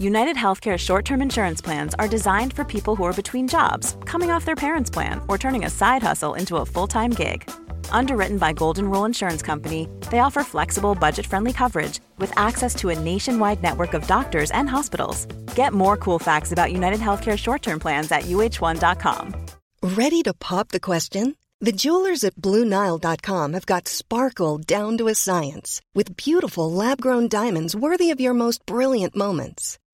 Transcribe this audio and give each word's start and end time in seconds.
United 0.00 0.34
Healthcare 0.34 0.78
short 0.78 1.04
term 1.04 1.20
insurance 1.20 1.60
plans 1.60 1.94
are 1.98 2.08
designed 2.08 2.54
for 2.54 2.64
people 2.64 2.96
who 2.96 3.04
are 3.04 3.12
between 3.12 3.46
jobs, 3.46 3.98
coming 4.06 4.30
off 4.30 4.46
their 4.46 4.56
parents' 4.56 4.88
plan, 4.88 5.20
or 5.28 5.36
turning 5.36 5.66
a 5.66 5.70
side 5.70 6.02
hustle 6.02 6.32
into 6.32 6.56
a 6.56 6.64
full 6.64 6.86
time 6.86 7.10
gig. 7.10 7.50
Underwritten 7.92 8.38
by 8.38 8.54
Golden 8.54 8.90
Rule 8.90 9.04
Insurance 9.04 9.42
Company, 9.42 9.90
they 10.10 10.20
offer 10.20 10.42
flexible, 10.42 10.94
budget 10.94 11.26
friendly 11.26 11.52
coverage 11.52 12.00
with 12.16 12.32
access 12.38 12.74
to 12.76 12.88
a 12.88 12.98
nationwide 12.98 13.62
network 13.62 13.92
of 13.92 14.06
doctors 14.06 14.50
and 14.52 14.70
hospitals. 14.70 15.26
Get 15.54 15.74
more 15.74 15.98
cool 15.98 16.18
facts 16.18 16.50
about 16.50 16.72
United 16.72 17.00
Healthcare 17.00 17.36
short 17.36 17.60
term 17.60 17.78
plans 17.78 18.10
at 18.10 18.22
uh1.com. 18.22 19.34
Ready 19.82 20.22
to 20.22 20.32
pop 20.32 20.68
the 20.68 20.80
question? 20.80 21.36
The 21.60 21.72
jewelers 21.72 22.24
at 22.24 22.36
BlueNile.com 22.36 23.52
have 23.52 23.66
got 23.66 23.86
sparkle 23.86 24.56
down 24.56 24.96
to 24.96 25.08
a 25.08 25.14
science 25.14 25.82
with 25.94 26.16
beautiful 26.16 26.72
lab 26.72 27.02
grown 27.02 27.28
diamonds 27.28 27.76
worthy 27.76 28.10
of 28.10 28.18
your 28.18 28.32
most 28.32 28.64
brilliant 28.64 29.14
moments. 29.14 29.78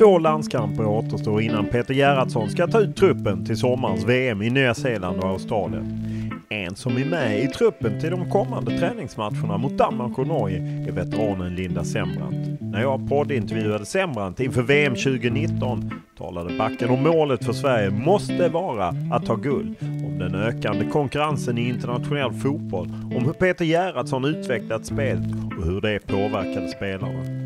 Två 0.00 0.18
landskamper 0.18 0.86
återstår 0.86 1.42
innan 1.42 1.66
Peter 1.66 1.94
Gerhardsson 1.94 2.50
ska 2.50 2.66
ta 2.66 2.80
ut 2.80 2.96
truppen 2.96 3.46
till 3.46 3.56
sommarens 3.56 4.04
VM 4.04 4.42
i 4.42 4.50
Nya 4.50 4.74
Zeeland 4.74 5.18
och 5.18 5.28
Australien. 5.28 6.00
En 6.48 6.76
som 6.76 6.96
är 6.96 7.04
med 7.04 7.44
i 7.44 7.46
truppen 7.46 8.00
till 8.00 8.10
de 8.10 8.30
kommande 8.30 8.78
träningsmatcherna 8.78 9.58
mot 9.58 9.78
Danmark 9.78 10.18
och 10.18 10.26
Norge 10.26 10.86
är 10.88 10.92
veteranen 10.92 11.54
Linda 11.54 11.84
Sembrant. 11.84 12.60
När 12.60 12.80
jag 12.80 13.08
poddintervjuade 13.08 13.86
Sembrant 13.86 14.40
inför 14.40 14.62
VM 14.62 14.94
2019 14.94 15.90
talade 16.18 16.56
backen 16.58 16.90
om 16.90 17.02
målet 17.02 17.44
för 17.44 17.52
Sverige 17.52 17.90
måste 17.90 18.48
vara 18.48 18.94
att 19.12 19.26
ta 19.26 19.36
guld, 19.36 19.76
om 19.80 20.18
den 20.18 20.34
ökande 20.34 20.84
konkurrensen 20.84 21.58
i 21.58 21.68
internationell 21.68 22.32
fotboll, 22.32 22.88
om 23.16 23.24
hur 23.24 23.32
Peter 23.32 23.64
Gerhardsson 23.64 24.24
utvecklat 24.24 24.86
spelet 24.86 25.26
och 25.58 25.64
hur 25.66 25.80
det 25.80 26.06
påverkade 26.06 26.68
spelarna. 26.68 27.39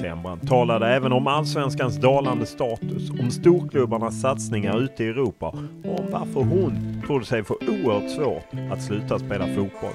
Sembrant 0.00 0.48
talade 0.48 0.88
även 0.88 1.12
om 1.12 1.26
allsvenskans 1.26 1.96
dalande 1.96 2.46
status, 2.46 3.10
om 3.10 3.30
storklubbarnas 3.30 4.20
satsningar 4.20 4.80
ute 4.80 5.04
i 5.04 5.08
Europa 5.08 5.54
och 5.84 6.00
om 6.00 6.06
varför 6.10 6.40
hon 6.40 7.02
trodde 7.06 7.24
sig 7.24 7.44
få 7.44 7.54
oerhört 7.54 8.10
svårt 8.10 8.72
att 8.72 8.82
sluta 8.82 9.18
spela 9.18 9.46
fotboll. 9.46 9.92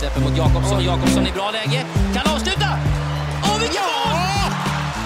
Släpper 0.00 0.20
mot 0.20 0.38
Jakobsson. 0.38 0.84
Jakobsson 0.84 1.26
i 1.26 1.32
bra 1.32 1.50
läge. 1.50 1.86
Kan 2.14 2.34
avsluta! 2.34 2.70
Och 3.42 3.62
vilket 3.62 3.82
mål! 3.82 4.50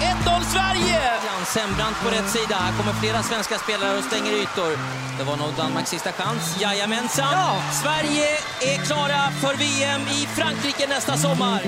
1-0 0.01 0.41
Sverige! 0.43 1.10
Sembrant 1.55 1.97
på 2.03 2.09
rätt 2.09 2.29
sida. 2.29 2.55
Här 2.55 2.77
kommer 2.77 2.93
flera 2.93 3.23
svenska 3.23 3.55
spelare 3.55 3.97
och 3.97 4.03
stänger 4.03 4.31
ytor. 4.31 4.71
Det 5.17 5.23
var 5.23 5.37
nog 5.37 5.51
Danmarks 5.57 5.89
sista 5.89 6.11
chans. 6.11 6.61
Jajamensan! 6.61 7.25
Ja. 7.31 7.61
Sverige 7.83 8.27
är 8.71 8.77
klara 8.85 9.21
för 9.41 9.53
VM 9.57 10.01
i 10.01 10.19
Frankrike 10.37 10.87
nästa 10.87 11.17
sommar. 11.17 11.61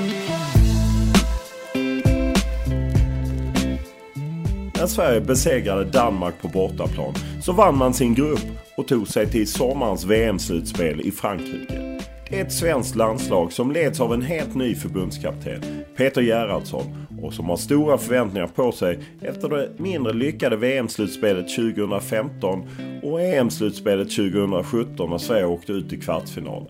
När 4.78 4.88
Sverige 4.88 5.22
besegrade 5.22 5.86
Danmark 5.86 6.42
på 6.42 6.48
bortaplan 6.48 7.14
så 7.42 7.52
vann 7.52 7.78
man 7.78 7.94
sin 7.94 8.14
grupp 8.14 8.46
och 8.78 8.88
tog 8.88 9.08
sig 9.08 9.32
till 9.32 9.52
sommarens 9.52 10.06
VM-slutspel 10.06 11.02
i 11.02 11.12
Frankrike. 11.12 11.93
Ett 12.34 12.52
svenskt 12.52 12.96
landslag 12.96 13.52
som 13.52 13.72
leds 13.72 14.00
av 14.00 14.14
en 14.14 14.22
helt 14.22 14.56
ny 14.56 14.76
förbundskapten, 14.76 15.62
Peter 15.98 16.22
Gerhardsson, 16.22 17.08
och 17.22 17.34
som 17.34 17.50
har 17.50 17.58
stora 17.58 17.98
förväntningar 17.98 18.48
på 18.48 18.72
sig 18.72 19.00
efter 19.22 19.50
det 19.50 19.70
mindre 19.78 20.14
lyckade 20.14 20.56
VM-slutspelet 20.56 21.56
2015 21.56 22.64
och 23.04 23.22
EM-slutspelet 23.22 24.16
2017 24.16 25.10
när 25.10 25.18
Sverige 25.18 25.46
åkte 25.46 25.72
ut 25.72 25.94
i 25.94 25.98
kvartsfinalen. 26.02 26.68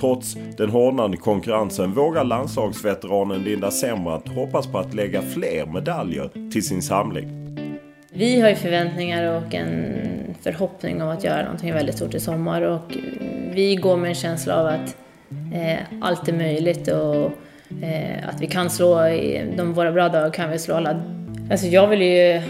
Trots 0.00 0.36
den 0.56 0.70
hårdnande 0.70 1.16
konkurrensen 1.16 1.92
vågar 1.92 2.24
landslagsveteranen 2.24 3.42
Linda 3.42 3.70
Sembrant 3.70 4.28
hoppas 4.28 4.66
på 4.66 4.78
att 4.78 4.94
lägga 4.94 5.22
fler 5.22 5.66
medaljer 5.66 6.50
till 6.52 6.66
sin 6.66 6.82
samling. 6.82 7.47
Vi 8.18 8.40
har 8.40 8.48
ju 8.48 8.54
förväntningar 8.54 9.36
och 9.36 9.54
en 9.54 10.34
förhoppning 10.42 11.02
om 11.02 11.08
att 11.08 11.24
göra 11.24 11.42
någonting 11.42 11.72
väldigt 11.72 11.96
stort 11.96 12.14
i 12.14 12.20
sommar 12.20 12.62
och 12.62 12.96
vi 13.52 13.76
går 13.76 13.96
med 13.96 14.08
en 14.08 14.14
känsla 14.14 14.60
av 14.60 14.66
att 14.66 14.96
eh, 15.54 15.78
allt 16.00 16.28
är 16.28 16.32
möjligt 16.32 16.88
och 16.88 17.32
eh, 17.82 18.28
att 18.28 18.40
vi 18.40 18.46
kan 18.46 18.70
slå, 18.70 19.06
i 19.06 19.54
de 19.56 19.74
våra 19.74 19.92
bra 19.92 20.08
dagar 20.08 20.30
kan 20.30 20.50
vi 20.50 20.58
slå 20.58 20.74
alla. 20.74 21.02
Alltså 21.50 21.66
jag 21.66 21.88
vill 21.88 22.02
ju 22.02 22.42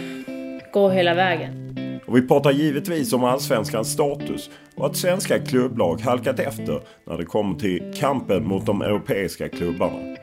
gå 0.73 0.89
hela 0.89 1.13
vägen. 1.13 1.75
Och 2.07 2.17
vi 2.17 2.27
pratar 2.27 2.51
givetvis 2.51 3.13
om 3.13 3.23
allsvenskans 3.23 3.93
status 3.93 4.49
och 4.75 4.85
att 4.85 4.97
svenska 4.97 5.39
klubblag 5.39 6.01
halkat 6.01 6.39
efter 6.39 6.81
när 7.07 7.17
det 7.17 7.25
kommer 7.25 7.59
till 7.59 7.93
kampen 7.99 8.47
mot 8.47 8.65
de 8.65 8.81
europeiska 8.81 9.49
klubbarna. 9.49 10.15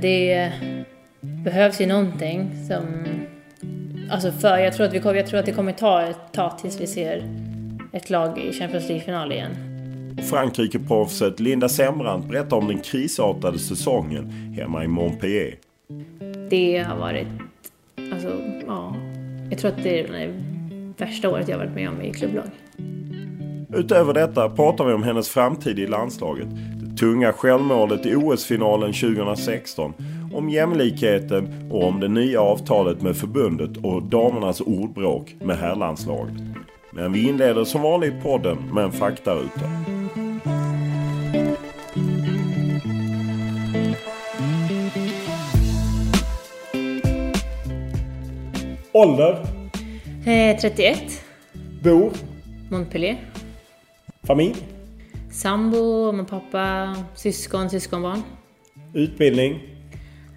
Det 0.00 0.52
behövs 1.20 1.80
ju 1.80 1.86
någonting 1.86 2.50
som... 2.68 3.04
Alltså 4.10 4.32
för, 4.32 4.58
jag 4.58 4.72
tror 4.72 4.86
att, 4.86 4.92
vi, 4.92 4.98
jag 4.98 5.26
tror 5.26 5.40
att 5.40 5.46
det 5.46 5.52
kommer 5.52 5.72
ta 5.72 6.02
ett 6.02 6.32
tag 6.32 6.58
tills 6.58 6.80
vi 6.80 6.86
ser 6.86 7.22
ett 7.92 8.10
lag 8.10 8.38
i 8.38 8.52
Champions 8.52 8.88
League-final 8.88 9.32
igen. 9.32 9.50
Frankrike-proffset 10.30 11.40
Linda 11.40 11.68
Sembrant 11.68 12.28
berättar 12.28 12.56
om 12.56 12.68
den 12.68 12.78
krisartade 12.78 13.58
säsongen 13.58 14.30
hemma 14.58 14.84
i 14.84 14.88
Montpellier. 14.88 15.54
Det 16.50 16.78
har 16.78 16.96
varit... 16.96 17.26
Alltså, 18.12 18.32
ja. 18.66 18.94
Jag 19.50 19.58
tror 19.58 19.70
att 19.70 19.82
det 19.82 20.00
är 20.00 20.08
det 20.08 20.34
värsta 21.04 21.30
året 21.30 21.48
jag 21.48 21.58
varit 21.58 21.74
med 21.74 21.88
om 21.88 22.02
i 22.02 22.12
klubblag. 22.12 22.50
Utöver 23.74 24.14
detta 24.14 24.48
pratar 24.48 24.84
vi 24.84 24.92
om 24.92 25.02
hennes 25.02 25.28
framtid 25.28 25.78
i 25.78 25.86
landslaget. 25.86 26.48
Det 26.82 26.96
tunga 26.96 27.32
självmålet 27.32 28.06
i 28.06 28.14
OS-finalen 28.14 28.92
2016. 28.92 29.94
Om 30.32 30.48
jämlikheten 30.50 31.68
och 31.70 31.84
om 31.84 32.00
det 32.00 32.08
nya 32.08 32.40
avtalet 32.40 33.02
med 33.02 33.16
förbundet 33.16 33.76
och 33.76 34.02
damernas 34.02 34.60
ordbråk 34.60 35.34
med 35.40 35.56
herrlandslaget. 35.58 36.34
Men 36.90 37.12
vi 37.12 37.28
inleder 37.28 37.64
som 37.64 37.82
vanligt 37.82 38.22
podden 38.22 38.58
med 38.74 38.84
en 38.84 38.92
faktaruta. 38.92 39.70
Ålder? 48.92 49.46
Eh, 50.26 50.60
31. 50.60 51.24
Bor? 51.82 52.12
Montpellier. 52.70 53.16
Familj? 54.22 54.56
Sambo, 55.30 56.12
mamma, 56.12 56.24
pappa, 56.24 56.96
syskon, 57.14 57.70
syskonbarn. 57.70 58.22
Utbildning? 58.94 59.77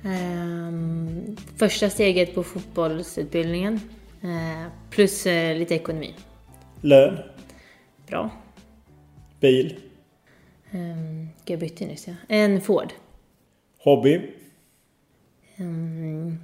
Ehm, 0.04 1.38
första 1.58 1.90
steget 1.90 2.36
på 2.36 2.44
fotbollsutbildningen. 2.44 3.80
Eh, 4.22 4.68
plus 4.90 5.26
eh, 5.26 5.58
lite 5.58 5.76
ekonomi. 5.76 6.14
Lön? 6.82 7.18
Bra. 8.08 8.30
Bil? 9.40 9.80
Um, 10.72 11.30
jag 11.46 11.60
bytte 11.60 11.86
nyss 11.86 12.08
ja. 12.08 12.14
En 12.28 12.62
Ford. 12.62 12.94
Hobby? 13.78 14.22
Ehm, 15.56 16.38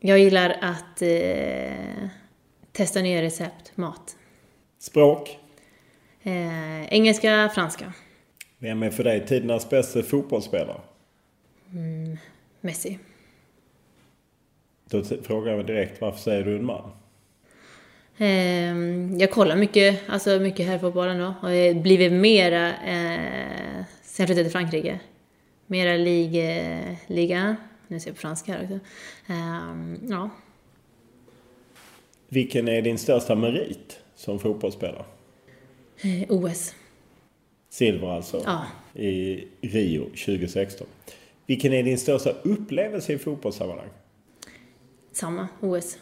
jag 0.00 0.18
gillar 0.18 0.56
att 0.60 1.02
eh, 1.02 2.08
testa 2.72 3.02
nya 3.02 3.22
recept, 3.22 3.76
mat. 3.76 4.16
Språk? 4.78 5.38
Eh, 6.22 6.84
engelska, 6.92 7.50
franska. 7.54 7.92
Vem 8.58 8.82
är 8.82 8.90
för 8.90 9.04
dig 9.04 9.26
tidernas 9.26 9.70
bästa 9.70 10.02
fotbollsspelare? 10.02 10.80
Messi. 12.64 12.98
Då 14.90 15.04
frågar 15.04 15.52
jag 15.52 15.66
direkt, 15.66 16.00
varför 16.00 16.18
säger 16.18 16.44
du 16.44 16.56
en 16.56 16.64
man? 16.64 16.90
Eh, 18.18 19.18
jag 19.20 19.30
kollar 19.30 19.56
mycket, 19.56 20.00
alltså 20.08 20.38
mycket 20.38 20.66
här 20.66 20.78
på 20.78 20.90
bollen 20.90 21.18
då. 21.18 21.34
Och 21.42 21.48
det 21.48 21.66
har 21.66 21.82
blivit 21.82 22.12
mera 22.12 22.68
eh, 22.68 23.84
sen 24.02 24.22
jag 24.22 24.28
flyttade 24.28 24.42
till 24.44 24.52
Frankrike. 24.52 25.00
Mera 25.66 25.96
liga, 25.96 26.80
liga. 27.06 27.56
Nu 27.88 28.00
ser 28.00 28.10
jag 28.10 28.16
på 28.16 28.20
franska 28.20 28.52
här 28.52 28.62
också. 28.62 28.78
Eh, 29.32 30.10
ja. 30.10 30.30
Vilken 32.28 32.68
är 32.68 32.82
din 32.82 32.98
största 32.98 33.34
merit 33.34 34.00
som 34.14 34.38
fotbollsspelare? 34.38 35.04
Eh, 36.02 36.24
OS. 36.28 36.74
Silver 37.70 38.08
alltså? 38.08 38.42
Ja. 38.44 38.66
I 39.02 39.44
Rio 39.60 40.04
2016. 40.04 40.86
Vilken 41.46 41.72
är 41.72 41.82
din 41.82 41.98
största 41.98 42.30
upplevelse 42.30 43.12
i 43.12 43.18
fotbollssammanhang? 43.18 43.88
Samma, 45.12 45.48
OS. 45.60 45.98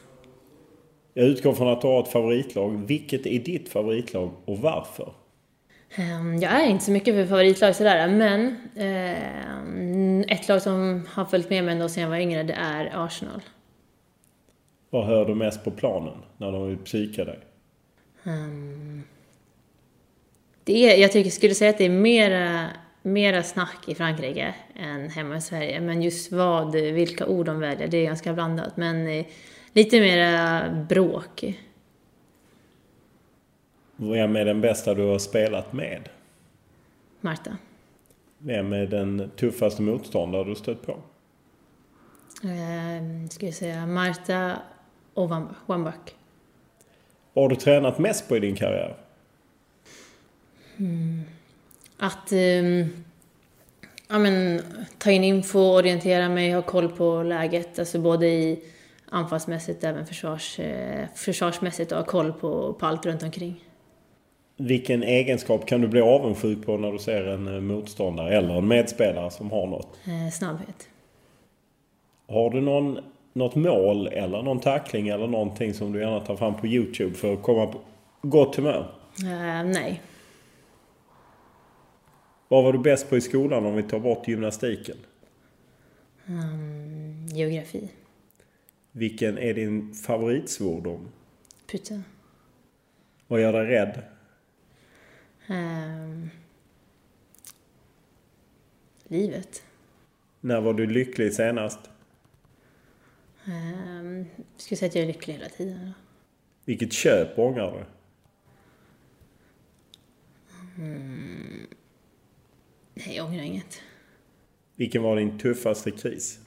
Jag 1.14 1.26
utgår 1.26 1.54
från 1.54 1.68
att 1.68 1.80
du 1.80 1.86
har 1.86 2.02
ett 2.02 2.08
favoritlag. 2.08 2.86
Vilket 2.86 3.26
är 3.26 3.38
ditt 3.38 3.68
favoritlag 3.68 4.30
och 4.44 4.58
varför? 4.58 5.12
Ehm, 5.94 6.36
jag 6.36 6.52
är 6.52 6.66
inte 6.66 6.84
så 6.84 6.90
mycket 6.90 7.14
för 7.14 7.26
favoritlag 7.26 7.76
sådär, 7.76 8.08
men 8.08 8.56
eh, 8.76 10.36
ett 10.36 10.48
lag 10.48 10.62
som 10.62 11.06
har 11.10 11.24
följt 11.24 11.50
med 11.50 11.64
mig 11.64 11.72
ändå 11.72 11.88
sedan 11.88 12.02
jag 12.02 12.10
var 12.10 12.16
yngre, 12.16 12.42
det 12.42 12.52
är 12.52 13.04
Arsenal. 13.06 13.40
Vad 14.90 15.06
hör 15.06 15.24
du 15.24 15.34
mest 15.34 15.64
på 15.64 15.70
planen 15.70 16.18
när 16.36 16.52
de 16.52 16.68
vill 16.68 16.78
psyka 16.78 17.24
dig? 17.24 17.38
Um, 18.24 19.02
det 20.64 20.92
är, 20.92 21.00
jag 21.00 21.12
tycker, 21.12 21.30
skulle 21.30 21.54
säga 21.54 21.70
att 21.70 21.78
det 21.78 21.84
är 21.84 21.90
mera, 21.90 22.70
mera 23.02 23.42
snack 23.42 23.88
i 23.88 23.94
Frankrike 23.94 24.54
än 24.74 25.10
hemma 25.10 25.36
i 25.36 25.40
Sverige. 25.40 25.80
Men 25.80 26.02
just 26.02 26.32
vad, 26.32 26.72
vilka 26.72 27.26
ord 27.26 27.46
de 27.46 27.60
väljer, 27.60 27.88
det 27.88 27.96
är 27.96 28.04
ganska 28.04 28.32
blandat. 28.32 28.76
Men 28.76 29.06
eh, 29.06 29.26
lite 29.72 30.00
mera 30.00 30.70
bråk. 30.88 31.44
Vem 33.96 34.36
är 34.36 34.44
den 34.44 34.60
bästa 34.60 34.94
du 34.94 35.02
har 35.02 35.18
spelat 35.18 35.72
med? 35.72 36.08
Marta. 37.20 37.56
Vem 38.38 38.72
är 38.72 38.86
den 38.86 39.30
tuffaste 39.36 39.82
motståndare 39.82 40.44
du 40.44 40.54
stött 40.54 40.86
på? 40.86 40.92
Eh, 42.42 43.28
ska 43.30 43.46
jag 43.46 43.54
säga 43.54 43.86
Marta 43.86 44.56
och 45.14 45.30
Wambach. 45.66 46.10
Vad 47.32 47.44
har 47.44 47.48
du 47.48 47.56
tränat 47.56 47.98
mest 47.98 48.28
på 48.28 48.36
i 48.36 48.40
din 48.40 48.56
karriär? 48.56 48.96
Mm. 50.76 51.22
Att 52.02 52.32
um, 52.32 53.04
ja, 54.08 54.18
men, 54.18 54.62
ta 54.98 55.10
in 55.10 55.24
info, 55.24 55.58
orientera 55.58 56.28
mig, 56.28 56.52
ha 56.52 56.62
koll 56.62 56.88
på 56.88 57.22
läget. 57.22 57.78
Alltså 57.78 57.98
både 57.98 58.26
i 58.26 58.62
anfallsmässigt 59.08 59.84
även 59.84 60.06
försvars, 60.06 60.58
eh, 60.58 61.06
försvarsmässigt 61.14 61.92
och 61.92 61.98
ha 61.98 62.04
koll 62.04 62.32
på, 62.32 62.72
på 62.72 62.86
allt 62.86 63.06
runt 63.06 63.22
omkring. 63.22 63.64
Vilken 64.56 65.02
egenskap 65.02 65.66
kan 65.66 65.80
du 65.80 65.88
bli 65.88 66.00
avundsjuk 66.00 66.66
på 66.66 66.76
när 66.76 66.92
du 66.92 66.98
ser 66.98 67.26
en 67.26 67.54
eh, 67.54 67.60
motståndare 67.60 68.36
eller 68.36 68.54
en 68.54 68.68
medspelare 68.68 69.30
som 69.30 69.50
har 69.50 69.66
något? 69.66 69.98
Eh, 70.06 70.32
snabbhet. 70.32 70.88
Har 72.28 72.50
du 72.50 72.60
någon, 72.60 72.98
något 73.32 73.54
mål 73.54 74.06
eller 74.06 74.42
någon 74.42 74.60
tackling 74.60 75.08
eller 75.08 75.26
någonting 75.26 75.74
som 75.74 75.92
du 75.92 76.00
gärna 76.00 76.20
tar 76.20 76.36
fram 76.36 76.54
på 76.54 76.66
Youtube 76.66 77.14
för 77.14 77.32
att 77.32 77.42
komma 77.42 77.66
på 77.66 77.78
gott 78.22 78.56
humör? 78.56 78.86
Eh, 79.18 79.64
nej. 79.64 80.00
Vad 82.52 82.64
var 82.64 82.72
du 82.72 82.78
bäst 82.78 83.10
på 83.10 83.16
i 83.16 83.20
skolan 83.20 83.66
om 83.66 83.76
vi 83.76 83.82
tar 83.82 84.00
bort 84.00 84.28
gymnastiken? 84.28 84.96
Um, 86.26 87.26
geografi. 87.26 87.90
Vilken 88.90 89.38
är 89.38 89.54
din 89.54 89.94
favoritsvordom? 89.94 91.08
Putte. 91.66 92.02
Vad 93.26 93.40
gör 93.40 93.52
dig 93.52 93.66
rädd? 93.66 94.02
Um, 95.48 96.30
livet. 99.04 99.62
När 100.40 100.60
var 100.60 100.74
du 100.74 100.86
lycklig 100.86 101.32
senast? 101.32 101.90
Um, 103.46 104.26
skulle 104.56 104.78
säga 104.78 104.88
att 104.88 104.94
jag 104.94 105.02
är 105.02 105.08
lycklig 105.08 105.34
hela 105.34 105.48
tiden. 105.48 105.92
Vilket 106.64 106.92
köp 106.92 107.38
ångrar 107.38 107.72
du? 107.72 107.84
Mm. 110.82 111.66
Nej, 112.94 113.16
jag 113.16 113.26
ångrar 113.26 113.42
inget. 113.42 113.80
Vilken 114.76 115.02
var 115.02 115.16
din 115.16 115.38
tuffaste 115.38 115.90
kris? 115.90 116.38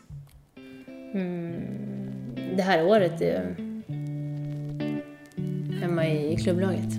Mm. 1.14 2.56
Det 2.58 2.62
här 2.64 2.86
året 2.86 3.22
är 3.22 3.56
hemma 5.82 6.08
i 6.08 6.38
klubblaget. 6.44 6.92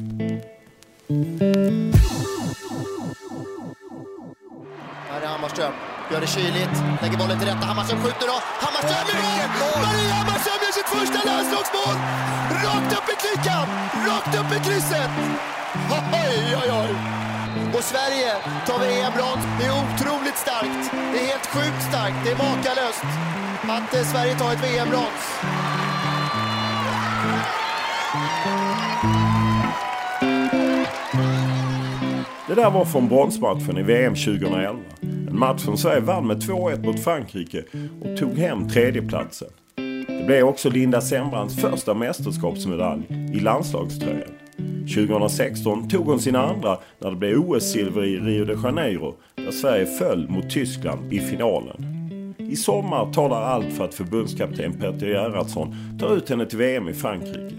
Här 5.11 5.23
är 5.23 5.27
Hammarström. 5.27 5.73
Gör 6.13 6.21
det 6.21 6.27
kyligt. 6.27 6.77
Lägger 7.03 7.19
bollen 7.19 7.39
till 7.39 7.49
rätta. 7.49 7.65
Hammarström 7.71 8.01
skjuter 8.03 8.27
då. 8.33 8.39
Hammarström 8.65 9.09
i 9.13 9.19
mål! 9.61 9.79
Maria 9.85 10.15
Hammarström 10.19 10.59
gör 10.65 10.73
sitt 10.79 10.91
första 10.97 11.19
landslagsmål! 11.31 11.97
Rakt 12.65 12.93
upp 12.99 13.09
i 13.13 13.17
klykan! 13.23 13.67
Rakt 14.09 14.33
upp 14.41 14.51
i 14.57 14.59
krysset! 14.67 15.11
Oj, 15.91 16.57
oj, 16.63 16.71
oj! 16.81 17.26
Och 17.77 17.85
Sverige 17.85 18.31
tar 18.67 18.79
VM-brons. 18.79 19.45
Det 19.59 19.67
är 19.67 19.75
otroligt 19.85 20.39
starkt. 20.47 20.91
Det 21.13 21.19
är 21.23 21.27
helt 21.33 21.47
sjukt 21.47 21.83
starkt. 21.91 22.17
Det 22.25 22.31
är 22.31 22.37
makalöst 22.37 23.05
att 23.63 23.95
eh, 23.95 24.03
Sverige 24.03 24.35
tar 24.35 24.53
ett 24.53 24.65
VM-brons. 24.65 25.25
Det 32.49 32.55
där 32.55 32.71
var 32.71 32.85
från 32.85 33.09
bronsmatchen 33.09 33.79
i 33.79 33.83
VM 33.83 34.15
2011. 34.15 34.79
En 35.03 35.39
match 35.39 35.61
som 35.61 35.77
Sverige 35.77 36.01
vann 36.01 36.27
med 36.27 36.37
2-1 36.37 36.87
mot 36.87 37.05
Frankrike 37.05 37.63
och 38.01 38.17
tog 38.19 38.39
hem 38.39 38.69
tredjeplatsen. 38.69 39.49
Det 40.09 40.27
blev 40.27 40.45
också 40.45 40.71
Linda 40.71 41.01
Sembrants 41.01 41.61
första 41.61 41.95
mästerskapsmedalj 41.95 43.07
i 43.35 43.41
landslagströjan. 43.41 44.31
2016 44.95 45.89
tog 45.89 46.07
hon 46.07 46.21
sina 46.21 46.43
andra 46.43 46.79
när 46.99 47.11
det 47.11 47.17
blev 47.17 47.39
OS-silver 47.39 48.05
i 48.05 48.17
Rio 48.17 48.45
de 48.45 48.63
Janeiro 48.63 49.15
där 49.35 49.51
Sverige 49.51 49.87
föll 49.87 50.29
mot 50.29 50.51
Tyskland 50.51 51.13
i 51.13 51.21
finalen. 51.21 51.97
I 52.39 52.57
sommar 52.57 53.13
talar 53.13 53.43
allt 53.43 53.73
för 53.73 53.85
att 53.85 53.95
förbundskapten 53.95 54.73
Peter 54.73 55.07
Gerhardsson 55.07 55.77
tar 56.01 56.17
ut 56.17 56.31
henne 56.31 56.47
till 56.47 56.59
VM 56.59 56.89
i 56.89 56.95
Frankrike. 56.95 57.55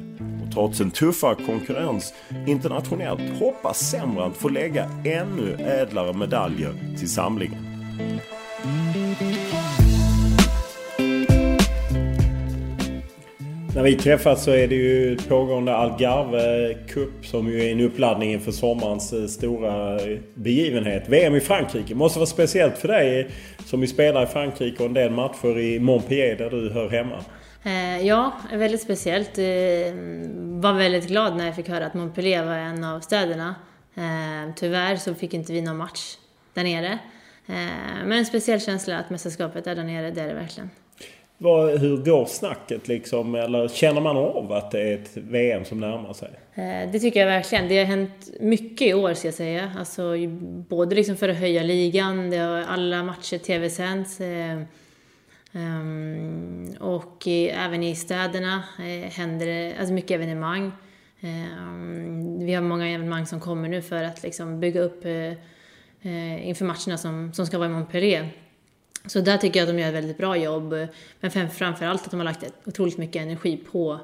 Och 0.46 0.54
trots 0.54 0.82
en 0.82 0.92
tuffare 0.92 1.36
konkurrens 1.46 2.14
internationellt 2.48 3.40
hoppas 3.40 3.80
Sembrant 3.80 4.38
få 4.38 4.50
lägga 4.50 4.90
ännu 5.06 5.56
ädlare 5.60 6.14
medaljer 6.14 6.74
till 6.98 7.10
samlingen. 7.10 7.64
När 13.78 13.84
vi 13.84 13.96
träffas 13.96 14.44
så 14.44 14.52
är 14.52 14.68
det 14.68 14.76
ju 14.76 15.18
pågående 15.18 15.76
Algarve 15.76 16.74
Cup 16.88 17.26
som 17.26 17.48
ju 17.48 17.64
är 17.64 17.72
en 17.72 17.80
uppladdning 17.80 18.32
inför 18.32 18.52
sommarens 18.52 19.14
eh, 19.14 19.26
stora 19.26 19.96
eh, 19.96 20.20
begivenhet. 20.34 21.10
VM 21.10 21.36
i 21.36 21.40
Frankrike. 21.40 21.96
Måste 21.96 22.20
vara 22.20 22.28
speciellt 22.28 22.78
för 22.78 22.88
dig 22.88 23.30
som 23.66 23.82
ju 23.82 23.88
spelar 23.88 24.24
i 24.24 24.26
Frankrike 24.26 24.84
och 24.84 24.86
en 24.86 24.94
del 24.94 25.12
matcher 25.12 25.60
i 25.60 25.80
Montpellier 25.80 26.36
där 26.36 26.50
du 26.50 26.70
hör 26.70 26.90
hemma. 26.90 27.24
Eh, 27.64 28.08
ja, 28.08 28.32
väldigt 28.54 28.82
speciellt. 28.82 29.38
Var 30.38 30.74
väldigt 30.74 31.08
glad 31.08 31.38
när 31.38 31.46
jag 31.46 31.56
fick 31.56 31.70
höra 31.70 31.86
att 31.86 31.94
Montpellier 31.94 32.46
var 32.46 32.56
en 32.56 32.84
av 32.84 33.00
städerna. 33.00 33.56
Tyvärr 34.56 34.96
så 34.96 35.16
fick 35.16 35.34
inte 35.34 35.54
vi 35.54 35.62
någon 35.62 35.78
match 35.78 36.18
där 36.54 36.64
nere. 36.64 37.00
Men 38.06 38.12
en 38.12 38.26
speciell 38.26 38.62
känsla 38.62 38.98
att 38.98 39.10
mästerskapet 39.10 39.68
är 39.68 39.76
där 39.76 39.84
nere, 39.84 40.12
det 40.12 40.22
är 40.22 40.28
det 40.28 40.34
verkligen. 40.34 40.70
Vad, 41.40 41.80
hur 41.80 41.98
går 41.98 42.26
snacket 42.26 42.88
liksom? 42.88 43.36
Eller 43.36 43.68
känner 43.68 44.02
man 44.02 44.18
av 44.18 44.52
att 44.52 44.72
det 44.72 44.82
är 44.82 44.94
ett 44.94 45.18
VM 45.18 45.66
som 45.66 45.80
närmar 45.80 46.14
sig? 46.14 46.30
Eh, 46.56 46.92
det 46.92 47.00
tycker 47.00 47.20
jag 47.20 47.28
verkligen. 47.28 47.68
Det 47.68 47.78
har 47.78 47.86
hänt 47.86 48.30
mycket 48.40 48.88
i 48.88 48.94
år 48.94 49.14
ska 49.14 49.28
jag 49.28 49.36
säga. 49.36 49.72
Alltså, 49.78 50.14
både 50.70 50.96
liksom 50.96 51.16
för 51.16 51.30
att 51.30 51.38
höja 51.38 51.64
ligan, 51.64 52.30
det 52.30 52.38
har 52.38 52.62
alla 52.62 53.04
matcher 53.04 53.38
tv-sänds. 53.38 54.22
Eh, 54.22 54.62
ehm, 55.54 56.76
och 56.80 57.28
även 57.28 57.84
i 57.84 57.96
städerna 57.96 58.64
eh, 58.80 59.10
händer 59.10 59.46
det 59.46 59.76
alltså 59.80 59.94
mycket 59.94 60.12
evenemang. 60.12 60.72
Ehm, 61.22 62.46
vi 62.46 62.54
har 62.54 62.62
många 62.62 62.88
evenemang 62.88 63.26
som 63.26 63.40
kommer 63.40 63.70
nu 63.70 63.82
för 63.82 64.04
att 64.04 64.24
liksom 64.24 64.60
bygga 64.60 64.82
upp 64.82 65.06
inför 66.42 66.66
matcherna 66.66 66.98
som, 66.98 67.34
som 67.34 67.46
ska 67.46 67.58
vara 67.58 67.70
i 67.70 67.72
Montpellier. 67.72 68.30
Så 69.08 69.22
där 69.22 69.38
tycker 69.38 69.60
jag 69.60 69.70
att 69.70 69.76
de 69.76 69.82
gör 69.82 69.88
ett 69.88 69.96
väldigt 69.96 70.18
bra 70.18 70.38
jobb. 70.38 70.76
Men 71.20 71.32
framförallt 71.50 72.06
att 72.06 72.12
de 72.12 72.20
har 72.20 72.26
lagt 72.26 72.44
otroligt 72.66 72.98
mycket 72.98 73.22
energi 73.22 73.58
på, 73.72 74.00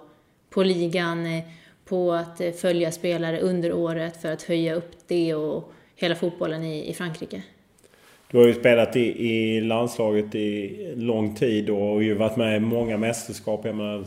på 0.49 0.63
ligan, 0.63 1.25
eh, 1.25 1.43
på 1.85 2.13
att 2.13 2.41
eh, 2.41 2.51
följa 2.51 2.91
spelare 2.91 3.39
under 3.39 3.73
året 3.73 4.21
för 4.21 4.31
att 4.31 4.43
höja 4.43 4.75
upp 4.75 4.91
det 5.07 5.35
och 5.35 5.71
hela 5.95 6.15
fotbollen 6.15 6.63
i, 6.63 6.89
i 6.89 6.93
Frankrike. 6.93 7.43
Du 8.31 8.37
har 8.37 8.47
ju 8.47 8.53
spelat 8.53 8.95
i, 8.95 9.29
i 9.29 9.61
landslaget 9.61 10.35
i 10.35 10.77
lång 10.95 11.35
tid 11.35 11.69
och 11.69 12.03
ju 12.03 12.13
varit 12.13 12.37
med 12.37 12.57
i 12.57 12.59
många 12.59 12.97
mästerskap. 12.97 13.65
Jag 13.65 13.75
menar, 13.75 14.05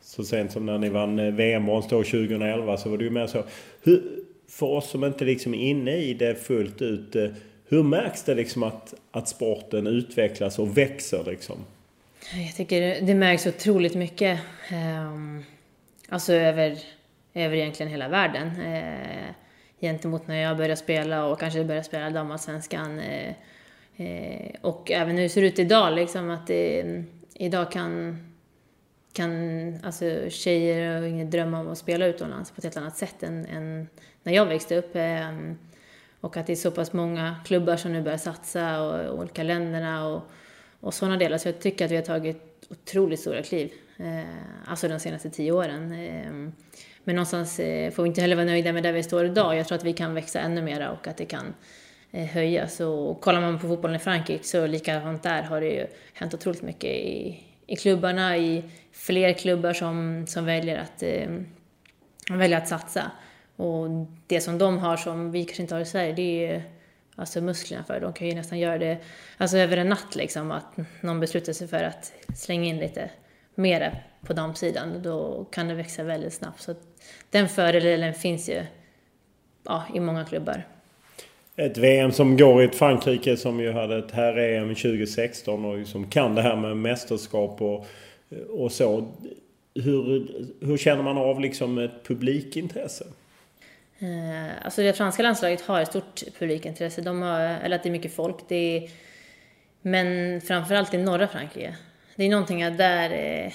så 0.00 0.24
sent 0.24 0.52
som 0.52 0.66
när 0.66 0.78
ni 0.78 0.88
vann 0.88 1.18
eh, 1.18 1.34
VM-brons 1.34 1.86
2011 1.86 2.76
så 2.76 2.88
var 2.88 2.96
du 2.96 3.04
ju 3.04 3.10
med 3.10 3.30
så. 3.30 3.42
Hur, 3.82 4.02
för 4.48 4.66
oss 4.66 4.90
som 4.90 5.04
inte 5.04 5.24
liksom 5.24 5.54
är 5.54 5.70
inne 5.70 5.96
i 5.96 6.14
det 6.14 6.34
fullt 6.34 6.82
ut. 6.82 7.16
Hur 7.68 7.82
märks 7.82 8.22
det 8.22 8.34
liksom 8.34 8.62
att, 8.62 8.94
att 9.10 9.28
sporten 9.28 9.86
utvecklas 9.86 10.58
och 10.58 10.78
växer 10.78 11.24
liksom? 11.24 11.56
Jag 12.34 12.54
tycker 12.54 13.00
det 13.00 13.14
märks 13.14 13.46
otroligt 13.46 13.94
mycket. 13.94 14.40
Ehm, 14.68 15.44
alltså 16.08 16.32
över, 16.32 16.78
över 17.34 17.56
egentligen 17.56 17.92
hela 17.92 18.08
världen. 18.08 18.60
Eh, 18.60 19.30
gentemot 19.80 20.26
när 20.26 20.36
jag 20.36 20.56
började 20.56 20.76
spela 20.76 21.26
och 21.26 21.40
kanske 21.40 21.64
började 21.64 21.86
spela 21.86 22.10
damallsvenskan. 22.10 23.00
Eh, 23.00 23.32
eh, 23.96 24.50
och 24.60 24.90
även 24.90 25.16
hur 25.16 25.22
det 25.22 25.28
ser 25.28 25.42
ut 25.42 25.58
idag, 25.58 25.94
liksom 25.94 26.30
att 26.30 26.46
det, 26.46 26.84
idag 27.34 27.72
kan, 27.72 28.18
kan 29.12 29.32
alltså 29.84 30.30
tjejer 30.30 31.02
och 31.02 31.26
drömma 31.26 31.60
om 31.60 31.68
att 31.68 31.78
spela 31.78 32.06
utomlands 32.06 32.50
på 32.50 32.58
ett 32.58 32.64
helt 32.64 32.76
annat 32.76 32.96
sätt 32.96 33.22
än, 33.22 33.46
än 33.46 33.88
när 34.22 34.32
jag 34.32 34.46
växte 34.46 34.76
upp. 34.76 34.90
Ehm, 34.94 35.58
och 36.26 36.36
att 36.36 36.46
det 36.46 36.52
är 36.52 36.56
så 36.56 36.70
pass 36.70 36.92
många 36.92 37.36
klubbar 37.44 37.76
som 37.76 37.92
nu 37.92 38.02
börjar 38.02 38.18
satsa 38.18 38.82
och 38.82 39.18
olika 39.18 39.42
länderna 39.42 40.06
och, 40.06 40.22
och 40.80 40.94
sådana 40.94 41.16
delar. 41.16 41.38
Så 41.38 41.48
jag 41.48 41.60
tycker 41.60 41.84
att 41.84 41.90
vi 41.90 41.96
har 41.96 42.02
tagit 42.02 42.66
otroligt 42.70 43.20
stora 43.20 43.42
kliv. 43.42 43.72
Eh, 43.96 44.70
alltså 44.70 44.88
de 44.88 45.00
senaste 45.00 45.30
tio 45.30 45.52
åren. 45.52 45.92
Eh, 45.92 46.52
men 47.04 47.16
någonstans 47.16 47.58
eh, 47.58 47.90
får 47.90 48.02
vi 48.02 48.08
inte 48.08 48.20
heller 48.20 48.36
vara 48.36 48.46
nöjda 48.46 48.72
med 48.72 48.82
där 48.82 48.92
vi 48.92 49.02
står 49.02 49.24
idag. 49.24 49.56
Jag 49.56 49.66
tror 49.66 49.78
att 49.78 49.84
vi 49.84 49.92
kan 49.92 50.14
växa 50.14 50.40
ännu 50.40 50.62
mera 50.62 50.90
och 50.90 51.08
att 51.08 51.16
det 51.16 51.24
kan 51.24 51.54
eh, 52.10 52.26
höjas. 52.26 52.80
Och 52.80 53.20
kollar 53.20 53.40
man 53.40 53.58
på 53.58 53.68
fotbollen 53.68 53.96
i 53.96 53.98
Frankrike 53.98 54.44
så 54.44 54.66
likadant 54.66 55.22
där 55.22 55.42
har 55.42 55.60
det 55.60 55.70
ju 55.70 55.86
hänt 56.12 56.34
otroligt 56.34 56.62
mycket 56.62 56.90
i, 56.90 57.44
i 57.66 57.76
klubbarna, 57.76 58.36
i 58.36 58.64
fler 58.92 59.32
klubbar 59.32 59.72
som, 59.72 60.26
som 60.26 60.44
väljer, 60.44 60.78
att, 60.78 61.02
eh, 61.02 61.28
väljer 62.30 62.58
att 62.58 62.68
satsa. 62.68 63.10
Och 63.56 63.88
det 64.26 64.40
som 64.40 64.58
de 64.58 64.78
har 64.78 64.96
som 64.96 65.30
vi 65.30 65.44
kanske 65.44 65.62
inte 65.62 65.74
har 65.74 65.82
i 65.82 65.86
Sverige, 65.86 66.12
det 66.12 66.22
är 66.22 66.52
ju 66.52 66.62
alltså 67.14 67.40
musklerna 67.40 67.84
för. 67.84 68.00
De 68.00 68.12
kan 68.12 68.28
ju 68.28 68.34
nästan 68.34 68.58
göra 68.58 68.78
det 68.78 68.98
alltså 69.36 69.58
över 69.58 69.76
en 69.76 69.88
natt 69.88 70.16
liksom, 70.16 70.50
att 70.50 70.76
någon 71.00 71.20
beslutar 71.20 71.52
sig 71.52 71.68
för 71.68 71.82
att 71.82 72.12
slänga 72.36 72.64
in 72.64 72.78
lite 72.78 73.10
mera 73.54 73.92
på 74.20 74.32
damsidan. 74.32 75.02
Då 75.02 75.46
kan 75.50 75.68
det 75.68 75.74
växa 75.74 76.02
väldigt 76.02 76.32
snabbt. 76.32 76.60
Så 76.62 76.74
den 77.30 77.48
fördelen 77.48 78.14
finns 78.14 78.48
ju 78.48 78.62
ja, 79.64 79.84
i 79.94 80.00
många 80.00 80.24
klubbar. 80.24 80.66
Ett 81.56 81.78
VM 81.78 82.12
som 82.12 82.36
går 82.36 82.62
i 82.62 82.64
ett 82.64 82.74
Frankrike 82.74 83.36
som 83.36 83.60
ju 83.60 83.72
hade 83.72 83.98
ett 83.98 84.10
här 84.10 84.36
EM 84.36 84.74
2016 84.74 85.64
och 85.64 85.86
som 85.86 86.10
kan 86.10 86.34
det 86.34 86.42
här 86.42 86.56
med 86.56 86.76
mästerskap 86.76 87.62
och, 87.62 87.86
och 88.48 88.72
så. 88.72 89.12
Hur, 89.74 90.26
hur 90.60 90.76
känner 90.76 91.02
man 91.02 91.18
av 91.18 91.40
liksom 91.40 91.78
ett 91.78 92.04
publikintresse? 92.04 93.04
Eh, 93.98 94.64
alltså 94.64 94.82
det 94.82 94.92
franska 94.92 95.22
landslaget 95.22 95.60
har 95.60 95.80
ett 95.80 95.88
stort 95.88 96.22
publikintresse. 96.38 97.00
De 97.00 97.22
har, 97.22 97.40
eller 97.40 97.76
att 97.76 97.82
det 97.82 97.88
är 97.88 97.92
mycket 97.92 98.14
folk. 98.14 98.36
Det 98.48 98.76
är, 98.76 98.90
men 99.82 100.40
framförallt 100.40 100.94
i 100.94 100.98
norra 100.98 101.28
Frankrike. 101.28 101.76
Det 102.16 102.24
är 102.24 102.28
någonting 102.28 102.62
att 102.62 102.78
där, 102.78 103.10
eh, 103.10 103.52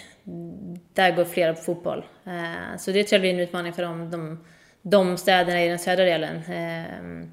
där 0.94 1.16
går 1.16 1.26
flera 1.26 1.54
på 1.54 1.62
fotboll. 1.62 2.06
Eh, 2.26 2.78
så 2.78 2.92
det 2.92 3.04
tror 3.04 3.16
jag 3.16 3.22
blir 3.22 3.34
en 3.34 3.40
utmaning 3.40 3.74
för 3.74 3.84
dem, 3.84 4.12
de, 4.12 4.46
de 4.82 5.18
städerna 5.18 5.64
i 5.64 5.70
den 5.70 5.80
södra 5.80 6.06
delen. 6.06 6.36
Eh, 6.36 7.28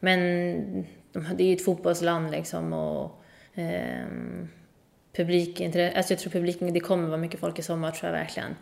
men 0.00 0.18
det 1.12 1.42
är 1.42 1.46
ju 1.46 1.54
ett 1.54 1.64
fotbollsland 1.64 2.30
liksom 2.30 2.72
och 2.72 3.24
eh, 3.54 4.06
publikintresse, 5.16 5.96
alltså 5.96 6.12
jag 6.12 6.20
tror 6.20 6.32
publiken, 6.32 6.72
det 6.72 6.80
kommer 6.80 7.08
vara 7.08 7.20
mycket 7.20 7.40
folk 7.40 7.58
i 7.58 7.62
sommar 7.62 7.90
tror 7.90 8.12
jag 8.12 8.18
verkligen. 8.18 8.56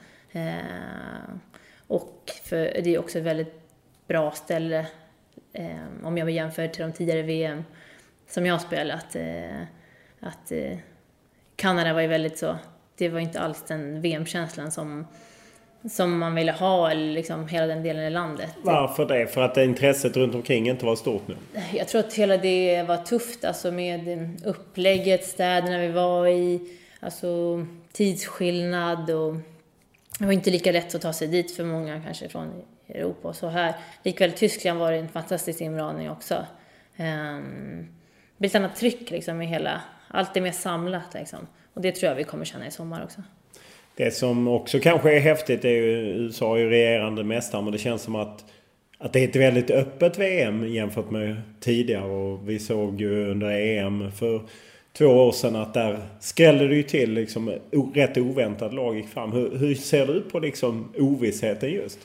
Och 1.87 2.31
för 2.45 2.57
det 2.57 2.95
är 2.95 2.99
också 2.99 3.21
väldigt 3.21 3.66
bra 4.07 4.31
ställe 4.31 4.87
eh, 5.53 6.05
om 6.05 6.19
jag 6.19 6.31
jämför 6.31 6.69
till 6.69 6.83
de 6.83 6.93
tidigare 6.93 7.23
VM 7.23 7.65
som 8.29 8.47
jag 8.47 8.61
spelat. 8.61 9.17
Eh, 9.17 9.61
att 10.21 10.53
eh, 10.53 10.79
Kanada 11.57 11.93
var 11.93 12.01
ju 12.01 12.07
väldigt 12.07 12.39
så, 12.39 12.57
det 12.97 13.09
var 13.09 13.21
inte 13.21 13.41
alls 13.41 13.65
den 13.69 14.01
VM-känslan 14.01 14.73
som, 14.73 15.07
som 15.91 16.19
man 16.19 16.35
ville 16.35 16.53
ha, 16.53 16.91
eller 16.91 17.13
liksom 17.13 17.49
hela 17.49 17.67
den 17.67 17.83
delen 17.83 18.05
i 18.05 18.11
landet. 18.11 18.51
Varför 18.63 19.07
det? 19.07 19.27
För 19.27 19.43
att 19.43 19.57
intresset 19.57 20.17
runt 20.17 20.35
omkring 20.35 20.69
inte 20.69 20.87
var 20.87 20.97
stort 20.97 21.29
nu? 21.29 21.37
Jag 21.73 21.89
tror 21.89 22.01
att 22.01 22.15
hela 22.15 22.37
det 22.37 22.83
var 22.83 22.97
tufft, 22.97 23.45
alltså 23.45 23.73
med 23.73 24.31
upplägget, 24.45 25.25
städerna 25.25 25.79
vi 25.79 25.89
var 25.89 26.27
i, 26.27 26.61
alltså 27.01 27.67
tidsskillnad 27.93 29.11
och 29.11 29.35
det 30.19 30.25
var 30.25 30.33
inte 30.33 30.51
lika 30.51 30.73
lätt 30.73 30.95
att 30.95 31.03
ta 31.03 31.13
sig 31.13 31.29
dit 31.29 31.57
för 31.57 31.65
många 31.65 32.03
kanske 32.05 32.29
från 32.29 32.53
Europa 32.88 33.28
och 33.28 33.37
så 33.37 33.49
här. 33.49 33.75
Likväl 34.02 34.33
Tyskland 34.33 34.78
var 34.78 34.93
det 34.93 34.99
en 34.99 35.09
fantastisk 35.09 35.61
inramning 35.61 36.11
också. 36.11 36.35
Um, 36.97 37.88
det 38.37 38.38
blir 38.38 38.50
ett 38.50 38.55
annat 38.55 38.76
tryck 38.76 39.11
liksom 39.11 39.43
i 39.43 39.47
hela, 39.47 39.81
allt 40.09 40.37
är 40.37 40.40
mer 40.40 40.52
samlat 40.52 41.14
liksom. 41.14 41.47
Och 41.75 41.83
det 41.83 41.93
tror 41.93 42.09
jag 42.09 42.16
vi 42.16 42.25
kommer 42.25 42.45
känna 42.45 42.66
i 42.66 42.71
sommar 42.71 43.05
också. 43.05 43.23
Det 43.97 44.11
som 44.11 44.49
också 44.49 44.78
kanske 44.81 45.16
är 45.16 45.21
häftigt 45.21 45.64
är 45.64 45.69
ju 45.69 45.85
USA 45.85 46.57
är 46.57 46.61
ju 46.61 46.71
regerande 46.71 47.25
mästare 47.25 47.62
men 47.62 47.73
det 47.73 47.78
känns 47.78 48.02
som 48.02 48.14
att 48.14 48.45
att 48.99 49.12
det 49.12 49.21
är 49.21 49.28
ett 49.28 49.37
väldigt 49.37 49.71
öppet 49.71 50.19
VM 50.19 50.69
jämfört 50.69 51.11
med 51.11 51.43
tidigare 51.61 52.05
och 52.05 52.49
vi 52.49 52.59
såg 52.59 53.00
ju 53.00 53.31
under 53.31 53.50
EM 53.50 54.12
för 54.12 54.40
två 54.93 55.07
år 55.07 55.33
sedan 55.33 55.57
att 55.57 55.75
där 55.75 55.99
skrällde 56.21 56.69
det 56.69 56.75
ju 56.75 56.83
till 56.83 57.12
liksom 57.12 57.52
rätt 57.95 58.19
oväntat 58.19 58.75
lag 58.75 58.97
gick 58.97 59.09
fram. 59.09 59.33
Hur, 59.33 59.59
hur 59.59 59.75
ser 59.75 60.07
du 60.07 60.21
på 60.21 60.38
liksom 60.38 60.93
ovissheten 60.99 61.71
just? 61.71 61.99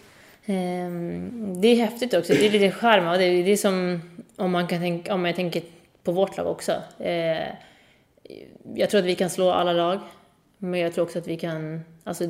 Ehm, 0.45 1.61
det 1.61 1.67
är 1.67 1.75
häftigt 1.75 2.13
också. 2.13 2.33
Det 2.33 2.45
är 2.45 2.51
lite 2.51 2.71
charm 2.71 3.07
och 3.07 3.17
det 3.17 3.23
är, 3.23 3.43
det 3.43 3.51
är 3.51 3.57
som 3.57 4.01
om 4.35 4.51
man 4.51 4.67
kan 4.67 4.79
tänka, 4.79 5.13
om 5.13 5.25
jag 5.25 5.35
tänker 5.35 5.61
på 6.03 6.11
vårt 6.11 6.37
lag 6.37 6.47
också. 6.47 6.73
Ehm, 6.99 7.55
jag 8.75 8.89
tror 8.89 8.99
att 8.99 9.05
vi 9.05 9.15
kan 9.15 9.29
slå 9.29 9.51
alla 9.51 9.73
lag. 9.73 9.99
Men 10.57 10.79
jag 10.79 10.93
tror 10.93 11.03
också 11.03 11.19
att 11.19 11.27
vi 11.27 11.37
kan, 11.37 11.81
alltså, 12.03 12.23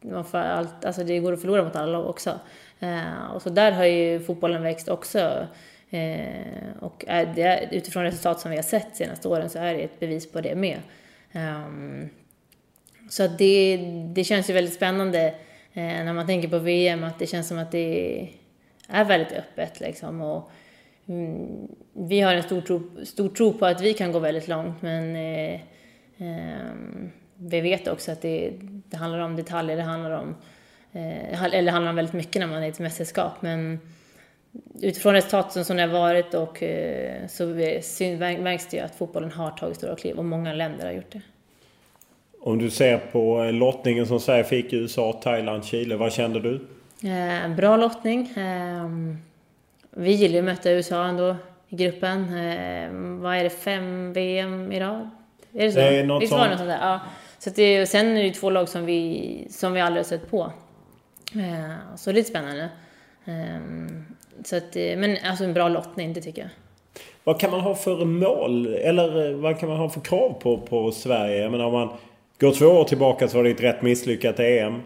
man 0.00 0.24
får 0.24 0.38
allt, 0.38 0.84
alltså 0.84 1.04
det 1.04 1.18
går 1.18 1.32
att 1.32 1.40
förlora 1.40 1.64
mot 1.64 1.76
alla 1.76 1.92
lag 1.92 2.06
också. 2.06 2.40
Ehm, 2.80 3.30
och 3.34 3.42
så 3.42 3.50
där 3.50 3.72
har 3.72 3.84
ju 3.84 4.20
fotbollen 4.20 4.62
växt 4.62 4.88
också. 4.88 5.46
och 6.80 7.04
är 7.08 7.26
det, 7.34 7.68
utifrån 7.72 8.02
resultat 8.02 8.40
som 8.40 8.50
vi 8.50 8.56
har 8.56 8.62
sett 8.62 8.86
de 8.90 8.96
senaste 8.96 9.28
åren 9.28 9.50
så 9.50 9.58
är 9.58 9.74
det 9.74 9.80
ett 9.80 10.00
bevis 10.00 10.32
på 10.32 10.40
det 10.40 10.54
med. 10.54 10.78
så 13.10 13.22
att 13.22 13.38
det, 13.38 13.76
det 14.14 14.24
känns 14.24 14.50
ju 14.50 14.54
väldigt 14.54 14.74
spännande 14.74 15.26
eh, 15.26 15.34
Eh, 15.76 16.04
när 16.04 16.12
man 16.12 16.26
tänker 16.26 16.48
på 16.48 16.58
VM 16.58 17.04
att 17.04 17.18
det 17.18 17.26
känns 17.26 17.48
som 17.48 17.58
att 17.58 17.72
det 17.72 18.28
är 18.88 19.04
väldigt 19.04 19.32
öppet 19.32 19.80
liksom. 19.80 20.20
Och, 20.20 20.50
mm, 21.06 21.68
vi 21.92 22.20
har 22.20 22.34
en 22.34 22.42
stor 22.42 22.60
tro, 22.60 23.04
stor 23.04 23.28
tro 23.28 23.52
på 23.52 23.66
att 23.66 23.80
vi 23.80 23.94
kan 23.94 24.12
gå 24.12 24.18
väldigt 24.18 24.48
långt 24.48 24.82
men 24.82 25.16
eh, 25.16 25.54
eh, 26.18 26.72
vi 27.36 27.60
vet 27.60 27.88
också 27.88 28.12
att 28.12 28.22
det, 28.22 28.52
det, 28.60 28.96
handlar 28.96 29.18
om 29.18 29.36
detaljer, 29.36 29.76
det 29.76 29.82
handlar 29.82 30.10
om, 30.10 30.36
eh, 30.92 31.44
eller 31.44 31.62
det 31.62 31.70
handlar 31.70 31.90
om 31.90 31.96
väldigt 31.96 32.14
mycket 32.14 32.40
när 32.40 32.46
man 32.46 32.62
är 32.62 32.66
i 32.66 32.68
ett 32.68 32.78
mästerskap 32.78 33.42
men 33.42 33.80
utifrån 34.82 35.12
resultaten 35.12 35.64
som 35.64 35.76
det 35.76 35.82
har 35.82 35.88
varit 35.88 36.34
och 36.34 36.62
eh, 36.62 37.26
så 37.26 37.46
märks 37.46 38.66
det 38.66 38.76
ju 38.76 38.82
att 38.82 38.94
fotbollen 38.94 39.32
har 39.32 39.50
tagit 39.50 39.76
stora 39.76 39.96
kliv 39.96 40.16
och 40.16 40.24
många 40.24 40.52
länder 40.52 40.86
har 40.86 40.92
gjort 40.92 41.12
det. 41.12 41.22
Om 42.46 42.58
du 42.58 42.70
ser 42.70 42.98
på 42.98 43.44
eh, 43.44 43.52
lottningen 43.52 44.06
som 44.06 44.20
Sverige 44.20 44.44
fick 44.44 44.72
i 44.72 44.76
USA, 44.76 45.12
Thailand, 45.12 45.64
Chile. 45.64 45.96
Vad 45.96 46.12
kände 46.12 46.40
du? 46.40 46.54
Eh, 47.08 47.54
bra 47.56 47.76
lottning. 47.76 48.20
Eh, 48.36 48.90
vi 49.90 50.12
gillar 50.12 50.32
ju 50.32 50.38
att 50.38 50.44
möta 50.44 50.70
USA 50.70 51.04
ändå 51.04 51.36
i 51.68 51.76
gruppen. 51.76 52.26
Vad 53.22 53.36
är 53.36 53.44
det, 53.44 53.50
fem 53.50 54.12
VM 54.12 54.72
i 54.72 54.80
rad? 54.80 55.10
Är 55.52 55.64
det 55.66 55.72
så? 55.72 55.78
Det 55.78 55.98
är 55.98 56.04
något 56.04 56.22
Visst 56.22 56.32
var 56.32 56.44
det 56.44 56.50
något 56.50 56.58
sånt 56.58 56.70
där? 56.70 56.78
Ja. 56.80 57.00
Så 57.38 57.50
det, 57.50 57.86
sen 57.86 58.08
är 58.08 58.14
det 58.14 58.26
ju 58.26 58.32
två 58.32 58.50
lag 58.50 58.68
som 58.68 58.86
vi, 58.86 59.46
som 59.50 59.72
vi 59.72 59.80
aldrig 59.80 60.04
har 60.04 60.08
sett 60.08 60.30
på. 60.30 60.52
Så 61.96 62.10
det 62.10 62.10
är 62.10 62.12
lite 62.12 62.30
spännande. 62.30 62.68
Så 64.44 64.56
att, 64.56 64.74
men 64.74 65.16
alltså 65.24 65.44
en 65.44 65.54
bra 65.54 65.68
lottning, 65.68 66.12
det 66.12 66.20
tycker 66.20 66.42
jag. 66.42 66.50
Vad 67.24 67.40
kan 67.40 67.50
man 67.50 67.60
ha 67.60 67.74
för 67.74 68.04
mål? 68.04 68.66
Eller 68.66 69.34
vad 69.34 69.58
kan 69.58 69.68
man 69.68 69.78
ha 69.78 69.88
för 69.88 70.00
krav 70.00 70.32
på, 70.40 70.58
på 70.58 70.92
Sverige? 70.92 71.42
Jag 71.42 71.50
menar 71.50 71.64
om 71.64 71.72
man 71.72 71.88
Går 72.40 72.52
två 72.52 72.66
år 72.66 72.84
tillbaka 72.84 73.28
så 73.28 73.36
var 73.36 73.44
det 73.44 73.50
ett 73.50 73.62
rätt 73.62 73.82
misslyckat 73.82 74.40
EM. 74.40 74.82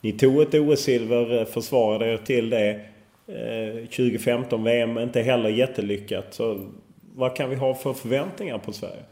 Ni 0.00 0.12
tog 0.12 0.42
ett 0.42 0.54
OS-silver, 0.54 1.38
eh, 1.38 1.44
försvarade 1.44 2.12
er 2.12 2.16
till 2.16 2.50
det. 2.50 2.80
Eh, 3.26 3.86
2015 3.86 4.64
VM 4.64 4.98
inte 4.98 5.22
heller 5.22 5.48
jättelyckat. 5.48 6.34
Så 6.34 6.68
vad 7.14 7.36
kan 7.36 7.50
vi 7.50 7.56
ha 7.56 7.74
för 7.74 7.92
förväntningar 7.92 8.58
på 8.58 8.72
Sverige? 8.72 9.02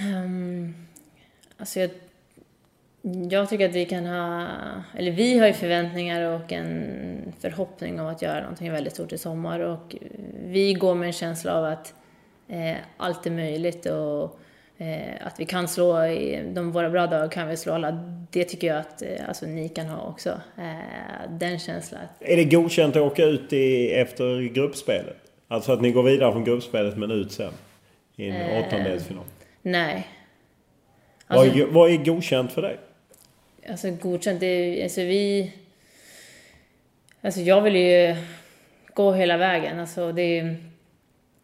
Um, 0.00 0.74
alltså 1.56 1.80
jag, 1.80 1.90
jag 3.30 3.48
tycker 3.48 3.68
att 3.68 3.74
vi 3.74 3.86
kan 3.86 4.06
ha, 4.06 4.48
eller 4.98 5.12
vi 5.12 5.38
har 5.38 5.46
ju 5.46 5.52
förväntningar 5.52 6.34
och 6.34 6.52
en 6.52 7.32
förhoppning 7.40 8.00
om 8.00 8.06
att 8.06 8.22
göra 8.22 8.40
någonting 8.40 8.72
väldigt 8.72 8.92
stort 8.92 9.12
i 9.12 9.18
sommar 9.18 9.60
och 9.60 9.96
vi 10.44 10.74
går 10.74 10.94
med 10.94 11.06
en 11.06 11.12
känsla 11.12 11.58
av 11.58 11.64
att 11.64 11.94
eh, 12.48 12.76
allt 12.96 13.26
är 13.26 13.30
möjligt 13.30 13.86
och 13.86 14.40
eh, 14.78 15.26
att 15.26 15.40
vi 15.40 15.44
kan 15.44 15.68
slå, 15.68 16.04
i 16.04 16.52
de 16.54 16.72
våra 16.72 16.90
bra 16.90 17.06
dagar 17.06 17.28
kan 17.28 17.48
vi 17.48 17.56
slå 17.56 17.72
alla. 17.72 17.90
Det 18.30 18.44
tycker 18.44 18.66
jag 18.66 18.76
att 18.76 19.02
eh, 19.02 19.28
alltså, 19.28 19.46
ni 19.46 19.68
kan 19.68 19.86
ha 19.86 20.08
också. 20.08 20.40
Eh, 20.58 21.30
den 21.30 21.58
känslan. 21.58 22.00
Är 22.20 22.36
det 22.36 22.44
godkänt 22.44 22.96
att 22.96 23.02
åka 23.02 23.24
ut 23.24 23.52
i, 23.52 23.92
efter 23.92 24.42
gruppspelet? 24.42 25.16
Alltså 25.48 25.72
att 25.72 25.80
ni 25.80 25.90
går 25.90 26.02
vidare 26.02 26.32
från 26.32 26.44
gruppspelet 26.44 26.96
men 26.96 27.10
ut 27.10 27.32
sen? 27.32 27.52
I 28.16 28.28
en 28.28 28.36
eh, 28.36 28.66
åttondelsfinal? 28.66 29.24
Nej. 29.62 30.06
Alltså, 31.26 31.48
vad, 31.48 31.60
är, 31.60 31.66
vad 31.66 31.90
är 31.90 31.96
godkänt 31.96 32.52
för 32.52 32.62
dig? 32.62 32.78
Alltså 33.68 33.90
godkänt, 33.90 34.40
det, 34.40 34.82
alltså 34.82 35.00
vi... 35.00 35.52
Alltså 37.20 37.40
jag 37.40 37.62
vill 37.62 37.76
ju 37.76 38.16
gå 38.94 39.12
hela 39.12 39.36
vägen. 39.36 39.80
Alltså 39.80 40.12
det, 40.12 40.54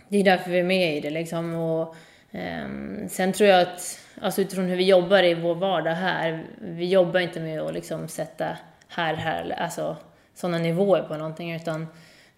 det 0.08 0.18
är 0.18 0.24
därför 0.24 0.50
vi 0.50 0.58
är 0.58 0.64
med 0.64 0.96
i 0.96 1.00
det 1.00 1.10
liksom. 1.10 1.54
Och, 1.54 1.94
Ehm, 2.32 3.08
sen 3.08 3.32
tror 3.32 3.48
jag 3.50 3.62
att, 3.62 3.98
alltså 4.20 4.40
utifrån 4.40 4.64
hur 4.64 4.76
vi 4.76 4.84
jobbar 4.84 5.22
i 5.22 5.34
vår 5.34 5.54
vardag 5.54 5.94
här, 5.94 6.44
vi 6.60 6.88
jobbar 6.88 7.20
inte 7.20 7.40
med 7.40 7.60
att 7.60 7.74
liksom 7.74 8.08
sätta 8.08 8.56
här, 8.88 9.14
här, 9.14 9.50
alltså 9.50 9.96
sådana 10.34 10.58
nivåer 10.58 11.02
på 11.02 11.16
någonting 11.16 11.52
utan 11.52 11.86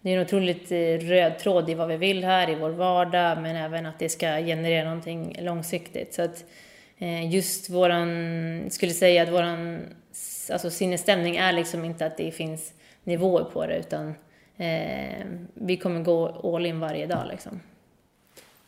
det 0.01 0.09
är 0.09 0.17
en 0.17 0.25
otroligt 0.25 0.71
eh, 0.71 1.07
röd 1.07 1.39
tråd 1.39 1.69
i 1.69 1.73
vad 1.73 1.87
vi 1.87 1.97
vill 1.97 2.23
här 2.23 2.49
i 2.49 2.55
vår 2.55 2.69
vardag 2.69 3.41
men 3.41 3.55
även 3.55 3.85
att 3.85 3.99
det 3.99 4.09
ska 4.09 4.27
generera 4.27 4.83
någonting 4.83 5.37
långsiktigt. 5.39 6.13
Så 6.13 6.21
att 6.21 6.45
eh, 6.97 7.33
just 7.33 7.69
våran, 7.69 8.67
skulle 8.69 8.91
säga 8.91 9.23
att 9.23 9.29
våran 9.31 9.79
alltså 10.51 10.69
sinnesstämning 10.69 11.35
är 11.35 11.53
liksom 11.53 11.85
inte 11.85 12.05
att 12.05 12.17
det 12.17 12.31
finns 12.31 12.73
nivåer 13.03 13.43
på 13.43 13.65
det 13.65 13.77
utan 13.77 14.15
eh, 14.57 15.25
vi 15.53 15.77
kommer 15.77 16.03
gå 16.03 16.53
all 16.55 16.65
in 16.65 16.79
varje 16.79 17.05
dag 17.05 17.27
liksom. 17.31 17.59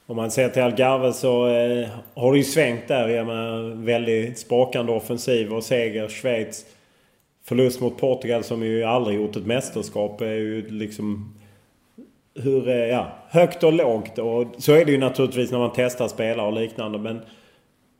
Om 0.09 0.15
man 0.15 0.31
ser 0.31 0.49
till 0.49 0.61
Algarve 0.61 1.13
så 1.13 1.47
eh, 1.47 1.87
har 2.13 2.31
det 2.31 2.37
ju 2.37 2.43
svängt 2.43 2.87
där. 2.87 3.07
Jag 3.07 3.27
menar, 3.27 3.83
väldigt 3.85 4.39
sprakande 4.39 4.91
offensiv 4.91 5.53
och 5.53 5.63
seger. 5.63 6.07
Schweiz 6.07 6.65
förlust 7.43 7.81
mot 7.81 7.97
Portugal 7.97 8.43
som 8.43 8.63
ju 8.63 8.83
aldrig 8.83 9.19
gjort 9.19 9.35
ett 9.35 9.45
mästerskap 9.45 10.21
är 10.21 10.33
ju 10.33 10.69
liksom... 10.69 11.33
Hur, 12.35 12.69
eh, 12.69 12.75
ja, 12.75 13.07
högt 13.29 13.63
och 13.63 13.73
lågt. 13.73 14.17
Och 14.17 14.45
så 14.57 14.73
är 14.73 14.85
det 14.85 14.91
ju 14.91 14.97
naturligtvis 14.97 15.51
när 15.51 15.59
man 15.59 15.71
testar 15.75 16.07
spelare 16.07 16.47
och 16.47 16.53
liknande. 16.53 16.97
Men 16.97 17.19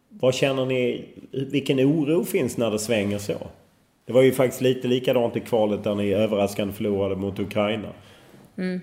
vad 0.09 0.33
känner 0.33 0.65
ni? 0.65 1.05
Vilken 1.31 1.79
oro 1.79 2.23
finns 2.23 2.57
när 2.57 2.71
det 2.71 2.79
svänger 2.79 3.17
så? 3.17 3.37
Det 4.05 4.13
var 4.13 4.21
ju 4.21 4.31
faktiskt 4.31 4.61
lite 4.61 4.87
likadant 4.87 5.35
i 5.35 5.39
kvalet 5.39 5.83
där 5.83 5.95
ni 5.95 6.13
överraskande 6.13 6.73
förlorade 6.73 7.15
mot 7.15 7.39
Ukraina. 7.39 7.89
Mm. 8.57 8.81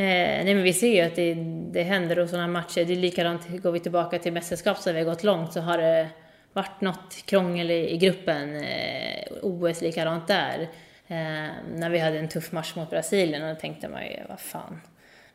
Eh, 0.00 0.44
nej 0.44 0.54
men 0.54 0.62
vi 0.62 0.72
ser 0.72 0.94
ju 0.94 1.00
att 1.00 1.16
det, 1.16 1.34
det 1.70 1.82
händer 1.82 2.18
och 2.18 2.28
sådana 2.28 2.46
matcher. 2.46 2.84
Det 2.84 2.92
är 2.92 2.96
likadant, 2.96 3.62
går 3.62 3.72
vi 3.72 3.80
tillbaka 3.80 4.18
till 4.18 4.32
mästerskap 4.32 4.78
så 4.78 4.90
har 4.90 4.94
vi 4.94 5.02
gått 5.02 5.24
långt 5.24 5.52
så 5.52 5.60
har 5.60 5.78
det 5.78 6.08
varit 6.52 6.80
något 6.80 7.22
krångel 7.24 7.70
i, 7.70 7.90
i 7.90 7.96
gruppen. 7.96 8.56
Eh, 8.56 9.32
OS 9.42 9.80
likadant 9.80 10.28
där. 10.28 10.60
Eh, 11.06 11.48
när 11.74 11.90
vi 11.90 11.98
hade 11.98 12.18
en 12.18 12.28
tuff 12.28 12.52
match 12.52 12.74
mot 12.76 12.90
Brasilien 12.90 13.42
och 13.42 13.54
då 13.54 13.60
tänkte 13.60 13.88
man 13.88 14.02
ju, 14.02 14.16
vad 14.28 14.40
fan. 14.40 14.80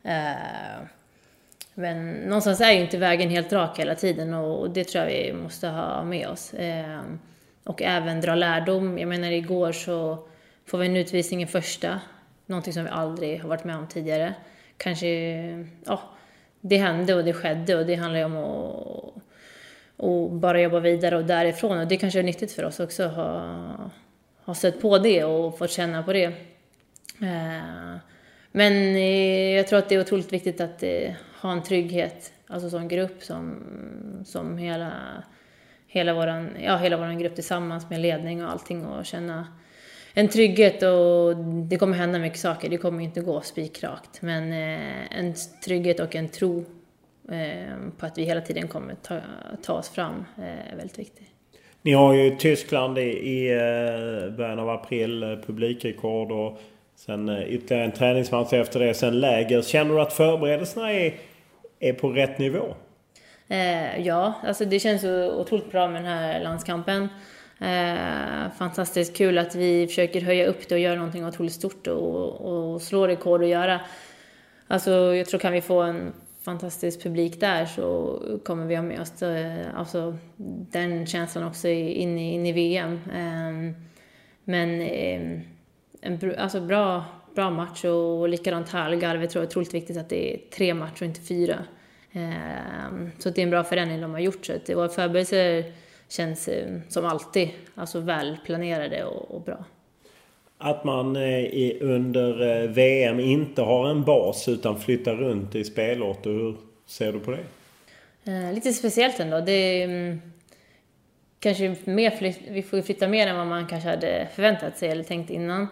Eh, 0.02 0.86
men 1.74 2.12
någonstans 2.12 2.60
är 2.60 2.72
ju 2.72 2.80
inte 2.80 2.98
vägen 2.98 3.30
helt 3.30 3.52
rak 3.52 3.78
hela 3.78 3.94
tiden 3.94 4.34
och 4.34 4.70
det 4.70 4.84
tror 4.84 5.04
jag 5.04 5.10
vi 5.10 5.32
måste 5.32 5.68
ha 5.68 6.04
med 6.04 6.28
oss. 6.28 6.54
Eh, 6.54 7.00
och 7.64 7.82
även 7.82 8.20
dra 8.20 8.34
lärdom. 8.34 8.98
Jag 8.98 9.08
menar 9.08 9.30
igår 9.30 9.72
så 9.72 10.18
får 10.66 10.78
vi 10.78 10.86
en 10.86 10.96
utvisning 10.96 11.42
i 11.42 11.46
första, 11.46 12.00
någonting 12.46 12.72
som 12.72 12.84
vi 12.84 12.90
aldrig 12.90 13.40
har 13.40 13.48
varit 13.48 13.64
med 13.64 13.76
om 13.76 13.86
tidigare. 13.86 14.34
Kanske, 14.76 15.08
ja, 15.84 16.00
det 16.60 16.76
hände 16.76 17.14
och 17.14 17.24
det 17.24 17.32
skedde 17.32 17.76
och 17.76 17.86
det 17.86 17.94
handlar 17.94 18.18
ju 18.18 18.24
om 18.24 18.36
att 18.36 19.22
och 19.96 20.30
bara 20.30 20.60
jobba 20.60 20.80
vidare 20.80 21.16
och 21.16 21.24
därifrån. 21.24 21.78
Och 21.78 21.86
det 21.86 21.96
kanske 21.96 22.18
är 22.18 22.22
nyttigt 22.22 22.52
för 22.52 22.64
oss 22.64 22.80
också 22.80 23.02
att 23.02 23.14
ha, 23.14 23.90
ha 24.44 24.54
stött 24.54 24.80
på 24.80 24.98
det 24.98 25.24
och 25.24 25.58
fått 25.58 25.70
känna 25.70 26.02
på 26.02 26.12
det. 26.12 26.24
Eh, 27.20 27.96
men 28.52 28.72
eh, 28.96 29.56
jag 29.56 29.66
tror 29.66 29.78
att 29.78 29.88
det 29.88 29.94
är 29.94 30.00
otroligt 30.00 30.32
viktigt 30.32 30.60
att 30.60 30.82
eh, 30.82 31.12
ha 31.40 31.52
en 31.52 31.62
trygghet, 31.62 32.32
alltså 32.46 32.70
som 32.70 32.88
grupp, 32.88 33.22
som, 33.22 33.62
som 34.24 34.58
hela 34.58 34.92
hela 35.86 36.14
vår 36.14 36.50
ja, 36.62 36.76
hela 36.76 36.96
våran 36.96 37.18
grupp 37.18 37.34
tillsammans 37.34 37.90
med 37.90 38.00
ledning 38.00 38.44
och 38.44 38.50
allting 38.50 38.86
och 38.86 39.06
känna 39.06 39.46
en 40.18 40.28
trygghet 40.28 40.82
och 40.82 41.36
det 41.68 41.76
kommer 41.76 41.96
hända 41.96 42.18
mycket 42.18 42.38
saker. 42.38 42.68
Det 42.68 42.76
kommer 42.76 43.04
inte 43.04 43.20
gå 43.20 43.40
spikrakt. 43.40 44.22
Men 44.22 44.52
eh, 44.52 45.18
en 45.18 45.34
trygghet 45.64 46.00
och 46.00 46.14
en 46.14 46.28
tro 46.28 46.64
eh, 47.30 47.90
på 47.98 48.06
att 48.06 48.18
vi 48.18 48.24
hela 48.24 48.40
tiden 48.40 48.68
kommer 48.68 48.94
ta, 48.94 49.18
ta 49.62 49.72
oss 49.72 49.88
fram 49.88 50.24
eh, 50.38 50.72
är 50.72 50.76
väldigt 50.76 50.98
viktigt. 50.98 51.26
Ni 51.82 51.92
har 51.92 52.14
ju 52.14 52.36
Tyskland 52.36 52.98
i, 52.98 53.48
början 54.36 54.58
av 54.58 54.70
april, 54.70 55.38
publikrekord 55.46 56.32
och 56.32 56.60
sen 56.96 57.28
ytterligare 57.46 57.84
en 57.84 57.92
träningsmatch 57.92 58.52
efter 58.52 58.80
det, 58.80 58.94
sen 58.94 59.20
läger. 59.20 59.62
Känner 59.62 59.94
du 59.94 60.00
att 60.00 60.12
förberedelserna 60.12 60.92
är, 60.92 61.14
är 61.80 61.92
på 61.92 62.08
rätt 62.08 62.38
nivå? 62.38 62.74
Ja, 63.98 64.32
alltså 64.42 64.64
det 64.64 64.80
känns 64.80 65.04
otroligt 65.04 65.70
bra 65.70 65.88
med 65.88 66.02
den 66.02 66.12
här 66.12 66.40
landskampen. 66.40 67.08
Eh, 67.60 68.50
fantastiskt 68.58 69.16
kul 69.16 69.38
att 69.38 69.54
vi 69.54 69.86
försöker 69.86 70.20
höja 70.20 70.46
upp 70.46 70.68
det 70.68 70.74
och 70.74 70.80
göra 70.80 70.96
någonting 70.96 71.26
otroligt 71.26 71.52
stort 71.52 71.86
och, 71.86 72.40
och 72.40 72.82
slå 72.82 73.06
rekord 73.06 73.42
och 73.42 73.48
göra. 73.48 73.80
Alltså 74.66 74.90
jag 74.90 75.26
tror 75.26 75.40
kan 75.40 75.52
vi 75.52 75.60
få 75.60 75.82
en 75.82 76.12
fantastisk 76.42 77.02
publik 77.02 77.40
där 77.40 77.66
så 77.66 78.20
kommer 78.44 78.66
vi 78.66 78.74
ha 78.74 78.82
med 78.82 79.00
oss 79.00 79.22
eh, 79.22 79.66
alltså, 79.74 80.16
den 80.70 81.06
känslan 81.06 81.44
också 81.44 81.68
in 81.68 82.18
i, 82.18 82.32
in 82.32 82.46
i 82.46 82.52
VM. 82.52 82.92
Eh, 82.92 83.76
men 84.44 84.80
eh, 84.80 85.40
en 86.00 86.34
alltså, 86.38 86.60
bra, 86.60 87.04
bra 87.34 87.50
match 87.50 87.84
och 87.84 88.28
likadant 88.28 88.68
här, 88.68 88.84
Algarve 88.84 89.26
tror 89.26 89.42
jag 89.42 89.46
är 89.46 89.50
otroligt 89.50 89.74
viktigt 89.74 89.96
att 89.96 90.08
det 90.08 90.34
är 90.34 90.38
tre 90.50 90.74
matcher 90.74 91.02
och 91.02 91.08
inte 91.08 91.20
fyra. 91.20 91.56
Ehm, 92.12 93.10
så 93.18 93.30
det 93.30 93.40
är 93.40 93.42
en 93.42 93.50
bra 93.50 93.64
förändring 93.64 94.00
de 94.00 94.10
har 94.10 94.20
gjort. 94.20 94.46
Så 94.46 94.52
att 94.52 94.70
våra 94.70 94.88
förberedelser 94.88 95.72
känns 96.08 96.48
eh, 96.48 96.78
som 96.88 97.04
alltid 97.04 97.48
alltså 97.74 98.00
välplanerade 98.00 99.04
och, 99.04 99.30
och 99.30 99.40
bra. 99.40 99.64
Att 100.58 100.84
man 100.84 101.16
eh, 101.16 101.72
under 101.80 102.62
eh, 102.62 102.70
VM 102.70 103.20
inte 103.20 103.62
har 103.62 103.88
en 103.88 104.04
bas 104.04 104.48
utan 104.48 104.80
flyttar 104.80 105.14
runt 105.14 105.54
i 105.54 105.64
spelorter. 105.64 106.30
Hur 106.30 106.56
ser 106.86 107.12
du 107.12 107.20
på 107.20 107.30
det? 107.30 107.44
lite 108.52 108.72
speciellt 108.72 109.20
ändå. 109.20 109.40
Det 109.40 109.52
är, 109.52 109.84
mm, 109.84 110.20
kanske 111.40 111.76
mer 111.84 112.10
flytt, 112.10 112.40
vi 112.48 112.62
får 112.62 112.82
flytta 112.82 113.08
mer 113.08 113.26
än 113.26 113.36
vad 113.36 113.46
man 113.46 113.66
kanske 113.66 113.88
hade 113.88 114.28
förväntat 114.34 114.78
sig 114.78 114.88
eller 114.88 115.04
tänkt 115.04 115.30
innan. 115.30 115.68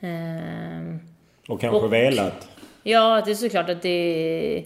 Ehm, 0.00 0.98
och 1.48 1.60
kanske 1.60 1.84
och, 1.84 1.92
velat? 1.92 2.48
Ja, 2.82 3.22
det 3.24 3.30
är 3.30 3.34
såklart 3.34 3.70
att 3.70 3.82
det 3.82 4.64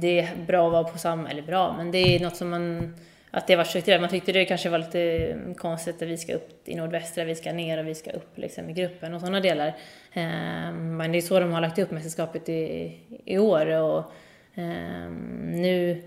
det 0.00 0.20
är 0.20 0.44
bra 0.46 0.66
att 0.66 0.72
vara 0.72 0.84
på 0.84 0.98
samma, 0.98 1.30
eller 1.30 1.42
bra, 1.42 1.74
men 1.76 1.90
det 1.90 1.98
är 1.98 2.20
något 2.20 2.36
som 2.36 2.50
man, 2.50 2.94
att 3.30 3.46
det 3.46 3.56
var 3.56 3.64
strukturerat. 3.64 4.00
Man 4.00 4.10
tyckte 4.10 4.32
det 4.32 4.44
kanske 4.44 4.68
var 4.68 4.78
lite 4.78 5.00
mm, 5.00 5.54
konstigt 5.54 6.02
att 6.02 6.08
vi 6.08 6.16
ska 6.16 6.34
upp 6.34 6.68
i 6.68 6.74
nordvästra, 6.74 7.24
vi 7.24 7.34
ska 7.34 7.52
ner 7.52 7.78
och 7.78 7.86
vi 7.86 7.94
ska 7.94 8.10
upp 8.10 8.38
liksom 8.38 8.70
i 8.70 8.72
gruppen 8.72 9.14
och 9.14 9.20
sådana 9.20 9.40
delar. 9.40 9.76
Ehm, 10.12 10.96
men 10.96 11.12
det 11.12 11.18
är 11.18 11.22
så 11.22 11.40
de 11.40 11.52
har 11.52 11.60
lagt 11.60 11.78
upp 11.78 11.90
mästerskapet 11.90 12.48
i, 12.48 12.98
i 13.24 13.38
år 13.38 13.66
och 13.66 14.12
ehm, 14.54 15.52
nu, 15.52 16.02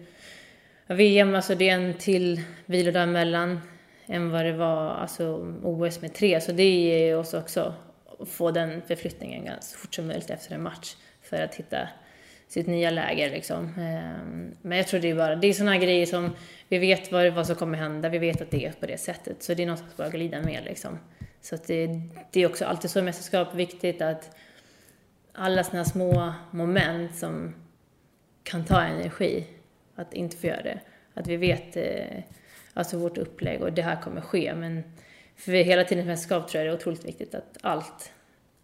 VM, 0.88 1.36
alltså 1.36 1.56
det 1.56 1.70
är 1.70 1.74
en 1.74 1.94
till 1.94 2.42
vilodag 2.66 3.10
mellan 3.10 3.60
än 4.06 4.32
vad 4.32 4.46
det 4.46 4.54
var 4.54 4.90
alltså 4.90 5.56
OS 5.64 6.02
med 6.02 6.14
tre, 6.14 6.42
så 6.42 6.52
det 6.52 6.70
ger 6.70 7.18
oss 7.18 7.34
också 7.34 7.74
att 8.20 8.30
få 8.30 8.52
den 8.52 8.82
förflyttningen 8.88 9.46
ganska 9.46 9.78
fort 9.78 9.96
som 9.96 10.08
möjligt 10.08 10.30
efter 10.30 10.56
en 10.56 10.64
match 10.64 10.96
för 11.22 11.42
att 11.42 11.56
hitta 11.56 11.88
sitt 12.54 12.68
nya 12.68 12.90
läger 12.90 13.32
liksom. 13.32 13.66
Ehm, 13.66 14.56
men 14.62 14.78
jag 14.78 14.88
tror 14.88 15.00
det 15.00 15.10
är 15.10 15.16
bara, 15.16 15.36
det 15.36 15.48
är 15.48 15.54
sådana 15.54 15.78
grejer 15.78 16.06
som, 16.06 16.36
vi 16.68 16.78
vet 16.78 17.12
vad, 17.12 17.34
vad 17.34 17.48
som 17.48 17.56
kommer 17.56 17.78
hända, 17.78 18.10
vi 18.10 18.18
vet 18.18 18.42
att 18.42 18.52
det 18.52 18.66
är 18.66 18.72
på 18.72 18.86
det 18.86 18.98
sättet. 18.98 19.44
Så 19.44 19.54
det 19.54 19.64
är 19.64 19.68
något 19.68 19.84
att 19.90 19.98
bara 19.98 20.10
glida 20.10 20.42
med 20.42 20.64
liksom. 20.66 21.00
Så 21.42 21.56
att 21.56 21.68
det, 21.68 22.02
det 22.32 22.42
är 22.42 22.50
också 22.50 22.66
alltid 22.66 22.92
så 22.92 23.00
i 23.00 23.02
mästerskap 23.02 23.56
viktigt 23.56 24.02
att 24.02 24.36
alla 25.32 25.64
sådana 25.64 25.86
små 25.86 26.34
moment 26.52 27.16
som 27.16 27.56
kan 28.44 28.66
ta 28.66 28.82
energi, 28.82 29.48
att 29.96 30.14
inte 30.14 30.38
få 30.38 30.48
göra 30.48 30.62
det. 30.62 30.80
Att 31.14 31.28
vi 31.28 31.38
vet 31.38 31.78
eh, 31.78 32.24
alltså 32.74 32.98
vårt 32.98 33.18
upplägg 33.18 33.62
och 33.62 33.74
det 33.74 33.82
här 33.82 34.02
kommer 34.02 34.22
ske. 34.22 34.54
Men 34.56 34.84
för 35.36 35.52
hela 35.52 35.84
tiden 35.84 36.04
i 36.04 36.08
mästerskap 36.08 36.48
tror 36.48 36.64
jag 36.64 36.72
det 36.72 36.76
är 36.76 36.80
otroligt 36.80 37.06
viktigt 37.06 37.36
att 37.36 37.58
allt, 37.62 38.12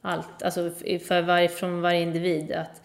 allt, 0.01 0.43
alltså 0.43 0.71
för 1.07 1.21
varje, 1.21 1.49
från 1.49 1.81
varje 1.81 2.01
individ, 2.01 2.51
att 2.51 2.81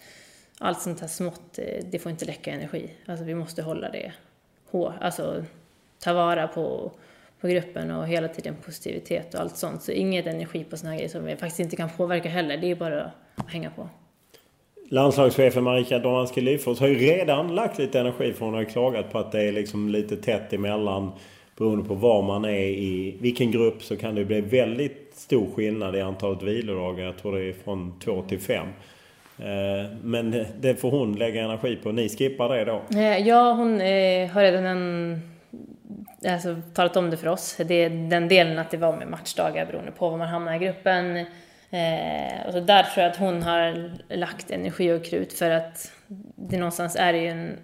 allt 0.65 0.81
sånt 0.81 1.01
här 1.01 1.09
smått, 1.09 1.59
eh, 1.59 1.85
det 1.91 1.99
får 1.99 2.13
inte 2.13 2.25
läcka 2.25 2.51
energi. 2.51 2.91
Alltså 3.07 3.25
vi 3.25 3.35
måste 3.35 3.63
hålla 3.63 3.91
det 3.91 4.13
hårt, 4.71 4.93
alltså 5.01 5.45
ta 5.99 6.13
vara 6.13 6.49
på, 6.49 6.93
på 7.41 7.49
gruppen 7.49 7.91
och 7.91 8.09
hela 8.09 8.29
tiden 8.29 8.57
positivitet 8.65 9.35
och 9.35 9.41
allt 9.41 9.57
sånt. 9.57 9.83
Så 9.83 9.93
inget 9.93 10.27
energi 10.27 10.65
på 10.65 10.77
såna 10.77 10.91
här 10.91 10.97
grejer 10.97 11.11
som 11.11 11.25
vi 11.25 11.37
faktiskt 11.37 11.61
inte 11.61 11.77
kan 11.77 11.91
påverka 11.97 12.29
heller, 12.29 12.57
det 12.57 12.71
är 12.71 12.75
bara 12.75 13.11
att 13.35 13.51
hänga 13.51 13.71
på. 13.71 13.89
Landslagschefen 14.89 15.65
Marika 15.65 15.99
Domanski 15.99 16.41
Lyfors 16.41 16.81
har 16.81 16.89
ju 16.89 16.95
redan 16.95 17.55
lagt 17.55 17.79
lite 17.79 18.01
energi 18.01 18.33
för 18.33 18.45
hon 18.45 18.55
har 18.55 18.61
ju 18.61 18.67
klagat 18.67 19.13
på 19.13 19.19
att 19.19 19.33
det 19.33 19.43
är 19.43 19.53
liksom 19.53 19.89
lite 19.89 20.17
tätt 20.17 20.53
emellan. 20.53 21.13
Beroende 21.57 21.89
på 21.89 21.95
var 21.95 22.23
man 22.23 22.45
är 22.45 22.65
i 22.65 23.17
vilken 23.21 23.51
grupp 23.51 23.83
så 23.83 23.97
kan 23.97 24.15
det 24.15 24.25
bli 24.25 24.41
väldigt 24.41 25.11
stor 25.15 25.47
skillnad 25.55 25.97
i 25.97 26.01
antalet 26.01 26.43
vilodagar. 26.43 27.05
Jag 27.05 27.19
tror 27.19 27.39
det 27.39 27.45
är 27.45 27.53
från 27.53 27.99
två 28.01 28.23
till 28.23 28.41
fem. 28.41 28.67
Eh, 29.39 29.91
men 30.03 30.47
det 30.61 30.75
får 30.75 30.91
hon 30.91 31.13
lägga 31.13 31.45
energi 31.45 31.77
på. 31.77 31.93
Ni 31.93 32.09
skippar 32.09 32.49
det 32.49 32.65
då? 32.65 32.83
Eh, 32.99 33.19
ja, 33.19 33.53
hon 33.53 33.81
eh, 33.81 34.31
har 34.31 34.43
redan 34.43 34.67
en, 34.67 35.21
alltså, 36.29 36.57
talat 36.75 36.97
om 36.97 37.11
det 37.11 37.17
för 37.17 37.29
oss. 37.29 37.57
Det 37.67 37.75
är 37.75 37.91
den 37.91 38.29
delen 38.29 38.59
att 38.59 38.71
det 38.71 38.77
var 38.77 38.97
med 38.97 39.09
matchdagar 39.09 39.67
beroende 39.67 39.93
på 39.93 40.11
var 40.11 40.19
man 40.19 40.29
hamnar 40.29 40.55
i 40.55 40.59
gruppen. 40.59 41.17
Eh, 41.71 42.47
och 42.47 42.53
så 42.53 42.61
där 42.61 42.83
tror 42.83 43.03
jag 43.03 43.11
att 43.11 43.17
hon 43.17 43.43
har 43.43 43.93
lagt 44.09 44.51
energi 44.51 44.93
och 44.93 45.05
krut 45.05 45.33
för 45.33 45.51
att 45.51 45.93
det 46.35 46.59
någonstans 46.59 46.97
är 46.97 47.15
ju 47.15 47.29
en, 47.29 47.57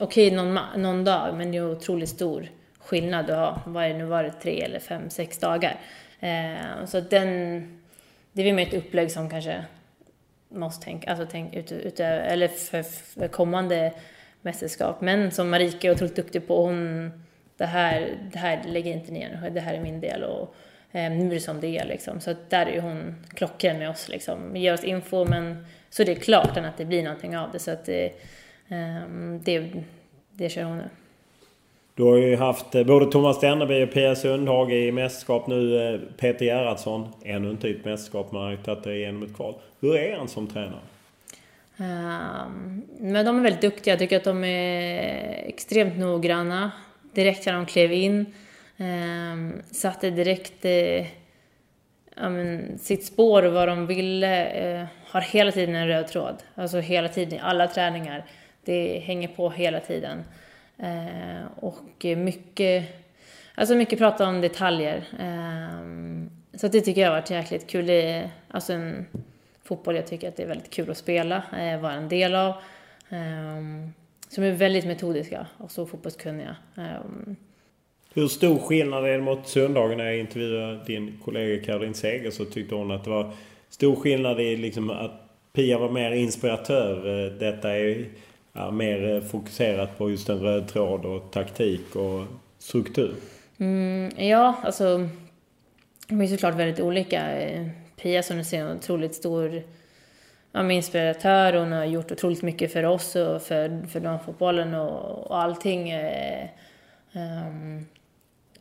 okej 0.00 0.26
okay, 0.26 0.36
någon, 0.36 0.58
någon 0.76 1.04
dag, 1.04 1.34
men 1.36 1.52
det 1.52 1.58
är 1.58 1.72
otroligt 1.72 2.08
stor 2.08 2.46
skillnad 2.78 3.30
att 3.30 3.36
ha, 3.36 3.62
vad 3.66 3.84
är 3.84 3.88
det 3.88 3.98
nu 3.98 4.04
var 4.04 4.22
det, 4.22 4.32
tre 4.32 4.62
eller 4.62 4.78
fem, 4.78 5.10
sex 5.10 5.38
dagar. 5.38 5.80
Eh, 6.20 6.84
så 6.86 7.00
den, 7.00 7.28
det 8.32 8.42
är 8.42 8.46
väl 8.46 8.54
mer 8.54 8.66
ett 8.66 8.74
upplägg 8.74 9.10
som 9.10 9.30
kanske 9.30 9.64
måste 10.54 10.84
tänka, 10.84 11.10
alltså 11.10 11.26
tänk 11.30 11.54
ut, 11.54 11.72
ut, 11.72 12.00
eller 12.00 12.48
för, 12.48 12.82
för 12.82 13.28
kommande 13.28 13.92
mästerskap. 14.42 15.00
Men 15.00 15.30
som 15.30 15.50
Marika 15.50 15.88
är 15.88 15.92
otroligt 15.92 16.16
duktig 16.16 16.46
på, 16.46 16.64
hon, 16.64 17.10
det 17.56 17.66
här, 17.66 18.18
det 18.32 18.38
här 18.38 18.62
lägger 18.64 18.92
inte 18.92 19.12
ner, 19.12 19.50
det 19.54 19.60
här 19.60 19.74
är 19.74 19.80
min 19.80 20.00
del 20.00 20.24
och 20.24 20.54
eh, 20.92 21.12
nu 21.12 21.26
är 21.26 21.30
det 21.30 21.40
som 21.40 21.60
det 21.60 21.78
är 21.78 21.84
liksom. 21.84 22.20
Så 22.20 22.34
där 22.48 22.66
är 22.66 22.80
hon 22.80 23.24
klockren 23.34 23.78
med 23.78 23.90
oss 23.90 24.08
liksom, 24.08 24.56
ger 24.56 24.74
oss 24.74 24.84
info 24.84 25.24
men 25.24 25.66
så 25.90 26.04
det 26.04 26.12
är 26.12 26.16
klart 26.16 26.56
att 26.56 26.76
det 26.76 26.84
blir 26.84 27.02
någonting 27.02 27.36
av 27.36 27.52
det 27.52 27.58
så 27.58 27.70
att 27.70 27.84
det, 27.84 28.04
eh, 28.68 28.96
ehm, 28.96 29.40
det, 29.44 29.72
det 30.30 30.48
kör 30.48 30.62
hon 30.62 30.78
nu. 30.78 30.88
Du 31.96 32.02
har 32.02 32.16
ju 32.16 32.36
haft 32.36 32.74
eh, 32.74 32.84
både 32.84 33.06
Thomas 33.06 33.36
Steneby 33.36 33.84
och 33.84 33.92
Pia 33.92 34.14
Sundhage 34.14 34.70
i 34.72 34.92
mästerskap 34.92 35.46
nu. 35.46 35.88
Eh, 35.94 36.00
Peter 36.16 36.44
Gerhardsson, 36.44 37.08
ännu 37.24 37.50
inte 37.50 37.68
i 37.68 37.70
ett 37.70 37.84
mästerskap, 37.84 38.32
men 38.32 38.42
har 38.42 38.50
ju 38.50 38.56
tagit 38.56 38.84
det 38.84 38.96
igenom 38.96 39.22
ett 39.22 39.34
kval. 39.36 39.54
Hur 39.80 39.96
är 39.96 40.16
han 40.16 40.28
som 40.28 40.46
tränare? 40.46 40.80
Um, 41.76 42.82
men 42.98 43.26
de 43.26 43.38
är 43.38 43.42
väldigt 43.42 43.60
duktiga. 43.60 43.92
Jag 43.92 43.98
tycker 43.98 44.16
att 44.16 44.24
de 44.24 44.44
är 44.44 45.48
extremt 45.48 45.98
noggranna. 45.98 46.72
Direkt 47.12 47.46
när 47.46 47.52
de 47.52 47.66
klev 47.66 47.92
in. 47.92 48.26
Um, 48.76 49.62
satte 49.70 50.10
direkt 50.10 50.64
uh, 50.64 51.06
um, 52.26 52.78
sitt 52.78 53.04
spår 53.04 53.42
och 53.42 53.52
vad 53.52 53.68
de 53.68 53.86
ville. 53.86 54.80
Uh, 54.80 54.86
har 55.06 55.20
hela 55.20 55.52
tiden 55.52 55.74
en 55.74 55.88
röd 55.88 56.06
tråd. 56.08 56.36
Alltså 56.54 56.78
hela 56.78 57.08
tiden, 57.08 57.34
i 57.34 57.40
alla 57.42 57.66
träningar. 57.66 58.24
Det 58.64 58.98
hänger 58.98 59.28
på 59.28 59.50
hela 59.50 59.80
tiden. 59.80 60.24
Eh, 60.78 61.46
och 61.56 62.04
mycket, 62.04 62.84
alltså 63.54 63.74
mycket 63.74 63.98
prata 63.98 64.28
om 64.28 64.40
detaljer. 64.40 65.04
Eh, 65.18 65.80
så 66.54 66.68
det 66.68 66.80
tycker 66.80 67.00
jag 67.00 67.08
har 67.08 67.16
varit 67.16 67.30
jäkligt 67.30 67.66
kul. 67.66 67.86
Det 67.86 68.02
är, 68.02 68.30
alltså 68.48 68.72
en, 68.72 69.06
fotboll 69.64 69.96
jag 69.96 70.06
tycker 70.06 70.28
att 70.28 70.36
det 70.36 70.42
är 70.42 70.46
väldigt 70.46 70.70
kul 70.70 70.90
att 70.90 70.98
spela, 70.98 71.42
eh, 71.58 71.80
vara 71.80 71.92
en 71.92 72.08
del 72.08 72.34
av. 72.34 72.48
Eh, 73.08 73.88
som 74.28 74.44
är 74.44 74.52
väldigt 74.52 74.84
metodiska 74.84 75.46
och 75.56 75.70
så 75.70 75.86
fotbollskunniga. 75.86 76.56
Eh, 76.76 76.84
Hur 78.14 78.28
stor 78.28 78.58
skillnad 78.58 79.04
är 79.04 79.12
det 79.12 79.18
mot 79.18 79.48
söndagen? 79.48 79.98
När 79.98 80.04
jag 80.04 80.18
intervjuade 80.18 80.84
din 80.86 81.18
kollega 81.24 81.64
Caroline 81.64 81.94
Seger 81.94 82.30
så 82.30 82.44
tyckte 82.44 82.74
hon 82.74 82.90
att 82.90 83.04
det 83.04 83.10
var 83.10 83.32
stor 83.68 83.96
skillnad 83.96 84.40
i 84.40 84.56
liksom 84.56 84.90
att 84.90 85.20
Pia 85.52 85.78
var 85.78 85.90
mer 85.90 86.10
inspiratör. 86.10 87.30
Detta 87.38 87.70
är 87.70 88.04
ja, 88.54 88.70
mer 88.70 89.14
eh, 89.14 89.20
fokuserat 89.20 89.98
på 89.98 90.10
just 90.10 90.28
en 90.28 90.40
röd 90.40 90.68
tråd 90.68 91.04
och 91.04 91.30
taktik 91.30 91.96
och 91.96 92.26
struktur. 92.58 93.14
Mm, 93.58 94.10
ja, 94.16 94.54
alltså 94.64 95.08
de 96.08 96.20
är 96.20 96.26
såklart 96.26 96.54
väldigt 96.54 96.80
olika. 96.80 97.40
Eh, 97.40 97.66
Pia 97.96 98.22
som 98.22 98.36
du 98.36 98.44
ser 98.44 98.64
är 98.64 98.70
en 98.70 98.76
otroligt 98.76 99.14
stor 99.14 99.62
ja, 100.52 100.72
inspiratör. 100.72 101.52
Hon 101.52 101.72
har 101.72 101.84
gjort 101.84 102.12
otroligt 102.12 102.42
mycket 102.42 102.72
för 102.72 102.84
oss 102.84 103.16
och 103.16 103.42
för, 103.42 103.86
för 103.86 104.00
damfotbollen 104.00 104.74
och, 104.74 105.26
och 105.26 105.42
allting. 105.42 105.90
Eh, 105.90 106.48
um, 107.12 107.86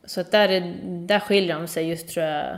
så 0.05 0.21
att 0.21 0.31
där, 0.31 0.73
där 0.83 1.19
skiljer 1.19 1.59
de 1.59 1.67
sig 1.67 1.89
just 1.89 2.07
tror 2.07 2.25
jag 2.25 2.57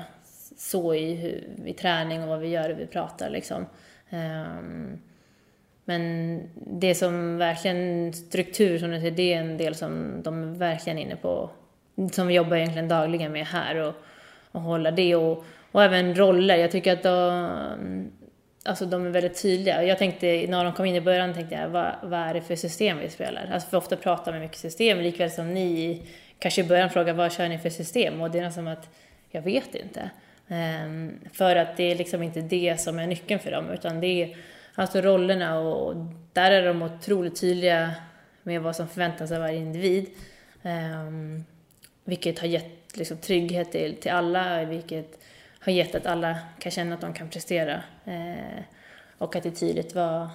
så 0.57 0.93
i, 0.93 1.43
i 1.65 1.73
träning 1.73 2.23
och 2.23 2.27
vad 2.27 2.39
vi 2.39 2.47
gör 2.47 2.69
och 2.69 2.79
vi 2.79 2.87
pratar 2.87 3.29
liksom. 3.29 3.65
Um, 4.09 4.99
men 5.85 6.41
det 6.55 6.95
som 6.95 7.37
verkligen, 7.37 8.13
struktur 8.13 8.77
som 8.77 8.91
du 8.91 8.99
säger, 8.99 9.11
det 9.11 9.33
är 9.33 9.39
en 9.39 9.57
del 9.57 9.75
som 9.75 10.21
de 10.23 10.43
är 10.43 10.57
verkligen 10.57 10.99
inne 10.99 11.15
på. 11.15 11.49
Som 12.11 12.27
vi 12.27 12.33
jobbar 12.33 12.57
egentligen 12.57 12.87
dagligen 12.87 13.31
med 13.31 13.45
här 13.45 13.75
och, 13.75 13.93
och 14.51 14.61
hålla 14.61 14.91
det. 14.91 15.15
Och, 15.15 15.45
och 15.71 15.83
även 15.83 16.15
roller. 16.15 16.57
Jag 16.57 16.71
tycker 16.71 16.93
att 16.93 17.03
de, 17.03 18.11
alltså 18.65 18.85
de 18.85 19.05
är 19.05 19.09
väldigt 19.09 19.41
tydliga. 19.41 19.83
Jag 19.83 19.97
tänkte, 19.97 20.45
när 20.49 20.63
de 20.63 20.73
kom 20.73 20.85
in 20.85 20.95
i 20.95 21.01
början 21.01 21.33
tänkte 21.33 21.55
jag, 21.55 21.69
vad, 21.69 21.91
vad 22.03 22.19
är 22.19 22.33
det 22.33 22.41
för 22.41 22.55
system 22.55 22.97
vi 22.97 23.09
spelar? 23.09 23.49
Alltså 23.53 23.69
för 23.69 23.77
ofta 23.77 23.95
pratar 23.95 24.31
man 24.31 24.41
mycket 24.41 24.57
system, 24.57 24.99
likväl 24.99 25.31
som 25.31 25.53
ni 25.53 26.01
kanske 26.39 26.61
i 26.61 26.63
början 26.63 26.89
frågar, 26.89 27.13
vad 27.13 27.33
kör 27.33 27.49
ni 27.49 27.57
för 27.57 27.69
system? 27.69 28.21
Och 28.21 28.31
det 28.31 28.39
är 28.39 28.49
som 28.49 28.67
att, 28.67 28.89
jag 29.29 29.41
vet 29.41 29.75
inte. 29.75 30.09
Um, 30.47 31.19
för 31.33 31.55
att 31.55 31.77
det 31.77 31.83
är 31.83 31.95
liksom 31.95 32.23
inte 32.23 32.41
det 32.41 32.81
som 32.81 32.99
är 32.99 33.07
nyckeln 33.07 33.39
för 33.39 33.51
dem, 33.51 33.69
utan 33.69 34.01
det 34.01 34.07
är 34.07 34.37
alltså 34.75 35.01
rollerna 35.01 35.59
och 35.59 35.95
där 36.33 36.51
är 36.51 36.67
de 36.67 36.81
otroligt 36.81 37.41
tydliga 37.41 37.91
med 38.43 38.61
vad 38.61 38.75
som 38.75 38.87
förväntas 38.87 39.31
av 39.31 39.39
varje 39.39 39.57
individ. 39.57 40.09
Um, 40.63 41.43
vilket 42.03 42.39
har 42.39 42.47
gett 42.47 42.97
liksom, 42.97 43.17
trygghet 43.17 43.71
till, 43.71 43.95
till 43.95 44.11
alla, 44.11 44.65
vilket 44.65 45.19
har 45.59 45.71
gett 45.71 45.95
att 45.95 46.05
alla 46.05 46.37
kan 46.59 46.71
känna 46.71 46.95
att 46.95 47.01
de 47.01 47.13
kan 47.13 47.29
prestera. 47.29 47.73
Eh, 48.05 48.63
och 49.17 49.35
att 49.35 49.43
det 49.43 49.49
är 49.49 49.51
tydligt 49.51 49.95
vad, 49.95 50.29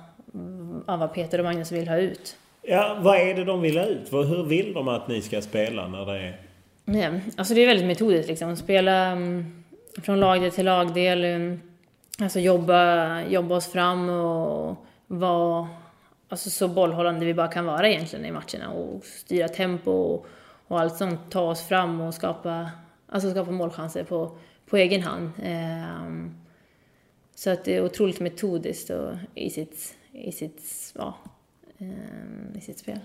vad 0.87 1.14
Peter 1.14 1.38
och 1.38 1.44
Magnus 1.44 1.72
vill 1.72 1.88
ha 1.88 1.96
ut. 1.96 2.37
Ja, 2.62 2.98
vad 3.00 3.16
är 3.16 3.35
det 3.35 3.44
de 3.44 3.61
vill 3.61 3.79
ha 3.79 3.85
ut? 3.85 4.12
Hur 4.12 4.44
vill 4.44 4.72
de 4.72 4.88
att 4.88 5.09
ni 5.09 5.22
ska 5.22 5.42
spela 5.42 5.88
när 5.88 6.07
det 6.07 6.18
är... 6.18 6.40
Ja, 6.85 7.20
alltså 7.37 7.55
det 7.55 7.61
är 7.61 7.66
väldigt 7.66 7.87
metodiskt 7.87 8.29
liksom. 8.29 8.57
Spela 8.57 9.12
um, 9.12 9.64
från 10.03 10.20
lagdel 10.20 10.50
till 10.50 10.64
lagdel. 10.64 11.24
Um, 11.24 11.69
alltså 12.22 12.40
jobba, 12.40 13.22
jobba 13.22 13.56
oss 13.56 13.66
fram 13.66 14.09
och 14.09 14.76
vara 15.06 15.68
alltså 16.28 16.50
så 16.50 16.68
bollhållande 16.68 17.26
vi 17.26 17.35
bara 17.35 17.48
kan 17.48 17.64
vara 17.64 17.88
egentligen 17.88 18.24
i 18.24 18.33
matcherna. 18.33 18.70
Och 18.70 19.04
styra 19.04 19.48
tempo 19.48 19.90
och, 19.90 20.26
och 20.66 20.80
allt 20.80 20.96
sånt. 20.96 21.20
Ta 21.30 21.42
oss 21.42 21.68
fram 21.68 22.00
och 22.00 22.14
skapa, 22.14 22.70
alltså 23.09 23.30
skapa 23.30 23.50
målchanser 23.50 24.04
på 24.04 24.37
på 24.70 24.76
egen 24.76 25.02
hand. 25.02 25.30
Um, 26.06 26.35
så 27.35 27.50
att 27.50 27.64
det 27.64 27.76
är 27.76 27.85
otroligt 27.85 28.20
metodiskt 28.20 28.90
och 28.90 29.12
i, 29.35 29.50
sitt, 29.50 29.94
i, 30.12 30.33
sitt, 30.33 30.92
ja, 30.94 31.14
um, 31.78 32.56
i 32.59 32.61
sitt 32.61 32.78
spel. 32.78 32.98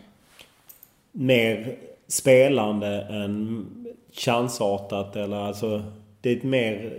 Mer 1.12 1.78
spelande 2.08 3.02
än 3.02 3.66
chansartat 4.12 5.16
eller 5.16 5.38
alltså 5.38 5.84
det 6.22 6.30
är 6.30 6.38
ett 6.38 6.44
mer 6.44 6.94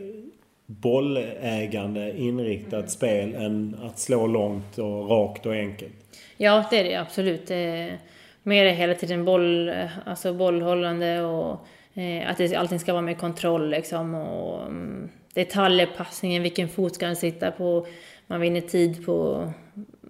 bollägande 0.67 2.19
inriktat 2.19 2.73
mm. 2.73 2.89
spel 2.89 3.35
än 3.35 3.77
att 3.83 3.99
slå 3.99 4.27
långt 4.27 4.79
och 4.79 5.11
rakt 5.11 5.47
och 5.47 5.55
enkelt. 5.55 5.93
Ja, 6.37 6.65
det 6.71 6.81
är 6.81 6.85
det 6.85 6.97
absolut. 6.97 7.47
Det 7.47 7.99
mer 8.43 8.67
hela 8.67 8.95
tiden 8.95 9.25
boll, 9.25 9.73
alltså 10.05 10.35
bollhållande 10.35 11.21
och 11.21 11.67
Eh, 11.97 12.31
att 12.31 12.39
det, 12.39 12.55
allting 12.55 12.81
ska 12.81 12.93
vara 12.93 13.03
med 13.03 13.19
kontroll 13.19 13.71
liksom 13.71 14.15
och 14.15 14.67
mm, 14.67 15.09
detaljpassningen, 15.35 15.79
detaljer, 15.79 15.87
passningen, 15.87 16.43
vilken 16.43 16.69
fot 16.69 16.95
ska 16.95 17.07
den 17.07 17.17
sitta 17.17 17.51
på, 17.51 17.87
man 18.27 18.41
vinner 18.41 18.61
tid 18.61 19.07
på, 19.07 19.53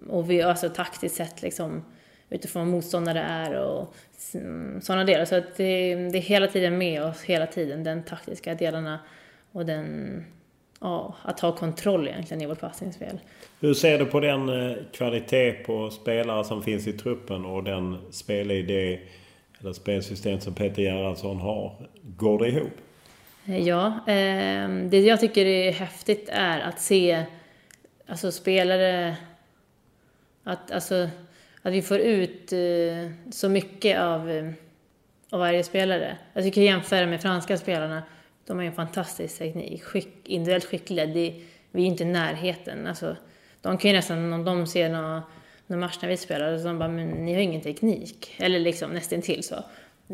och 0.09 0.31
vi, 0.31 0.41
alltså 0.41 0.69
taktiskt 0.69 1.15
sett 1.15 1.41
liksom 1.41 1.83
utifrån 2.29 2.61
vad 2.61 2.71
motståndare 2.71 3.19
är 3.19 3.53
och 3.53 3.95
mm, 4.33 4.81
sådana 4.81 5.03
delar. 5.03 5.25
Så 5.25 5.35
att 5.35 5.57
det, 5.57 5.95
det, 5.95 6.17
är 6.17 6.21
hela 6.21 6.47
tiden 6.47 6.77
med 6.77 7.03
oss, 7.03 7.23
hela 7.23 7.47
tiden, 7.47 7.83
den 7.83 8.03
taktiska 8.03 8.55
delarna 8.55 8.99
och 9.51 9.65
den, 9.65 10.25
ja, 10.79 11.15
att 11.21 11.39
ha 11.39 11.51
kontroll 11.51 12.07
egentligen 12.07 12.43
i 12.43 12.45
vårt 12.45 12.59
passningsspel. 12.59 13.19
Hur 13.59 13.73
ser 13.73 13.99
du 13.99 14.05
på 14.05 14.19
den 14.19 14.49
eh, 14.49 14.77
kvalitet 14.93 15.51
på 15.51 15.89
spelare 15.89 16.43
som 16.43 16.63
finns 16.63 16.87
i 16.87 16.93
truppen 16.93 17.45
och 17.45 17.63
den 17.63 17.97
spelidé 18.11 18.99
eller 19.61 19.73
spelsystem 19.73 20.39
som 20.39 20.53
Peter 20.53 20.81
Gerhardsson 20.81 21.37
har. 21.37 21.87
Går 22.03 22.39
det 22.39 22.47
ihop? 22.47 22.73
Ja, 23.45 23.87
eh, 24.07 24.69
det 24.69 24.99
jag 24.99 25.19
tycker 25.19 25.45
är 25.45 25.71
häftigt 25.71 26.29
är 26.31 26.59
att 26.59 26.81
se 26.81 27.25
alltså 28.07 28.31
spelare, 28.31 29.15
att, 30.43 30.71
alltså, 30.71 31.09
att 31.61 31.73
vi 31.73 31.81
får 31.81 31.99
ut 31.99 32.53
eh, 32.53 33.11
så 33.31 33.49
mycket 33.49 33.99
av, 33.99 34.31
eh, 34.31 34.51
av 35.29 35.39
varje 35.39 35.63
spelare. 35.63 36.17
Jag 36.33 36.43
tycker 36.43 36.61
jämföra 36.61 37.05
med 37.05 37.21
franska 37.21 37.57
spelarna, 37.57 38.03
de 38.47 38.57
har 38.57 38.65
en 38.65 38.73
fantastisk 38.73 39.37
teknik, 39.37 39.83
skick, 39.83 40.07
individuellt 40.23 40.65
skickliga. 40.65 41.05
Det, 41.05 41.33
vi 41.71 41.81
är 41.81 41.87
inte 41.87 42.03
i 42.03 42.05
närheten. 42.05 42.87
Alltså, 42.87 43.15
de 43.61 43.77
kan 43.77 43.91
ju 43.91 43.97
nästan, 43.97 44.33
om 44.33 44.45
de 44.45 44.67
ser 44.67 44.89
någon, 44.89 45.21
någon 45.67 45.79
match 45.79 45.97
när 46.01 46.09
vi 46.09 46.17
spelar, 46.17 46.57
så 46.57 46.67
de 46.67 46.79
bara, 46.79 46.89
men 46.89 47.07
ni 47.07 47.33
har 47.33 47.41
ingen 47.41 47.61
teknik. 47.61 48.35
Eller 48.37 48.59
liksom 48.59 48.91
nästan 48.91 49.21
till 49.21 49.43
så. 49.43 49.55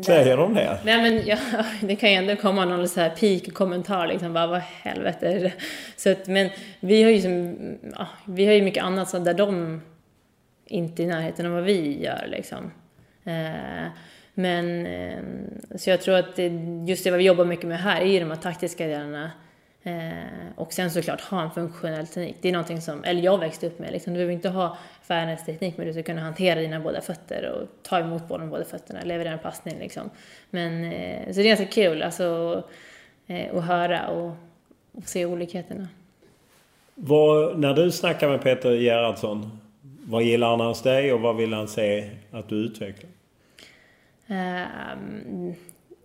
Säger 0.02 0.36
de 0.36 0.54
det? 0.54 0.80
Nej 0.84 1.02
men 1.02 1.26
ja, 1.26 1.38
det 1.80 1.96
kan 1.96 2.10
ju 2.10 2.16
ändå 2.16 2.36
komma 2.36 2.64
någon 2.64 2.88
så 2.88 3.00
här 3.00 3.10
peak-kommentar 3.10 4.06
liksom, 4.06 4.32
bara 4.32 4.46
vad 4.46 4.60
helvete 4.60 5.28
är 5.28 5.40
det? 5.40 5.52
Så 5.96 6.10
att, 6.10 6.26
men 6.26 6.50
vi 6.80 7.02
har 7.02 7.10
ju 7.10 7.20
som, 7.20 7.56
ja, 7.96 8.08
vi 8.26 8.46
har 8.46 8.52
ju 8.52 8.62
mycket 8.62 8.84
annat 8.84 9.08
så 9.08 9.18
där 9.18 9.34
de 9.34 9.80
inte 10.66 11.02
är 11.02 11.04
i 11.04 11.06
närheten 11.06 11.46
av 11.46 11.52
vad 11.52 11.62
vi 11.62 12.02
gör 12.02 12.26
liksom. 12.28 12.72
Eh, 13.24 13.86
men, 14.34 14.86
ehm, 14.86 15.48
så 15.74 15.90
jag 15.90 16.02
tror 16.02 16.16
att 16.16 16.38
just 16.86 17.04
det 17.04 17.10
vad 17.10 17.18
vi 17.18 17.24
jobbar 17.24 17.44
mycket 17.44 17.68
med 17.68 17.80
här 17.80 18.00
är 18.00 18.06
ju 18.06 18.20
de 18.20 18.30
här 18.30 18.36
taktiska 18.36 18.86
delarna. 18.86 19.30
Eh, 19.86 20.52
och 20.56 20.72
sen 20.72 20.90
såklart 20.90 21.20
ha 21.20 21.42
en 21.42 21.50
funktionell 21.50 22.06
teknik. 22.06 22.36
Det 22.40 22.48
är 22.48 22.52
någonting 22.52 22.80
som, 22.80 23.04
eller 23.04 23.22
jag 23.22 23.38
växte 23.38 23.66
upp 23.66 23.78
med 23.78 23.92
liksom. 23.92 24.12
Du 24.12 24.18
behöver 24.18 24.32
inte 24.32 24.48
ha 24.48 24.78
världens 25.06 25.44
teknik 25.44 25.76
men 25.76 25.86
du 25.86 25.92
ska 25.92 26.02
kunna 26.02 26.20
hantera 26.20 26.60
dina 26.60 26.80
båda 26.80 27.00
fötter 27.00 27.50
och 27.50 27.68
ta 27.82 27.98
emot 27.98 28.28
bollen 28.28 28.46
med 28.46 28.50
båda 28.50 28.64
fötterna, 28.64 29.00
leverera 29.04 29.32
en 29.32 29.38
passning 29.38 29.78
liksom. 29.78 30.10
Men, 30.50 30.84
eh, 30.84 31.26
så 31.26 31.32
det 31.32 31.42
är 31.42 31.48
ganska 31.48 31.66
kul 31.66 32.02
alltså 32.02 32.62
eh, 33.26 33.56
att 33.56 33.64
höra 33.64 34.08
och, 34.08 34.32
och 34.92 35.04
se 35.04 35.26
olikheterna. 35.26 35.88
Vad, 36.94 37.58
när 37.58 37.74
du 37.74 37.90
snackar 37.90 38.28
med 38.28 38.42
Peter 38.42 38.72
Gerhardsson, 38.72 39.58
vad 40.04 40.22
gillar 40.22 40.50
han 40.50 40.60
hos 40.60 40.82
dig 40.82 41.12
och 41.12 41.20
vad 41.20 41.36
vill 41.36 41.52
han 41.52 41.68
se 41.68 42.10
att 42.30 42.48
du 42.48 42.56
utvecklar? 42.56 43.10
Um, 44.26 45.54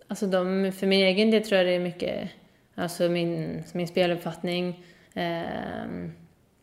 alltså 0.08 0.26
de, 0.26 0.72
för 0.72 0.86
min 0.86 1.00
egen 1.00 1.30
del 1.30 1.42
tror 1.42 1.58
jag 1.58 1.66
det 1.66 1.74
är 1.74 1.80
mycket 1.80 2.30
alltså 2.74 3.08
min, 3.08 3.64
min 3.72 3.88
speluppfattning, 3.88 4.84
um, 5.14 6.12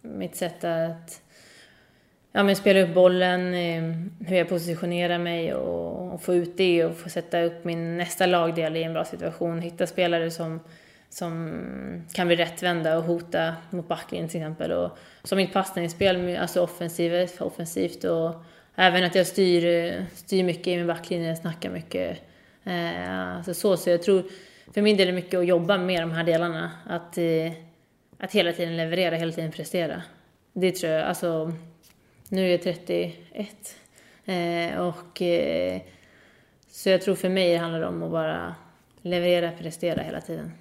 mitt 0.01 0.35
sätt 0.35 0.63
att 0.63 1.21
ja, 2.31 2.43
men 2.43 2.55
spela 2.55 2.79
upp 2.79 2.93
bollen, 2.93 3.53
ehm, 3.53 4.11
hur 4.19 4.37
jag 4.37 4.49
positionerar 4.49 5.17
mig 5.17 5.53
och, 5.53 6.13
och, 6.13 6.21
få 6.21 6.35
ut 6.35 6.57
det 6.57 6.85
och 6.85 6.97
få 6.97 7.09
sätta 7.09 7.41
upp 7.41 7.63
min 7.63 7.97
nästa 7.97 8.25
lagdel 8.25 8.77
i 8.77 8.83
en 8.83 8.93
bra 8.93 9.05
situation. 9.05 9.61
Hitta 9.61 9.87
spelare 9.87 10.31
som, 10.31 10.59
som 11.09 12.07
kan 12.13 12.27
bli 12.27 12.35
rättvända 12.35 12.97
och 12.97 13.03
hota 13.03 13.55
mot 13.69 13.87
backlinjen 13.87 14.29
till 14.29 14.39
exempel. 14.39 14.71
Och, 14.71 14.97
så 15.23 15.35
mitt 15.35 15.53
passningsspel, 15.53 16.37
alltså 16.37 16.61
offensivt, 16.61 17.41
offensivt 17.41 18.03
och 18.03 18.43
även 18.77 19.03
att 19.03 19.15
jag 19.15 19.27
styr, 19.27 19.65
eh, 19.65 20.03
styr 20.15 20.43
mycket 20.43 20.67
i 20.67 20.77
min 20.77 20.87
backlinje, 20.87 21.35
snackar 21.35 21.69
mycket. 21.69 22.17
Eh, 22.63 23.35
alltså 23.37 23.53
så, 23.53 23.77
så 23.77 23.89
jag 23.89 24.03
tror, 24.03 24.23
för 24.73 24.81
min 24.81 24.97
del 24.97 25.07
är 25.07 25.11
det 25.11 25.15
mycket 25.15 25.39
att 25.39 25.47
jobba 25.47 25.77
med 25.77 26.01
de 26.01 26.11
här 26.11 26.23
delarna. 26.23 26.71
Att, 26.85 27.17
eh, 27.17 27.51
att 28.19 28.31
hela 28.31 28.53
tiden 28.53 28.77
leverera, 28.77 29.15
hela 29.15 29.31
tiden 29.31 29.51
prestera. 29.51 30.01
Det 30.53 30.71
tror 30.71 30.91
jag, 30.91 31.07
alltså 31.07 31.53
nu 32.29 32.45
är 32.45 32.51
jag 32.51 32.61
31. 32.61 33.75
Eh, 34.25 34.87
och, 34.87 35.21
eh, 35.21 35.81
så 36.71 36.89
jag 36.89 37.01
tror 37.01 37.15
för 37.15 37.29
mig 37.29 37.51
det 37.51 37.57
handlar 37.57 37.81
om 37.81 38.03
att 38.03 38.11
bara 38.11 38.55
leverera, 39.01 39.51
prestera 39.51 40.01
hela 40.01 40.21
tiden. 40.21 40.51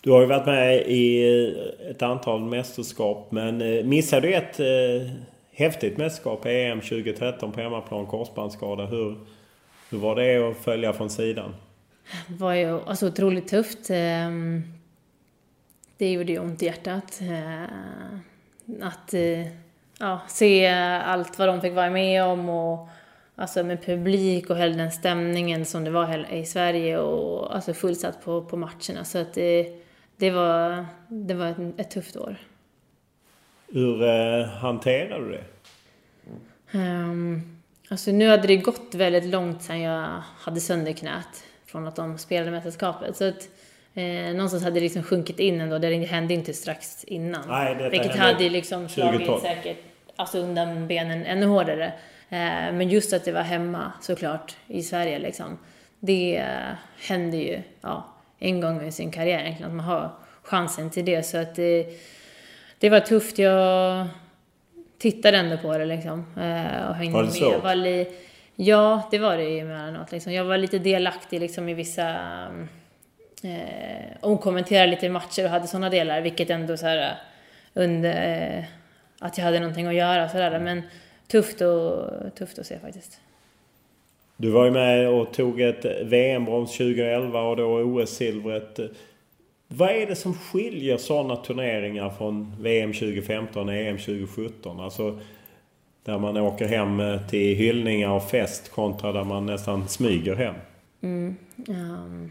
Du 0.00 0.10
har 0.10 0.20
ju 0.20 0.26
varit 0.26 0.46
med 0.46 0.76
i 0.76 1.24
ett 1.90 2.02
antal 2.02 2.40
mästerskap 2.40 3.30
men 3.30 3.62
eh, 3.62 3.84
missade 3.84 4.26
du 4.26 4.34
ett 4.34 4.60
eh, 4.60 5.12
häftigt 5.58 5.96
mästerskap, 5.96 6.46
EM 6.46 6.80
2013 6.80 7.52
på 7.52 7.60
hemmaplan, 7.60 8.06
korsbandsskada. 8.06 8.86
Hur, 8.86 9.16
hur 9.90 9.98
var 9.98 10.16
det 10.16 10.50
att 10.50 10.56
följa 10.56 10.92
från 10.92 11.10
sidan? 11.10 11.54
Det 12.28 12.34
var 12.34 12.54
ju 12.54 12.80
alltså, 12.80 13.06
otroligt 13.06 13.48
tufft. 13.48 13.90
Ehm, 13.90 14.62
det 15.96 16.12
gjorde 16.12 16.32
ju 16.32 16.38
ont 16.38 16.62
i 16.62 16.66
hjärtat. 16.66 17.20
Ehm, 17.22 18.82
att 18.82 19.14
eh, 19.14 19.46
ja, 19.98 20.20
se 20.28 20.66
allt 21.04 21.38
vad 21.38 21.48
de 21.48 21.60
fick 21.60 21.74
vara 21.74 21.90
med 21.90 22.24
om 22.24 22.48
och 22.48 22.88
alltså 23.36 23.64
med 23.64 23.84
publik 23.84 24.50
och 24.50 24.56
hela 24.56 24.76
den 24.76 24.92
stämningen 24.92 25.64
som 25.64 25.84
det 25.84 25.90
var 25.90 26.32
i 26.32 26.46
Sverige 26.46 26.98
och 26.98 27.54
alltså 27.54 27.74
fullsatt 27.74 28.24
på, 28.24 28.44
på 28.44 28.56
matcherna. 28.56 29.04
Så 29.04 29.18
att 29.18 29.34
det, 29.34 29.82
det 30.16 30.30
var, 30.30 30.86
det 31.08 31.34
var 31.34 31.46
ett, 31.46 31.80
ett 31.80 31.90
tufft 31.90 32.16
år. 32.16 32.36
Hur 33.72 34.02
eh, 34.02 34.46
hanterade 34.46 35.24
du 35.24 35.30
det? 35.30 35.44
Um, 36.78 37.58
alltså 37.88 38.10
nu 38.10 38.28
hade 38.28 38.46
det 38.46 38.56
gått 38.56 38.94
väldigt 38.94 39.24
långt 39.24 39.62
sedan 39.62 39.80
jag 39.80 40.22
hade 40.38 40.60
sönder 40.60 40.92
knät 40.92 41.44
från 41.66 41.86
att 41.86 41.96
de 41.96 42.18
spelade 42.18 42.50
mästerskapet. 42.50 43.16
Så 43.16 43.28
att, 43.28 43.48
eh, 43.94 44.04
någonstans 44.04 44.64
hade 44.64 44.74
det 44.74 44.80
liksom 44.80 45.02
sjunkit 45.02 45.38
in 45.38 45.60
ändå. 45.60 45.78
Det 45.78 45.94
hände 45.94 46.34
inte 46.34 46.54
strax 46.54 47.04
innan. 47.04 47.48
Nej, 47.48 47.74
det 47.74 47.88
vilket 47.88 48.16
hade 48.16 48.48
liksom 48.48 48.88
slagit 48.88 49.42
säkert 49.42 49.78
alltså 50.18 50.38
undan 50.38 50.86
benen 50.86 51.26
ännu 51.26 51.46
hårdare. 51.46 51.92
Eh, 52.28 52.72
men 52.72 52.88
just 52.88 53.12
att 53.12 53.24
det 53.24 53.32
var 53.32 53.42
hemma 53.42 53.92
såklart 54.00 54.56
i 54.66 54.82
Sverige 54.82 55.18
liksom. 55.18 55.58
Det 56.00 56.36
eh, 56.36 56.74
händer 57.08 57.38
ju 57.38 57.62
ja, 57.80 58.04
en 58.38 58.60
gång 58.60 58.86
i 58.86 58.92
sin 58.92 59.10
karriär 59.10 59.40
egentligen, 59.40 59.70
att 59.70 59.76
man 59.76 59.86
har 59.86 60.10
chansen 60.42 60.90
till 60.90 61.04
det. 61.04 61.22
Så 61.22 61.38
att 61.38 61.54
det, 61.54 61.86
det 62.78 62.90
var 62.90 63.00
tufft. 63.00 63.38
Jag 63.38 64.06
tittade 64.98 65.36
ändå 65.36 65.56
på 65.56 65.78
det 65.78 65.84
liksom. 65.84 66.18
Eh, 66.18 66.88
och 66.88 66.94
hängde 66.94 67.12
var 67.12 67.22
det 67.22 67.50
med. 67.50 67.60
Var 67.62 67.74
li, 67.74 68.06
ja, 68.56 69.08
det 69.10 69.18
var 69.18 69.36
det 69.36 69.44
ju 69.44 69.58
emellanåt. 69.58 70.12
Liksom. 70.12 70.32
Jag 70.32 70.44
var 70.44 70.58
lite 70.58 70.78
delaktig 70.78 71.40
liksom, 71.40 71.68
i 71.68 71.74
vissa 71.74 72.10
eh, 73.42 74.16
omkommenterade 74.20 74.90
lite 74.90 75.08
matcher 75.08 75.44
och 75.44 75.50
hade 75.50 75.66
sådana 75.66 75.90
delar, 75.90 76.20
vilket 76.20 76.50
ändå 76.50 76.76
så 76.76 76.86
här 76.86 77.14
under 77.74 78.56
eh, 78.58 78.64
att 79.18 79.38
jag 79.38 79.44
hade 79.44 79.60
någonting 79.60 79.86
att 79.86 79.94
göra 79.94 80.28
sådär. 80.28 80.58
Men 80.58 80.82
tufft, 81.26 81.60
och, 81.60 82.34
tufft 82.34 82.58
att 82.58 82.66
se 82.66 82.78
faktiskt. 82.78 83.20
Du 84.36 84.50
var 84.50 84.64
ju 84.64 84.70
med 84.70 85.08
och 85.08 85.32
tog 85.32 85.60
ett 85.60 85.84
VM-brons 86.02 86.76
2011 86.76 87.40
och 87.40 87.56
då 87.56 87.64
OS-silvret. 87.64 88.80
Vad 89.68 89.90
är 89.90 90.06
det 90.06 90.16
som 90.16 90.34
skiljer 90.34 90.96
sådana 90.96 91.36
turneringar 91.36 92.10
från 92.10 92.56
VM 92.60 92.92
2015 92.92 93.68
och 93.68 93.74
EM 93.74 93.98
2017? 93.98 94.80
Alltså 94.80 95.20
där 96.02 96.18
man 96.18 96.36
åker 96.36 96.68
hem 96.68 97.00
eh, 97.00 97.28
till 97.28 97.56
hyllningar 97.56 98.10
och 98.10 98.30
fest 98.30 98.70
kontra 98.70 99.12
där 99.12 99.24
man 99.24 99.46
nästan 99.46 99.88
smyger 99.88 100.34
hem. 100.34 100.54
Mm, 101.02 101.36
um, 101.68 102.30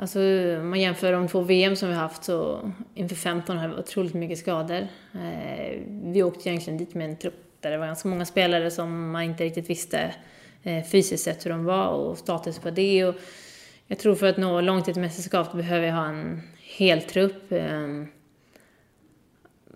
Alltså 0.00 0.20
om 0.60 0.70
man 0.70 0.80
jämför 0.80 1.12
de 1.12 1.28
två 1.28 1.40
VM 1.40 1.76
som 1.76 1.88
vi 1.88 1.94
haft 1.94 2.24
så 2.24 2.70
inför 2.94 3.16
15 3.16 3.56
har 3.56 3.68
det 3.68 3.74
varit 3.74 3.88
otroligt 3.88 4.14
mycket 4.14 4.38
skador. 4.38 4.86
Eh, 5.14 5.80
vi 5.86 6.22
åkte 6.22 6.48
egentligen 6.48 6.78
dit 6.78 6.94
med 6.94 7.10
en 7.10 7.16
trupp 7.16 7.34
där 7.60 7.70
det 7.70 7.78
var 7.78 7.86
ganska 7.86 8.08
många 8.08 8.24
spelare 8.24 8.70
som 8.70 9.10
man 9.10 9.22
inte 9.22 9.44
riktigt 9.44 9.70
visste 9.70 10.14
eh, 10.62 10.84
fysiskt 10.84 11.24
sett 11.24 11.46
hur 11.46 11.50
de 11.50 11.64
var 11.64 11.88
och 11.88 12.18
status 12.18 12.58
på 12.58 12.70
det. 12.70 13.04
Och 13.04 13.14
jag 13.90 13.98
tror 13.98 14.14
för 14.14 14.26
att 14.26 14.36
nå 14.36 14.60
långt 14.60 14.88
i 14.88 14.90
ett 14.90 14.96
mästerskap 14.96 15.52
behöver 15.52 15.86
jag 15.86 15.94
ha 15.94 16.06
en 16.06 16.42
hel 16.58 17.02
trupp. 17.02 17.52
Ehm, 17.52 18.08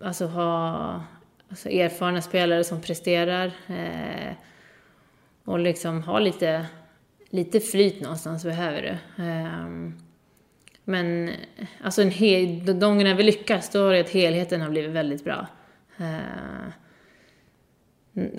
alltså 0.01 0.25
ha 0.25 1.03
alltså 1.49 1.69
erfarna 1.69 2.21
spelare 2.21 2.63
som 2.63 2.81
presterar. 2.81 3.45
Eh, 3.67 4.33
och 5.45 5.59
liksom 5.59 6.03
ha 6.03 6.19
lite, 6.19 6.65
lite 7.29 7.59
flyt 7.59 8.01
någonstans 8.01 8.43
behöver 8.43 8.81
du. 8.81 9.23
Ehm, 9.23 9.97
men 10.83 11.31
alltså 11.81 12.01
en 12.01 12.11
hel, 12.11 12.65
de 12.65 12.79
gångerna 12.79 13.13
vi 13.13 13.23
lyckas, 13.23 13.69
då 13.69 13.83
har 13.83 13.93
det 13.93 13.99
att 13.99 14.09
helheten 14.09 14.61
har 14.61 14.69
blivit 14.69 14.91
väldigt 14.91 15.23
bra. 15.23 15.47
Eh, 15.97 16.69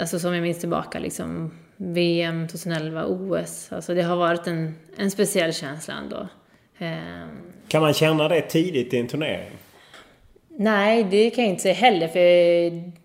alltså 0.01 0.19
som 0.19 0.35
jag 0.35 0.43
minns 0.43 0.61
tillbaka, 0.61 0.99
liksom 0.99 1.53
VM 1.77 2.49
2011, 2.49 3.07
OS. 3.07 3.73
Alltså 3.73 3.95
det 3.95 4.03
har 4.03 4.17
varit 4.17 4.47
en, 4.47 4.75
en 4.97 5.11
speciell 5.11 5.53
känsla 5.53 5.95
ändå. 5.95 6.29
Uh, 6.81 7.29
kan 7.69 7.83
man 7.83 7.95
känna 7.95 8.29
det 8.29 8.41
tidigt 8.41 8.95
i 8.95 8.99
en 8.99 9.09
turnering? 9.09 9.51
Nej, 10.59 11.07
det 11.11 11.31
kan 11.31 11.45
jag 11.45 11.51
inte 11.51 11.63
säga 11.63 11.75
heller. 11.75 12.09
För 12.09 12.21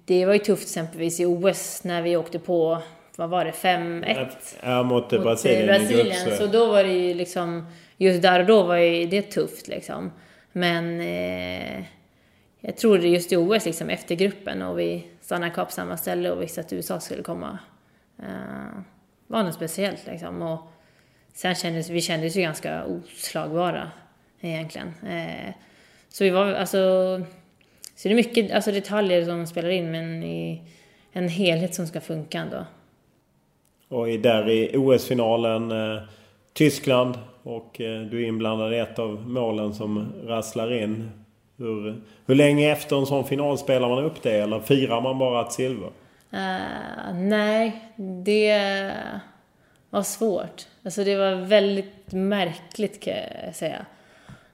det 0.06 0.26
var 0.26 0.34
ju 0.34 0.40
tufft 0.40 0.64
exempelvis 0.64 1.20
i 1.20 1.26
OS 1.26 1.84
när 1.84 2.02
vi 2.02 2.18
åkte 2.18 2.40
på, 2.40 2.82
vad 3.16 3.30
var 3.30 3.46
det, 3.46 3.52
5-1? 3.52 4.28
Ja, 4.64 4.84
mot, 4.84 5.12
mot 5.12 5.24
Brasilien. 5.24 5.66
Brasilien. 5.66 6.38
Så 6.38 6.48
då 6.48 6.66
var 6.66 6.84
det 6.84 6.94
ju 6.94 7.14
liksom 7.14 7.66
just 7.98 8.22
där 8.22 8.40
och 8.40 8.46
då 8.46 8.64
var 8.64 8.76
ju 8.76 9.06
det 9.06 9.22
tufft 9.22 9.68
liksom. 9.68 10.12
Men 10.52 11.02
eh, 11.02 11.84
jag 12.62 12.78
tror 12.78 12.98
det 12.98 13.08
just 13.08 13.32
i 13.32 13.36
OS 13.36 13.66
liksom 13.66 13.90
efter 13.90 14.16
gruppen 14.16 14.62
och 14.62 14.80
vi 14.80 15.04
stannade 15.22 15.52
kvar 15.52 15.66
på 15.66 15.72
samma 15.72 15.98
ställe 15.98 16.32
och 16.32 16.42
visste 16.42 16.62
att 16.62 16.74
USA 16.74 17.00
skulle 17.00 17.24
komma. 17.24 17.60
Uh, 18.22 18.82
var 19.28 19.44
något 19.44 19.56
speciellt 19.56 20.06
liksom. 20.08 20.42
Och 20.42 20.60
sen 21.34 21.56
kändes 21.56 21.90
vi 21.90 22.02
kändes 22.02 22.36
ju 22.36 22.42
ganska 22.42 22.86
oslagbara 22.86 23.92
egentligen. 24.42 24.88
Uh, 24.88 25.54
så 26.10 26.24
vi 26.24 26.30
var 26.30 26.54
alltså 26.54 26.78
så 27.96 28.08
det 28.08 28.14
är 28.14 28.16
mycket 28.16 28.52
alltså 28.52 28.72
detaljer 28.72 29.26
som 29.26 29.48
spelar 29.48 29.70
in 29.70 29.92
men 29.92 30.24
i 30.24 30.62
en 31.12 31.30
helhet 31.30 31.76
som 31.76 31.88
ska 31.88 32.02
funka 32.02 32.40
ändå. 32.40 32.66
Och 33.88 34.08
där 34.08 34.50
i 34.50 34.78
OS-finalen 34.78 35.72
eh, 35.72 36.02
Tyskland 36.54 37.18
och 37.44 37.82
eh, 37.82 38.02
du 38.02 38.24
är 38.24 38.28
inblandad 38.28 38.74
i 38.74 38.78
ett 38.78 39.00
av 39.00 39.30
målen 39.30 39.74
som 39.74 40.14
rasslar 40.26 40.84
in. 40.84 41.12
Hur, 41.58 42.02
hur 42.26 42.36
länge 42.36 42.72
efter 42.72 42.96
en 42.96 43.06
sån 43.06 43.26
final 43.26 43.58
spelar 43.58 43.90
man 43.90 44.04
upp 44.04 44.22
det 44.22 44.32
eller 44.32 44.60
firar 44.60 45.02
man 45.02 45.18
bara 45.18 45.42
ett 45.42 45.52
silver? 45.52 45.90
Uh, 46.34 47.14
nej, 47.14 47.92
det 47.96 48.94
var 49.90 50.04
svårt. 50.04 50.68
Alltså 50.84 51.04
det 51.04 51.16
var 51.16 51.36
väldigt 51.36 52.12
märkligt 52.12 53.04
kan 53.04 53.14
jag 53.46 53.56
säga. 53.56 53.86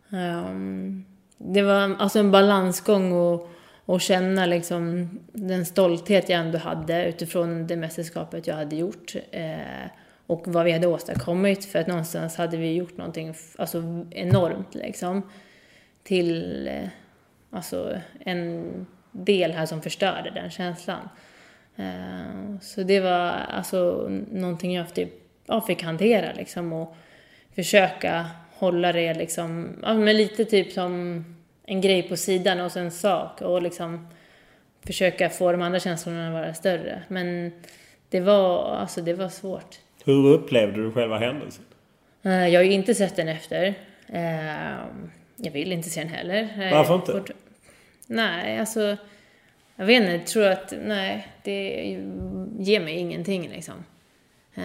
Um, 0.10 1.06
det 1.38 1.62
var 1.62 1.96
alltså 2.00 2.20
en 2.20 2.32
balansgång 2.32 3.12
och, 3.12 3.50
och 3.86 4.02
känna 4.02 4.46
liksom 4.46 5.10
den 5.32 5.66
stolthet 5.66 6.30
jag 6.30 6.40
ändå 6.40 6.58
hade 6.58 7.06
utifrån 7.06 7.68
det 7.68 7.76
mästerskapet 7.76 8.48
jag 8.48 8.56
hade 8.56 8.76
gjort. 8.76 9.16
Eh, 9.32 9.88
och 10.28 10.44
vad 10.48 10.66
vi 10.66 10.72
hade 10.72 10.88
åstadkommit 10.88 11.66
för 11.66 11.80
att 11.80 11.88
någonstans 11.88 12.36
hade 12.36 12.58
vi 12.58 12.74
gjort 12.74 12.98
någonting 12.98 13.36
alltså, 13.58 14.06
enormt 14.12 14.76
liksom. 14.76 15.30
Till 16.04 16.68
eh, 16.68 16.90
alltså, 17.52 17.98
en 18.20 18.86
del 19.12 19.52
här 19.52 19.66
som 19.66 19.82
förstörde 19.82 20.32
den 20.32 20.50
känslan. 20.50 21.10
Eh, 21.78 22.60
så 22.62 22.84
det 22.84 23.00
var 23.00 23.32
alltså 23.32 24.10
någonting 24.32 24.76
jag 24.76 24.94
typ, 24.94 25.10
ja, 25.46 25.62
fick 25.62 25.84
hantera 25.84 26.34
liksom 26.34 26.74
och 26.74 26.96
försöka 27.56 28.26
hålla 28.54 28.92
det 28.92 29.14
liksom, 29.14 29.70
ja, 29.82 29.94
men 29.94 30.18
lite 30.18 30.46
typ 30.46 30.72
som 30.72 31.26
en 31.66 31.82
grej 31.82 32.04
på 32.04 32.18
sidan 32.18 32.60
och 32.62 32.78
en 32.78 32.92
sak 32.92 33.42
och 33.42 33.62
liksom 33.62 34.08
försöka 34.86 35.30
få 35.30 35.52
de 35.52 35.62
andra 35.62 35.80
känslorna 35.80 36.28
att 36.28 36.34
vara 36.34 36.54
större. 36.54 37.04
Men 37.08 37.52
det 38.10 38.20
var, 38.20 38.76
alltså 38.76 39.02
det 39.02 39.14
var 39.14 39.30
svårt. 39.30 39.76
Hur 40.06 40.26
upplevde 40.26 40.84
du 40.84 40.92
själva 40.92 41.18
händelsen? 41.18 41.66
Eh, 42.24 42.48
jag 42.48 42.60
har 42.60 42.66
ju 42.66 42.72
inte 42.72 42.96
sett 42.96 43.16
den 43.16 43.28
efter. 43.28 43.74
Eh, 44.08 44.76
jag 45.36 45.52
vill 45.52 45.72
inte 45.72 45.90
se 45.90 46.00
den 46.00 46.10
heller. 46.10 46.72
Varför 46.72 46.96
inte? 46.96 47.34
Nej, 48.08 48.60
alltså... 48.60 48.98
Jag 49.80 49.86
vet 49.86 50.02
inte, 50.02 50.12
jag 50.12 50.28
tror 50.28 50.46
att... 50.48 50.74
Nej, 50.82 51.28
det 51.44 51.84
ger 52.60 52.80
mig 52.80 52.94
ingenting 52.94 53.50
liksom. 53.50 53.84
Eh, 54.56 54.64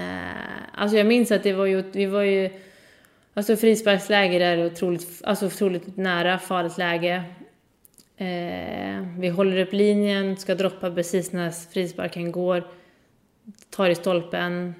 alltså 0.72 0.96
jag 0.96 1.06
minns 1.06 1.32
att 1.32 1.42
det 1.42 1.52
var 1.52 1.66
ju... 1.66 1.82
Vi 1.92 2.06
var 2.06 2.22
ju... 2.22 2.50
Alltså 3.34 3.56
frisparksläge 3.56 4.38
där 4.38 4.56
är 4.58 4.66
otroligt, 4.66 5.22
alltså 5.24 5.46
otroligt 5.46 5.96
nära 5.96 6.38
farligt 6.38 6.78
läge. 6.78 7.24
Eh, 8.16 9.06
vi 9.18 9.28
håller 9.28 9.56
upp 9.56 9.72
linjen, 9.72 10.36
ska 10.36 10.54
droppa 10.54 10.90
precis 10.90 11.32
när 11.32 11.50
frisparken 11.50 12.32
går. 12.32 12.68
Tar 13.70 13.88
i 13.88 13.94
stolpen, 13.94 14.74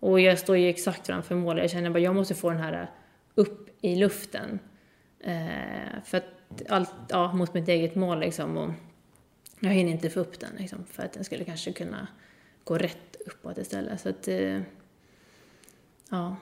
och 0.00 0.20
jag 0.20 0.38
står 0.38 0.56
ju 0.56 0.68
exakt 0.68 1.06
framför 1.06 1.34
målet. 1.34 1.62
Jag 1.62 1.70
känner 1.70 1.90
bara, 1.90 1.98
jag 1.98 2.14
måste 2.14 2.34
få 2.34 2.50
den 2.50 2.58
här 2.58 2.90
upp 3.34 3.68
i 3.80 3.96
luften. 3.96 4.58
Eh, 5.20 6.02
för 6.04 6.18
att 6.18 6.24
allt, 6.68 6.90
ja, 7.08 7.32
mot 7.32 7.54
mitt 7.54 7.68
eget 7.68 7.94
mål 7.94 8.20
liksom. 8.20 8.56
Och 8.56 8.70
jag 9.62 9.70
hinner 9.70 9.92
inte 9.92 10.10
få 10.10 10.20
upp 10.20 10.40
den 10.40 10.50
liksom, 10.58 10.84
för 10.90 11.02
att 11.02 11.12
den 11.12 11.24
skulle 11.24 11.44
kanske 11.44 11.72
kunna 11.72 12.08
gå 12.64 12.78
rätt 12.78 13.16
uppåt 13.26 13.58
istället. 13.58 14.00
Så 14.00 14.08
att, 14.08 14.28
eh, 14.28 14.60
ja. 16.10 16.36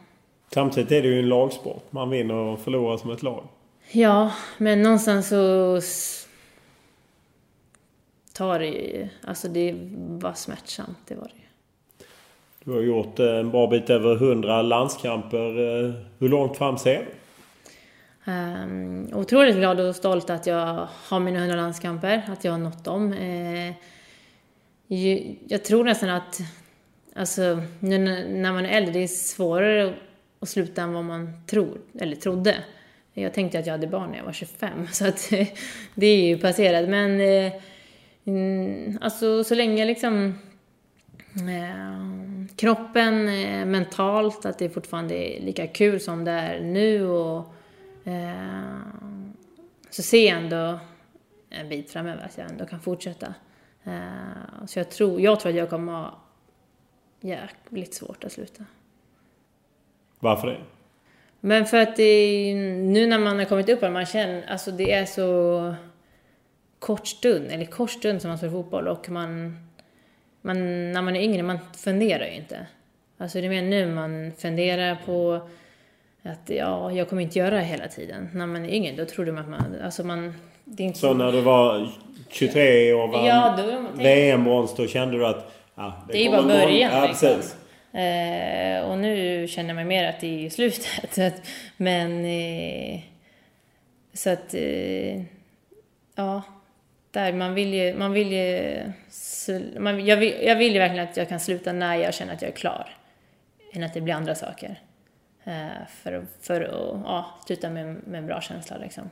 Samtidigt 0.55 0.93
är 0.93 1.03
det 1.03 1.09
ju 1.09 1.19
en 1.19 1.29
lagsport. 1.29 1.93
Man 1.93 2.11
vinner 2.11 2.35
och 2.35 2.61
förlorar 2.61 2.97
som 2.97 3.11
ett 3.11 3.23
lag. 3.23 3.49
Ja, 3.93 4.33
men 4.59 4.83
någonstans 4.83 5.29
så 5.29 5.81
tar 8.33 8.59
det 8.59 8.67
ju, 8.67 9.09
alltså 9.23 9.49
det 9.49 9.75
var 9.99 10.33
smärtsamt, 10.33 10.99
det 11.07 11.15
var 11.15 11.25
det 11.25 11.41
du 12.65 12.73
har 12.73 12.81
gjort 12.81 13.19
en 13.19 13.51
bra 13.51 13.67
bit 13.67 13.91
över 13.91 14.15
100 14.15 14.63
landskamper. 14.63 15.39
Eh, 15.39 15.93
hur 16.19 16.29
långt 16.29 16.57
fram 16.57 16.79
ser 16.79 16.99
du? 16.99 17.07
Um, 18.25 19.09
otroligt 19.13 19.57
glad 19.57 19.81
och 19.81 19.97
stolt 19.97 20.31
att 20.31 20.47
jag 20.47 20.89
har 21.05 21.21
mina 21.21 21.39
100 21.39 21.57
landskamper, 21.57 22.23
att 22.29 22.45
jag 22.45 22.53
har 22.53 22.59
nått 22.59 22.85
dem. 22.85 23.13
Uh, 23.13 23.73
jag 25.49 25.65
tror 25.65 25.85
nästan 25.85 26.09
att, 26.09 26.41
alltså, 27.15 27.63
nu 27.79 27.99
när 28.29 28.53
man 28.53 28.67
är 28.67 28.77
äldre, 28.77 28.93
det 28.93 29.03
är 29.03 29.07
svårare 29.07 29.95
att 30.41 30.49
sluta 30.49 30.83
än 30.83 30.93
vad 30.93 31.05
man 31.05 31.45
tror, 31.47 31.81
eller 32.01 32.17
trodde. 32.17 32.57
Jag 33.13 33.35
tänkte 33.35 33.59
att 33.59 33.67
jag 33.67 33.75
hade 33.75 33.87
barn 33.87 34.11
när 34.11 34.19
jag 34.19 34.25
var 34.25 34.33
25, 34.33 34.89
så 34.93 35.09
att 35.09 35.31
det 35.95 36.07
är 36.07 36.27
ju 36.27 36.39
passerat. 36.39 36.89
Men 36.89 37.21
uh, 37.21 38.97
alltså 39.01 39.45
så 39.45 39.55
länge 39.55 39.85
liksom 39.85 40.39
uh, 41.37 42.47
kroppen, 42.57 43.25
mentalt, 43.71 44.47
att 44.47 44.59
det 44.59 44.71
fortfarande 44.71 45.15
är 45.15 45.41
lika 45.41 45.67
kul 45.67 46.01
som 46.01 46.25
det 46.25 46.31
är 46.31 46.61
nu 46.61 47.09
och 47.09 47.55
så 49.91 50.03
ser 50.03 50.29
jag 50.29 50.39
ändå 50.39 50.79
en 51.51 51.69
bit 51.69 51.91
framöver 51.91 52.25
att 52.25 52.39
jag 52.39 52.51
ändå 52.51 52.67
kan 52.67 52.81
fortsätta. 52.81 53.35
Eh, 53.85 54.67
så 54.67 54.79
jag 54.79 54.91
tror, 54.91 55.21
jag 55.21 55.41
tror 55.41 55.51
att 55.51 55.59
jag 55.59 55.71
kommer 55.71 55.93
ha 55.93 56.21
jäkligt 57.21 57.95
svårt 57.95 58.25
att 58.25 58.33
sluta. 58.33 58.65
Varför 60.19 60.47
det? 60.47 60.61
Men 61.41 61.67
för 61.67 61.77
att 61.77 61.97
det, 61.97 62.55
nu 62.77 63.07
när 63.07 63.19
man 63.19 63.39
har 63.39 63.45
kommit 63.45 63.69
upp 63.69 63.83
och 63.83 63.93
man 63.93 64.07
känner, 64.07 64.47
alltså 64.47 64.71
det 64.71 64.93
är 64.93 65.07
så 65.07 65.75
kort 66.79 67.07
stund, 67.07 67.47
eller 67.51 67.65
kort 67.65 67.91
stund 67.91 68.23
som 68.23 68.29
man 68.29 68.39
spelar 68.39 68.53
fotboll 68.53 68.89
och 68.89 69.11
man 69.11 69.57
man, 70.43 70.93
när 70.93 71.03
man 71.03 71.17
är 71.17 71.21
yngre, 71.21 71.43
man 71.43 71.59
funderar 71.77 72.27
ju 72.27 72.35
inte. 72.35 72.67
Alltså 73.19 73.41
det 73.41 73.47
är 73.47 73.51
mer 73.51 73.63
nu 73.63 73.95
man 73.95 74.33
funderar 74.39 74.99
på 75.07 75.49
att 76.23 76.51
ja, 76.51 76.93
jag 76.93 77.09
kommer 77.09 77.23
inte 77.23 77.39
göra 77.39 77.57
det 77.57 77.63
hela 77.63 77.89
tiden. 77.89 78.29
När 78.35 78.47
man 78.47 78.65
är 78.65 78.69
yngre, 78.69 78.93
då 78.97 79.05
trodde 79.05 79.33
man 79.33 79.43
att 79.43 79.51
man, 79.51 79.83
alltså 79.85 80.05
man... 80.05 80.35
Det 80.65 80.83
är 80.83 80.87
inte 80.87 80.99
så 80.99 81.15
när 81.15 81.33
du 81.33 81.41
var 81.41 81.89
23 82.29 82.93
och 82.93 83.09
vann 83.09 83.27
ja, 83.27 83.59
VM-brons, 83.95 84.77
då 84.77 84.87
kände 84.87 85.19
du 85.19 85.27
att 85.27 85.53
ja, 85.75 86.05
det, 86.09 86.13
det 86.13 86.27
är 86.27 86.31
bara 86.31 86.43
början 86.43 86.93
ja, 86.93 87.07
liksom. 87.07 87.29
Eh, 88.01 88.91
och 88.91 88.99
nu 88.99 89.47
känner 89.49 89.75
man 89.75 89.89
mer 89.89 90.09
att 90.09 90.21
det 90.21 90.47
är 90.47 90.51
slutet. 90.51 91.43
Men... 91.77 92.25
Eh, 92.25 93.01
så 94.15 94.31
att... 94.31 94.55
Eh, 94.55 95.23
ja 96.15 96.43
där 97.11 97.33
man 97.33 97.55
vill 97.55 97.75
ju, 97.75 97.95
man 97.95 98.13
vill 98.13 98.33
ju, 98.33 98.83
man, 99.79 100.07
jag, 100.07 100.17
vill, 100.17 100.37
jag 100.43 100.57
vill 100.57 100.73
ju 100.73 100.79
verkligen 100.79 101.09
att 101.09 101.17
jag 101.17 101.29
kan 101.29 101.41
sluta 101.41 101.73
när 101.73 101.97
jag 101.97 102.15
känner 102.15 102.35
att 102.35 102.43
jag 102.43 102.51
är 102.51 102.57
klar. 102.57 102.97
Än 103.73 103.83
att 103.83 103.95
det 103.95 104.01
blir 104.01 104.15
andra 104.15 104.35
saker. 104.35 104.81
Eh, 105.45 105.87
för, 106.03 106.27
för 106.41 106.61
att 106.61 107.01
ja, 107.05 107.27
sluta 107.47 107.71
med, 107.71 107.97
med 108.07 108.19
en 108.19 108.27
bra 108.27 108.41
känsla 108.41 108.77
liksom. 108.77 109.11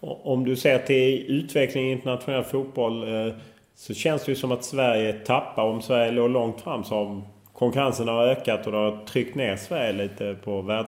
Om 0.00 0.44
du 0.44 0.56
ser 0.56 0.78
till 0.78 1.26
utvecklingen 1.28 1.90
i 1.90 1.92
internationell 1.92 2.44
fotboll 2.44 3.26
eh, 3.26 3.34
så 3.74 3.94
känns 3.94 4.24
det 4.24 4.32
ju 4.32 4.36
som 4.36 4.52
att 4.52 4.64
Sverige 4.64 5.12
tappar. 5.12 5.64
Om 5.64 5.82
Sverige 5.82 6.12
låg 6.12 6.30
långt 6.30 6.60
fram 6.60 6.84
så 6.84 6.94
har 6.94 7.22
konkurrensen 7.52 8.08
har 8.08 8.26
ökat 8.26 8.66
och 8.66 8.72
det 8.72 8.78
har 8.78 9.04
tryckt 9.06 9.34
ner 9.34 9.56
Sverige 9.56 9.92
lite 9.92 10.34
på 10.44 10.62
världen. 10.62 10.86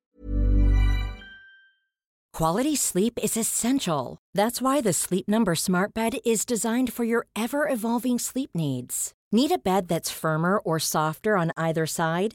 Quality 2.39 2.77
sleep 2.77 3.19
is 3.19 3.37
essential. 3.37 4.17
That's 4.37 4.61
why 4.61 4.83
the 4.83 4.93
Sleep 4.93 5.27
Number 5.29 5.55
smart 5.55 5.95
bed 5.95 6.19
is 6.25 6.47
designed 6.47 6.93
for 6.93 7.05
your 7.05 7.27
ever-evolving 7.35 8.19
sleep 8.21 8.51
needs. 8.55 9.13
Need 9.33 9.51
a 9.51 9.59
bed 9.59 9.89
that's 9.89 10.11
firmer 10.11 10.59
or 10.59 10.79
softer 10.79 11.37
on 11.37 11.51
either 11.57 11.87
side? 11.87 12.35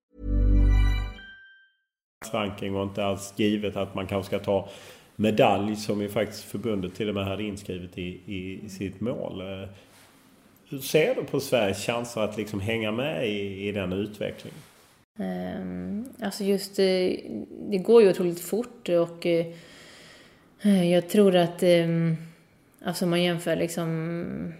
Ranking 2.29 2.73
var 2.73 2.83
inte 2.83 3.05
alls 3.05 3.33
givet 3.35 3.75
att 3.75 3.95
man 3.95 4.07
kanske 4.07 4.27
ska 4.27 4.45
ta 4.45 4.69
medalj 5.15 5.75
som 5.75 6.01
ju 6.01 6.09
faktiskt 6.09 6.43
förbundet 6.43 6.95
till 6.95 7.09
och 7.09 7.15
med 7.15 7.25
hade 7.25 7.43
inskrivet 7.43 7.97
i, 7.97 8.21
i, 8.25 8.59
i 8.65 8.69
sitt 8.69 9.01
mål. 9.01 9.41
Eh, 9.41 9.69
hur 10.69 10.79
ser 10.79 11.15
du 11.15 11.23
på 11.23 11.39
Sveriges 11.39 11.85
chanser 11.85 12.21
att 12.21 12.37
liksom 12.37 12.59
hänga 12.59 12.91
med 12.91 13.27
i, 13.27 13.67
i 13.67 13.71
den 13.71 13.93
utvecklingen? 13.93 14.59
Eh, 15.19 16.25
alltså 16.25 16.43
just 16.43 16.75
det, 16.75 17.21
det 17.69 17.77
går 17.77 18.01
ju 18.01 18.09
otroligt 18.09 18.41
fort 18.41 18.89
och 18.89 19.25
jag 20.91 21.09
tror 21.09 21.35
att 21.35 21.63
alltså 22.85 23.05
man 23.05 23.23
jämför 23.23 23.55
liksom 23.55 24.53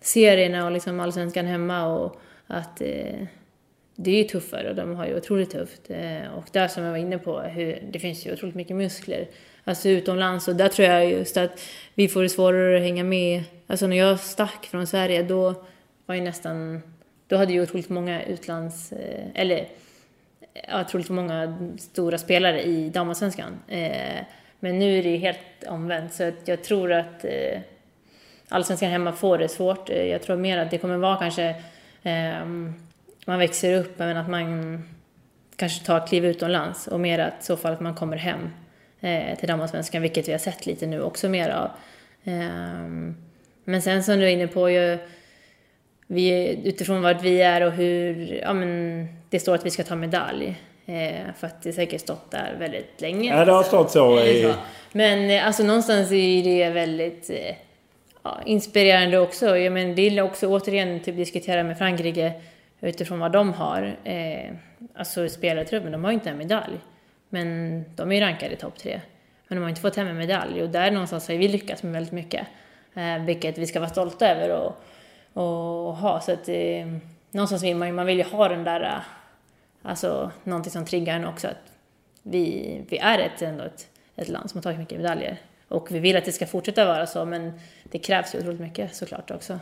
serierna 0.00 0.66
och 0.66 0.72
liksom 0.72 1.00
allsvenskan 1.00 1.46
hemma 1.46 1.86
och 1.86 2.20
att 2.46 2.82
det 3.96 4.10
är 4.10 4.16
ju 4.16 4.24
tuffare 4.24 4.70
och 4.70 4.76
de 4.76 4.96
har 4.96 5.06
ju 5.06 5.16
otroligt 5.16 5.50
tufft. 5.50 5.90
Eh, 5.90 6.34
och 6.38 6.44
där 6.52 6.68
som 6.68 6.84
jag 6.84 6.90
var 6.90 6.98
inne 6.98 7.18
på, 7.18 7.40
hur, 7.40 7.82
det 7.90 7.98
finns 7.98 8.26
ju 8.26 8.32
otroligt 8.32 8.54
mycket 8.54 8.76
muskler. 8.76 9.28
Alltså 9.64 9.88
utomlands 9.88 10.48
och 10.48 10.56
där 10.56 10.68
tror 10.68 10.88
jag 10.88 11.10
just 11.10 11.36
att 11.36 11.60
vi 11.94 12.08
får 12.08 12.22
det 12.22 12.28
svårare 12.28 12.76
att 12.76 12.82
hänga 12.82 13.04
med. 13.04 13.42
Alltså 13.66 13.86
när 13.86 13.96
jag 13.96 14.20
stack 14.20 14.66
från 14.66 14.86
Sverige 14.86 15.22
då 15.22 15.64
var 16.06 16.14
ju 16.14 16.20
nästan 16.20 16.82
då 17.28 17.36
hade 17.36 17.52
ju 17.52 17.62
otroligt 17.62 17.88
många 17.88 18.22
utlands... 18.22 18.92
Eh, 18.92 19.24
eller 19.34 19.68
ja, 20.68 20.80
otroligt 20.80 21.08
många 21.08 21.58
stora 21.78 22.18
spelare 22.18 22.62
i 22.62 22.88
damallsvenskan. 22.88 23.58
Eh, 23.68 24.22
men 24.60 24.78
nu 24.78 24.98
är 24.98 25.02
det 25.02 25.08
ju 25.08 25.16
helt 25.16 25.64
omvänt, 25.68 26.14
så 26.14 26.32
jag 26.44 26.64
tror 26.64 26.92
att 26.92 27.24
allsvenskan 28.48 28.90
hemma 28.90 29.12
får 29.12 29.38
det 29.38 29.48
svårt. 29.48 29.88
Jag 29.88 30.22
tror 30.22 30.36
mer 30.36 30.58
att 30.58 30.70
det 30.70 30.78
kommer 30.78 30.96
vara 30.96 31.16
kanske... 31.16 31.54
Ehm, 32.02 32.85
man 33.28 33.38
växer 33.38 33.74
upp, 33.74 33.98
men 33.98 34.16
att 34.16 34.28
man 34.28 34.82
kanske 35.56 35.86
tar 35.86 36.06
kliv 36.06 36.24
utomlands 36.24 36.86
och 36.86 37.00
mer 37.00 37.18
att 37.18 37.42
i 37.42 37.44
så 37.44 37.56
fall 37.56 37.72
att 37.72 37.80
man 37.80 37.94
kommer 37.94 38.16
hem 38.16 38.50
till 39.38 39.48
damallsvenskan, 39.48 40.02
vilket 40.02 40.28
vi 40.28 40.32
har 40.32 40.38
sett 40.38 40.66
lite 40.66 40.86
nu 40.86 41.02
också 41.02 41.28
mer 41.28 41.50
av. 41.50 41.70
Men 43.64 43.82
sen 43.82 44.04
som 44.04 44.18
du 44.18 44.24
är 44.24 44.28
inne 44.28 44.46
på, 44.46 44.70
jag, 44.70 44.98
vi, 46.06 46.58
utifrån 46.64 47.02
vart 47.02 47.22
vi 47.22 47.42
är 47.42 47.60
och 47.60 47.72
hur, 47.72 48.34
ja 48.42 48.52
men 48.52 49.08
det 49.30 49.40
står 49.40 49.54
att 49.54 49.66
vi 49.66 49.70
ska 49.70 49.84
ta 49.84 49.96
medalj. 49.96 50.56
Eh, 50.86 51.34
för 51.38 51.46
att 51.46 51.62
det 51.62 51.72
säkert 51.72 52.00
stått 52.00 52.30
där 52.30 52.56
väldigt 52.58 53.00
länge. 53.00 53.30
Ja, 53.38 53.44
det 53.44 53.52
har 53.52 53.62
stått 53.62 53.90
så. 53.90 54.20
I... 54.20 54.54
Men 54.92 55.30
eh, 55.30 55.46
alltså 55.46 55.62
någonstans 55.62 56.12
är 56.12 56.42
det 56.44 56.70
väldigt 56.70 57.30
eh, 57.30 57.56
ja, 58.22 58.40
inspirerande 58.46 59.18
också. 59.18 59.58
Jag 59.58 59.72
men, 59.72 59.94
vill 59.94 60.20
också 60.20 60.46
återigen 60.46 61.00
typ 61.00 61.16
diskutera 61.16 61.62
med 61.62 61.78
Frankrike 61.78 62.32
utifrån 62.88 63.18
vad 63.18 63.32
de 63.32 63.52
har. 63.52 63.96
Eh, 64.04 64.50
alltså 64.94 65.28
spelartruppen, 65.28 65.92
de 65.92 66.04
har 66.04 66.10
ju 66.10 66.14
inte 66.14 66.30
en 66.30 66.38
medalj. 66.38 66.78
Men 67.28 67.84
de 67.96 68.12
är 68.12 68.16
ju 68.16 68.20
rankade 68.20 68.52
i 68.52 68.56
topp 68.56 68.78
tre. 68.78 69.00
Men 69.48 69.56
de 69.56 69.62
har 69.62 69.68
inte 69.68 69.80
fått 69.80 69.96
hem 69.96 70.06
en 70.06 70.16
medalj 70.16 70.62
och 70.62 70.68
där 70.68 70.90
någonstans 70.90 71.28
har 71.28 71.34
vi 71.34 71.48
lyckats 71.48 71.82
med 71.82 71.92
väldigt 71.92 72.12
mycket. 72.12 72.46
Eh, 72.94 73.24
vilket 73.24 73.58
vi 73.58 73.66
ska 73.66 73.80
vara 73.80 73.90
stolta 73.90 74.28
över. 74.28 74.50
Och, 74.56 74.76
och 75.42 75.96
ha. 75.96 76.20
Så 76.20 76.32
att 76.32 76.48
eh, 76.48 76.86
någonstans 77.30 77.62
vill 77.62 77.76
man 77.76 77.88
ju, 77.88 77.94
man 77.94 78.06
vill 78.06 78.18
ju 78.18 78.24
ha 78.24 78.48
den 78.48 78.64
där, 78.64 78.80
eh, 78.80 79.00
alltså 79.82 80.30
någonting 80.44 80.72
som 80.72 80.84
triggar 80.84 81.16
en 81.16 81.26
också. 81.26 81.48
Att 81.48 81.72
vi, 82.22 82.80
vi 82.88 82.98
är 82.98 83.18
ett, 83.18 83.42
ändå 83.42 83.64
ett, 83.64 83.86
ett 84.16 84.28
land 84.28 84.50
som 84.50 84.58
har 84.58 84.62
tagit 84.62 84.78
mycket 84.78 84.98
medaljer. 84.98 85.36
Och 85.68 85.90
vi 85.90 85.98
vill 85.98 86.16
att 86.16 86.24
det 86.24 86.32
ska 86.32 86.46
fortsätta 86.46 86.84
vara 86.84 87.06
så, 87.06 87.24
men 87.24 87.52
det 87.84 87.98
krävs 87.98 88.34
ju 88.34 88.38
otroligt 88.38 88.60
mycket 88.60 88.94
såklart 88.94 89.30
också. 89.30 89.58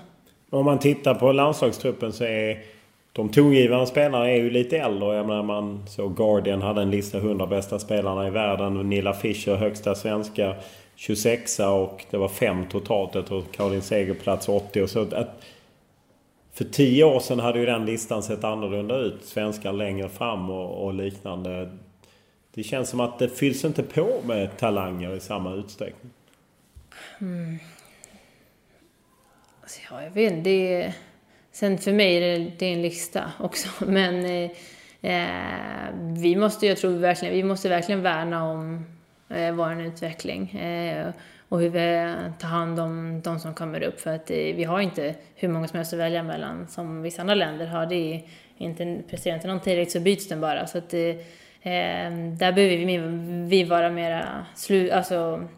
Om 0.50 0.64
man 0.64 0.78
tittar 0.78 1.14
på 1.14 1.32
landslagstruppen 1.32 2.12
så 2.12 2.24
är 2.24 2.62
de 3.14 3.28
tongivande 3.28 3.86
spelarna 3.86 4.30
är 4.30 4.36
ju 4.36 4.50
lite 4.50 4.78
äldre. 4.78 5.16
Jag 5.16 5.26
menar 5.26 5.42
man 5.42 5.86
såg 5.88 6.16
Guardian 6.16 6.62
hade 6.62 6.82
en 6.82 6.90
lista 6.90 7.18
100 7.18 7.46
bästa 7.46 7.78
spelarna 7.78 8.26
i 8.26 8.30
världen. 8.30 8.90
Nilla 8.90 9.12
Fischer 9.12 9.56
högsta 9.56 9.94
svenska 9.94 10.54
26 10.96 11.60
och 11.60 12.04
det 12.10 12.16
var 12.16 12.28
fem 12.28 12.66
totalt. 12.68 13.14
Jag 13.14 13.26
tror 13.26 13.42
Caroline 13.52 13.82
Seger 13.82 14.14
plats 14.14 14.48
80. 14.48 14.82
Och 14.82 14.90
så 14.90 15.00
att 15.00 15.44
för 16.52 16.64
tio 16.64 17.04
år 17.04 17.20
sedan 17.20 17.40
hade 17.40 17.58
ju 17.58 17.66
den 17.66 17.86
listan 17.86 18.22
sett 18.22 18.44
annorlunda 18.44 18.96
ut. 18.96 19.24
Svenskar 19.24 19.72
längre 19.72 20.08
fram 20.08 20.50
och, 20.50 20.84
och 20.84 20.94
liknande. 20.94 21.70
Det 22.54 22.62
känns 22.62 22.88
som 22.88 23.00
att 23.00 23.18
det 23.18 23.28
fylls 23.28 23.64
inte 23.64 23.82
på 23.82 24.08
med 24.24 24.56
talanger 24.56 25.16
i 25.16 25.20
samma 25.20 25.54
utsträckning. 25.54 26.12
Mm. 27.20 27.58
Alltså, 29.60 29.80
ja, 29.90 30.02
jag 30.02 30.10
vet 30.10 30.32
inte. 30.32 30.94
Sen 31.54 31.78
för 31.78 31.92
mig 31.92 32.16
är 32.16 32.20
det, 32.20 32.50
det 32.58 32.66
är 32.66 32.72
en 32.72 32.82
lista 32.82 33.32
också. 33.40 33.68
Men 33.86 34.24
eh, 34.24 34.50
eh, 35.02 35.94
vi 36.18 36.36
måste, 36.36 36.66
jag 36.66 36.78
tror 36.78 36.90
verkligen, 36.90 37.34
vi 37.34 37.42
måste 37.42 37.68
verkligen 37.68 38.02
värna 38.02 38.50
om 38.50 38.86
eh, 39.28 39.52
vår 39.52 39.82
utveckling. 39.82 40.50
Eh, 40.50 41.08
och 41.48 41.60
hur 41.60 41.68
vi 41.68 42.14
tar 42.38 42.48
hand 42.48 42.80
om 42.80 43.20
de 43.24 43.40
som 43.40 43.54
kommer 43.54 43.82
upp. 43.82 44.00
För 44.00 44.14
att 44.14 44.30
eh, 44.30 44.36
vi 44.36 44.64
har 44.64 44.80
inte 44.80 45.14
hur 45.34 45.48
många 45.48 45.68
som 45.68 45.76
helst 45.76 45.92
att 45.92 45.98
välja 45.98 46.22
mellan 46.22 46.68
som 46.68 47.02
vissa 47.02 47.20
andra 47.20 47.34
länder 47.34 47.66
har. 47.66 47.86
Det 47.86 48.14
är 48.14 48.22
inte, 48.56 49.02
presterar 49.10 49.34
inte 49.34 49.48
någon 49.48 49.60
tillräckligt 49.60 49.92
så 49.92 50.00
byts 50.00 50.28
den 50.28 50.40
bara. 50.40 50.66
Så 50.66 50.78
att, 50.78 50.94
eh, 50.94 51.00
eh 51.00 52.12
där 52.38 52.52
behöver 52.52 52.76
vi, 52.76 52.98
vi 53.48 53.64
vara 53.64 53.90
mera 53.90 54.46
slu, 54.54 54.90
alltså, 54.90 55.48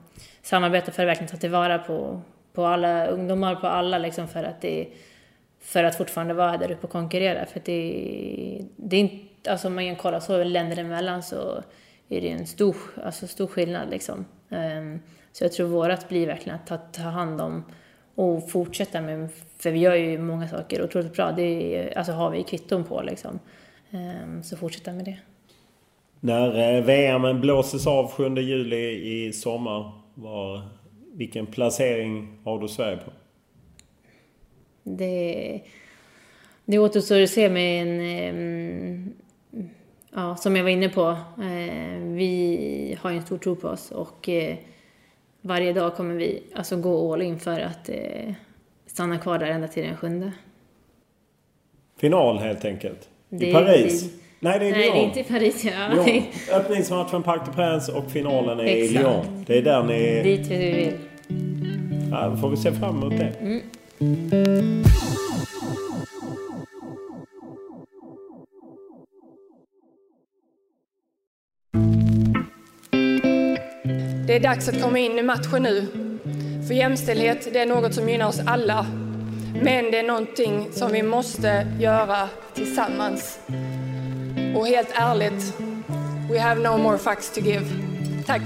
samarbeta 0.43 0.93
för 0.93 1.03
att 1.03 1.09
verkligen 1.09 1.31
ta 1.31 1.37
tillvara 1.37 1.79
på, 1.79 2.23
på 2.53 2.67
alla 2.67 3.07
ungdomar, 3.07 3.55
på 3.55 3.67
alla 3.67 3.99
liksom 3.99 4.29
för 4.29 4.45
att 4.45 4.61
det 4.61 4.87
för 5.67 5.85
att 5.85 5.97
fortfarande 5.97 6.35
vara 6.35 6.57
där 6.57 6.73
uppe 6.73 6.87
och 6.87 6.93
konkurrera. 6.93 7.47
För 7.47 7.61
det, 7.65 8.63
det 8.77 8.97
är 8.97 9.01
inte, 9.01 9.51
alltså 9.51 9.69
om 9.69 9.75
man 9.75 9.97
kollar 9.97 10.21
så 10.21 10.45
länder 10.45 10.79
emellan 10.79 11.23
så 11.23 11.63
är 12.09 12.21
det 12.21 12.29
en 12.29 12.47
stor, 12.47 12.77
alltså 13.05 13.27
stor 13.27 13.47
skillnad 13.47 13.91
liksom. 13.91 14.25
Um, 14.49 15.01
så 15.33 15.45
jag 15.45 15.53
tror 15.53 15.69
vårat 15.69 16.09
blir 16.09 16.27
verkligen 16.27 16.59
att 16.59 16.67
ta, 16.67 16.77
ta 16.77 17.03
hand 17.03 17.41
om 17.41 17.65
och 18.15 18.51
fortsätta 18.51 19.01
med, 19.01 19.29
för 19.59 19.71
vi 19.71 19.79
gör 19.79 19.95
ju 19.95 20.19
många 20.19 20.49
saker 20.49 20.85
otroligt 20.85 21.13
bra. 21.13 21.33
Det 21.33 21.77
är, 21.77 21.99
alltså 21.99 22.13
har 22.13 22.31
vi 22.31 22.43
kvitton 22.43 22.85
på 22.85 23.03
liksom. 23.03 23.39
Um, 23.91 24.43
så 24.43 24.57
fortsätta 24.57 24.93
med 24.93 25.05
det. 25.05 25.19
När 26.21 26.77
eh, 26.77 26.85
VM 26.85 27.41
blåses 27.41 27.87
av 27.87 28.11
7 28.11 28.35
juli 28.35 29.27
i 29.27 29.33
sommar, 29.33 29.93
var, 30.15 30.63
vilken 31.13 31.47
placering 31.47 32.39
har 32.45 32.59
du 32.59 32.69
Sverige 32.69 32.97
på? 32.97 33.11
Det, 34.89 35.61
det 36.65 36.79
återstår 36.79 37.23
att 37.23 37.31
se 37.31 37.49
med 37.49 37.83
en... 37.83 38.35
Um, 38.35 39.15
ja, 40.15 40.37
som 40.37 40.57
jag 40.57 40.63
var 40.63 40.71
inne 40.71 40.89
på, 40.89 41.09
uh, 41.39 42.15
vi 42.15 42.99
har 43.01 43.11
en 43.11 43.23
stor 43.23 43.39
tro 43.39 43.57
på 43.57 43.69
oss 43.69 43.91
och 43.91 44.29
uh, 44.29 44.55
varje 45.47 45.73
dag 45.73 45.95
kommer 45.95 46.15
vi 46.15 46.43
alltså 46.55 46.77
gå 46.77 47.13
all 47.13 47.23
in 47.23 47.39
för 47.39 47.61
att 47.61 47.89
eh, 47.89 48.33
stanna 48.87 49.19
kvar 49.19 49.39
där 49.39 49.47
ända 49.47 49.69
till 49.69 49.83
den 49.83 49.97
sjunde. 49.97 50.33
Final 52.01 52.39
helt 52.39 52.65
enkelt? 52.65 53.09
I 53.31 53.53
Paris? 53.53 54.03
Det, 54.03 54.19
nej, 54.41 54.59
det 54.59 54.69
är 54.69 54.73
Nej, 54.73 54.83
Lyon. 54.83 54.95
det 54.95 55.01
är 55.01 55.05
inte 55.05 55.21
i 55.21 55.25
Paris. 55.25 55.65
Ja. 55.65 56.05
Lyon. 56.05 56.23
Öppningsmatchen 56.53 57.23
Parc 57.23 57.47
des 57.47 57.57
Princes 57.57 57.89
och 57.89 58.11
finalen 58.11 58.61
är 58.61 58.65
Exakt. 58.65 58.91
i 58.91 58.99
Lyon. 58.99 59.45
Det 59.47 59.59
är 59.59 59.63
där 59.63 59.83
ni... 59.83 60.23
Dit 60.23 60.47
vi 60.47 60.73
vill. 60.73 60.99
Ja, 62.11 62.29
då 62.29 62.37
får 62.37 62.51
vi 62.51 62.57
se 62.57 62.73
fram 62.73 62.97
emot 62.97 63.19
det. 63.19 63.33
Mm. 63.41 63.63
Det 63.99 64.05
är 74.35 74.41
dags 74.41 74.69
att 74.69 74.83
komma 74.83 74.99
in 74.99 75.19
i 75.19 75.23
matchen 75.23 75.63
nu. 75.63 75.87
För 76.67 76.75
jämställdhet, 76.75 77.49
det 77.53 77.59
är 77.59 77.67
något 77.67 77.95
som 77.95 78.09
gynnar 78.09 78.27
oss 78.27 78.41
alla. 78.47 78.87
Men 79.63 79.91
det 79.91 79.99
är 79.99 80.07
någonting 80.07 80.69
som 80.73 80.93
vi 80.93 81.03
måste 81.03 81.67
göra 81.81 82.29
tillsammans. 82.55 83.39
Och 84.57 84.67
helt 84.67 84.91
ärligt, 84.95 85.55
we 86.31 86.41
have 86.41 86.63
no 86.63 86.79
more 86.79 86.99
facts 86.99 87.31
to 87.31 87.41
give. 87.41 87.67
Tack! 88.27 88.43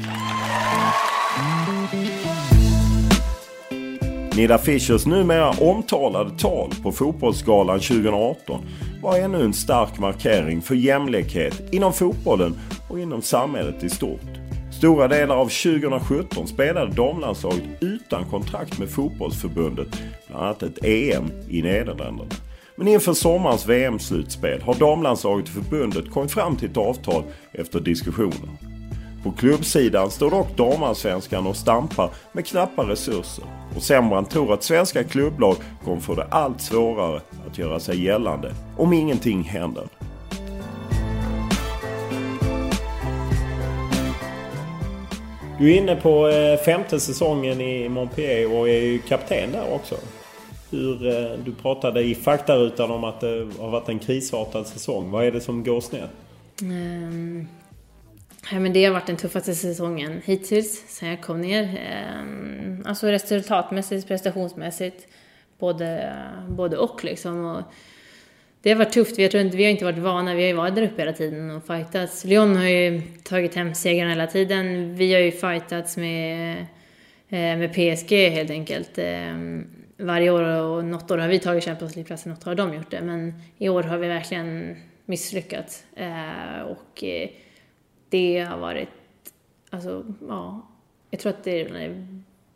Nida 4.41 4.59
Fischers 4.59 5.07
numera 5.07 5.51
omtalade 5.51 6.31
tal 6.39 6.71
på 6.83 6.93
Fotbollsgalan 6.93 7.81
2018 7.81 8.65
var 9.03 9.17
ännu 9.19 9.43
en 9.43 9.53
stark 9.53 9.99
markering 9.99 10.63
för 10.63 10.75
jämlikhet 10.75 11.63
inom 11.73 11.93
fotbollen 11.93 12.59
och 12.89 13.01
inom 13.01 13.23
samhället 13.23 13.85
i 13.85 13.91
stort. 13.91 14.31
Stora 14.73 15.09
delar 15.09 15.37
av 15.37 15.45
2017 15.45 16.47
spelade 16.47 16.93
damlandslaget 16.93 17.63
utan 17.81 18.25
kontrakt 18.25 18.79
med 18.79 18.91
fotbollsförbundet, 18.91 19.89
bland 20.29 20.45
annat 20.45 20.63
ett 20.63 20.85
EM 20.85 21.31
i 21.49 21.63
Nederländerna. 21.63 22.31
Men 22.77 22.89
inför 22.89 23.13
sommarens 23.13 23.67
VM-slutspel 23.67 24.63
har 24.63 24.75
damlandslaget 24.75 25.47
och 25.49 25.65
förbundet 25.65 26.11
kommit 26.11 26.33
fram 26.33 26.57
till 26.57 26.71
ett 26.71 26.77
avtal 26.77 27.23
efter 27.53 27.81
diskussioner. 27.81 28.70
På 29.23 29.33
klubbsidan 29.33 30.11
står 30.11 30.31
dock 30.31 30.57
damallsvenskan 30.57 31.47
och 31.47 31.57
stampar 31.57 32.11
med 32.33 32.47
knappa 32.47 32.83
resurser. 32.83 33.45
Och 33.77 33.83
Sembrand 33.83 34.31
tror 34.31 34.55
att 34.55 34.63
svenska 34.63 35.05
klubblag 35.05 35.57
kommer 35.85 36.01
få 36.01 36.15
det 36.15 36.25
allt 36.31 36.61
svårare 36.61 37.21
att 37.47 37.59
göra 37.59 37.81
sig 37.81 38.05
gällande 38.05 38.55
om 38.77 38.93
ingenting 38.93 39.43
händer. 39.43 39.85
Du 45.59 45.73
är 45.73 45.77
inne 45.77 45.97
på 45.97 46.29
eh, 46.29 46.59
femte 46.59 47.01
säsongen 47.01 47.61
i 47.61 47.89
Montpellier 47.89 48.59
och 48.59 48.69
är 48.69 48.81
ju 48.81 48.99
kapten 48.99 49.53
där 49.53 49.75
också. 49.75 49.95
Hur, 50.71 51.07
eh, 51.07 51.39
du 51.45 51.53
pratade 51.53 52.03
i 52.03 52.15
faktarutan 52.15 52.91
om 52.91 53.05
att 53.05 53.21
det 53.21 53.49
har 53.59 53.71
varit 53.71 53.89
en 53.89 53.99
krisartad 53.99 54.67
säsong. 54.67 55.11
Vad 55.11 55.25
är 55.25 55.33
det 55.33 55.41
som 55.41 55.65
går 55.65 55.81
snett? 55.81 56.11
Ehm, 56.63 57.47
ja, 58.53 58.61
men 58.61 58.73
det 58.73 58.85
har 58.85 58.93
varit 58.93 59.07
den 59.07 59.17
tuffaste 59.17 59.55
säsongen 59.55 60.23
hittills 60.25 60.85
sen 60.89 61.09
jag 61.09 61.23
kom 61.23 61.41
ner. 61.41 61.81
Ehm, 61.93 62.83
alltså 62.87 63.07
resultatmässigt, 63.07 64.09
prestationsmässigt. 64.09 65.09
Både, 65.59 66.13
både 66.49 66.77
och 66.77 67.05
liksom. 67.05 67.45
Och 67.45 67.63
det 68.63 68.71
har 68.71 68.77
varit 68.77 68.93
tufft. 68.93 69.19
Vi, 69.19 69.29
tror 69.29 69.43
inte, 69.43 69.57
vi 69.57 69.65
har 69.65 69.71
inte 69.71 69.85
varit 69.85 69.99
vana. 69.99 70.35
Vi 70.35 70.43
har 70.43 70.49
ju 70.49 70.55
varit 70.55 70.75
där 70.75 70.83
uppe 70.83 71.03
hela 71.03 71.13
tiden 71.13 71.51
och 71.51 71.67
fightats. 71.67 72.25
Lyon 72.25 72.57
har 72.57 72.69
ju 72.69 73.03
tagit 73.23 73.55
hem 73.55 73.75
segern 73.75 74.09
hela 74.09 74.27
tiden. 74.27 74.97
Vi 74.97 75.15
har 75.15 75.21
ju 75.21 75.31
fightats 75.31 75.97
med, 75.97 76.57
eh, 77.29 77.39
med 77.59 77.73
PSG 77.73 78.31
helt 78.31 78.51
enkelt. 78.51 78.99
Ehm, 78.99 79.67
varje 79.97 80.31
år 80.31 80.43
och 80.43 80.85
något 80.85 81.11
år 81.11 81.19
har 81.19 81.29
vi 81.29 81.39
tagit 81.39 81.65
Champions 81.65 81.97
League-platsen, 81.97 82.33
något 82.33 82.45
har 82.45 82.55
de 82.55 82.75
gjort 82.75 82.91
det. 82.91 83.01
Men 83.01 83.35
i 83.59 83.69
år 83.69 83.83
har 83.83 83.99
vi 83.99 84.09
verkligen 84.09 84.77
misslyckats. 85.05 85.85
Eh, 85.97 86.63
och 86.63 87.05
eh, 87.05 87.29
det 88.11 88.41
har 88.41 88.59
varit, 88.59 88.89
alltså 89.71 90.05
ja, 90.29 90.67
jag 91.11 91.21
tror 91.21 91.33
att 91.33 91.45
det 91.45 91.61
är 91.61 91.69
det 91.69 92.07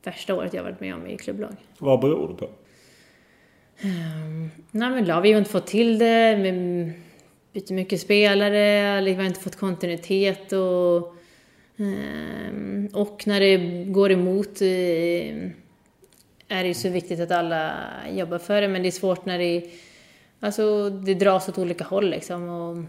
värsta 0.03 0.35
året 0.35 0.55
jag 0.55 0.63
varit 0.63 0.81
med 0.81 0.95
om 0.95 1.07
i 1.07 1.17
klubblag. 1.17 1.57
Vad 1.79 2.01
beror 2.01 2.29
det 2.29 2.35
på? 2.35 2.49
Um, 3.85 4.51
nej 4.71 4.91
men 4.91 5.05
då, 5.05 5.21
vi 5.21 5.33
har 5.33 5.39
inte 5.39 5.51
fått 5.51 5.67
till 5.67 5.99
det, 5.99 6.35
vi 6.35 6.53
byter 7.53 7.75
mycket 7.75 8.01
spelare, 8.01 9.01
vi 9.01 9.15
har 9.15 9.25
inte 9.25 9.41
fått 9.41 9.57
kontinuitet 9.57 10.53
och, 10.53 11.15
um, 11.77 12.89
och 12.93 13.27
när 13.27 13.41
det 13.41 13.85
går 13.85 14.13
emot 14.13 14.63
uh, 14.63 15.51
är 16.49 16.63
det 16.63 16.69
ju 16.69 16.75
så 16.75 16.89
viktigt 16.89 17.21
att 17.21 17.31
alla 17.31 17.73
jobbar 18.11 18.39
för 18.39 18.61
det, 18.61 18.69
men 18.69 18.83
det 18.83 18.89
är 18.89 18.91
svårt 18.91 19.27
när 19.27 19.39
det, 19.39 19.71
alltså, 20.41 20.91
det 20.91 21.15
dras 21.15 21.49
åt 21.49 21.59
olika 21.59 21.85
håll 21.85 22.11
liksom. 22.11 22.49
Och, 22.49 22.85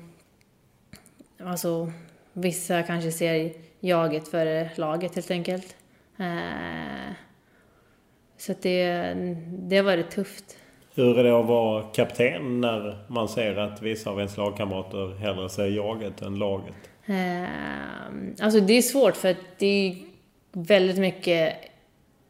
alltså, 1.48 1.92
vissa 2.36 2.84
kanske 2.84 3.12
ser 3.12 3.52
jaget 3.80 4.28
före 4.28 4.70
laget 4.76 5.16
helt 5.16 5.32
enkelt. 5.32 5.76
Uh, 6.20 7.14
så 8.38 8.54
det, 8.62 9.14
det 9.48 9.78
har 9.78 9.84
varit 9.84 10.12
tufft. 10.12 10.58
Hur 10.96 11.20
är 11.20 11.24
det 11.24 11.40
att 11.40 11.46
vara 11.46 11.84
kapten 11.84 12.62
när 12.62 13.06
man 13.08 13.30
ser 13.30 13.56
att 13.56 13.82
vissa 13.82 14.10
av 14.10 14.18
ens 14.20 14.38
lagkamrater 14.38 15.18
hellre 15.18 15.50
ser 15.50 15.68
jaget 15.68 16.22
än 16.22 16.40
laget? 16.40 16.76
Uh, 17.10 17.48
alltså 18.42 18.60
det 18.60 18.74
är 18.74 18.82
svårt 18.82 19.16
för 19.16 19.32
att 19.32 19.58
det 19.58 19.66
är 19.68 19.96
väldigt 20.52 20.98
mycket 20.98 21.54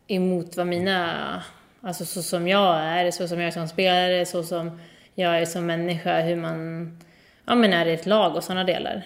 emot 0.08 0.58
vad 0.58 0.68
mina, 0.68 1.44
alltså 1.82 2.06
så 2.06 2.24
som 2.24 2.48
jag 2.48 2.78
är, 2.78 3.12
så 3.12 3.28
som 3.28 3.40
jag 3.40 3.48
är 3.48 3.52
som 3.52 3.68
spelare, 3.68 4.26
så 4.26 4.44
som 4.44 4.80
jag 5.16 5.42
är 5.42 5.46
som 5.46 5.66
människa, 5.66 6.22
hur 6.22 6.36
man 6.36 6.98
ja, 7.46 7.56
men 7.56 7.74
är 7.74 7.86
i 7.86 7.94
ett 7.94 8.06
lag 8.06 8.36
och 8.36 8.44
sådana 8.44 8.64
delar. 8.64 9.04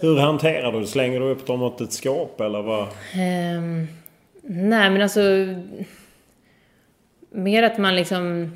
Hur 0.00 0.18
hanterar 0.18 0.72
du 0.72 0.80
det? 0.80 0.86
Slänger 0.86 1.20
du 1.20 1.26
upp 1.26 1.46
dem 1.46 1.60
mot 1.60 1.80
ett 1.80 1.92
skåp 1.92 2.40
eller 2.40 2.62
vad? 2.62 2.82
Um, 2.82 3.88
nej 4.42 4.90
men 4.90 5.02
alltså 5.02 5.20
mer 7.30 7.62
att 7.62 7.78
man 7.78 7.96
liksom 7.96 8.50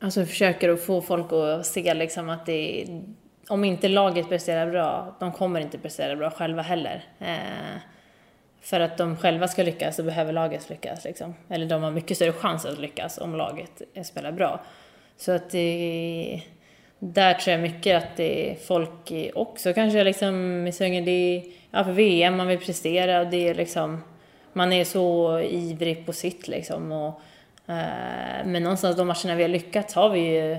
alltså 0.00 0.26
försöker 0.26 0.68
att 0.68 0.80
få 0.80 1.02
folk 1.02 1.32
att 1.32 1.66
se 1.66 1.94
liksom 1.94 2.28
att 2.28 2.46
det 2.46 2.86
om 3.48 3.64
inte 3.64 3.88
laget 3.88 4.28
presterar 4.28 4.70
bra, 4.70 5.16
de 5.20 5.32
kommer 5.32 5.60
inte 5.60 5.78
prestera 5.78 6.16
bra 6.16 6.30
själva 6.30 6.62
heller. 6.62 7.04
Eh, 7.18 7.80
för 8.60 8.80
att 8.80 8.98
de 8.98 9.16
själva 9.16 9.48
ska 9.48 9.62
lyckas 9.62 9.96
så 9.96 10.02
behöver 10.02 10.32
laget 10.32 10.70
lyckas. 10.70 11.04
Liksom. 11.04 11.34
Eller 11.48 11.66
de 11.66 11.82
har 11.82 11.90
mycket 11.90 12.16
större 12.16 12.32
chans 12.32 12.66
att 12.66 12.78
lyckas 12.78 13.18
om 13.18 13.34
laget 13.34 13.82
spelar 14.04 14.32
bra. 14.32 14.60
Så 15.16 15.32
att 15.32 15.50
det, 15.50 16.42
där 17.00 17.34
tror 17.34 17.52
jag 17.52 17.62
mycket 17.62 18.02
att 18.02 18.16
det 18.16 18.50
är 18.50 18.54
folk 18.54 19.12
också 19.34 19.72
kanske 19.72 20.04
liksom 20.04 20.66
i 20.66 20.72
svängen, 20.72 21.04
det 21.04 21.10
är 21.10 21.42
ja, 21.70 21.84
för 21.84 21.92
VM, 21.92 22.36
man 22.36 22.46
vill 22.46 22.58
prestera 22.58 23.20
och 23.20 23.26
det 23.26 23.48
är 23.48 23.54
liksom 23.54 24.00
man 24.52 24.72
är 24.72 24.84
så 24.84 25.38
ivrig 25.40 26.06
på 26.06 26.12
sitt 26.12 26.48
liksom. 26.48 26.92
Och, 26.92 27.20
eh, 27.66 28.46
men 28.46 28.62
någonstans 28.62 28.96
de 28.96 29.06
matcherna 29.06 29.34
vi 29.34 29.42
har 29.42 29.48
lyckats 29.48 29.94
har 29.94 30.10
vi 30.10 30.20
ju 30.20 30.56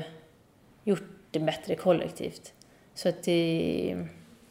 gjort 0.84 1.04
det 1.32 1.40
bättre 1.40 1.76
kollektivt. 1.76 2.54
Så 2.94 3.10
att 3.10 3.24
det... 3.24 3.98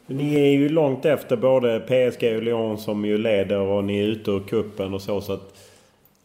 Ni 0.07 0.35
är 0.35 0.51
ju 0.51 0.69
långt 0.69 1.05
efter 1.05 1.37
både 1.37 1.79
PSG 1.79 2.35
och 2.35 2.43
Lyon 2.43 2.77
som 2.77 3.05
ju 3.05 3.17
leder 3.17 3.59
och 3.59 3.83
ni 3.83 3.99
är 3.99 4.03
ute 4.03 4.31
ur 4.31 4.39
kuppen 4.39 4.93
och 4.93 5.01
så. 5.01 5.21
så 5.21 5.33
att 5.33 5.57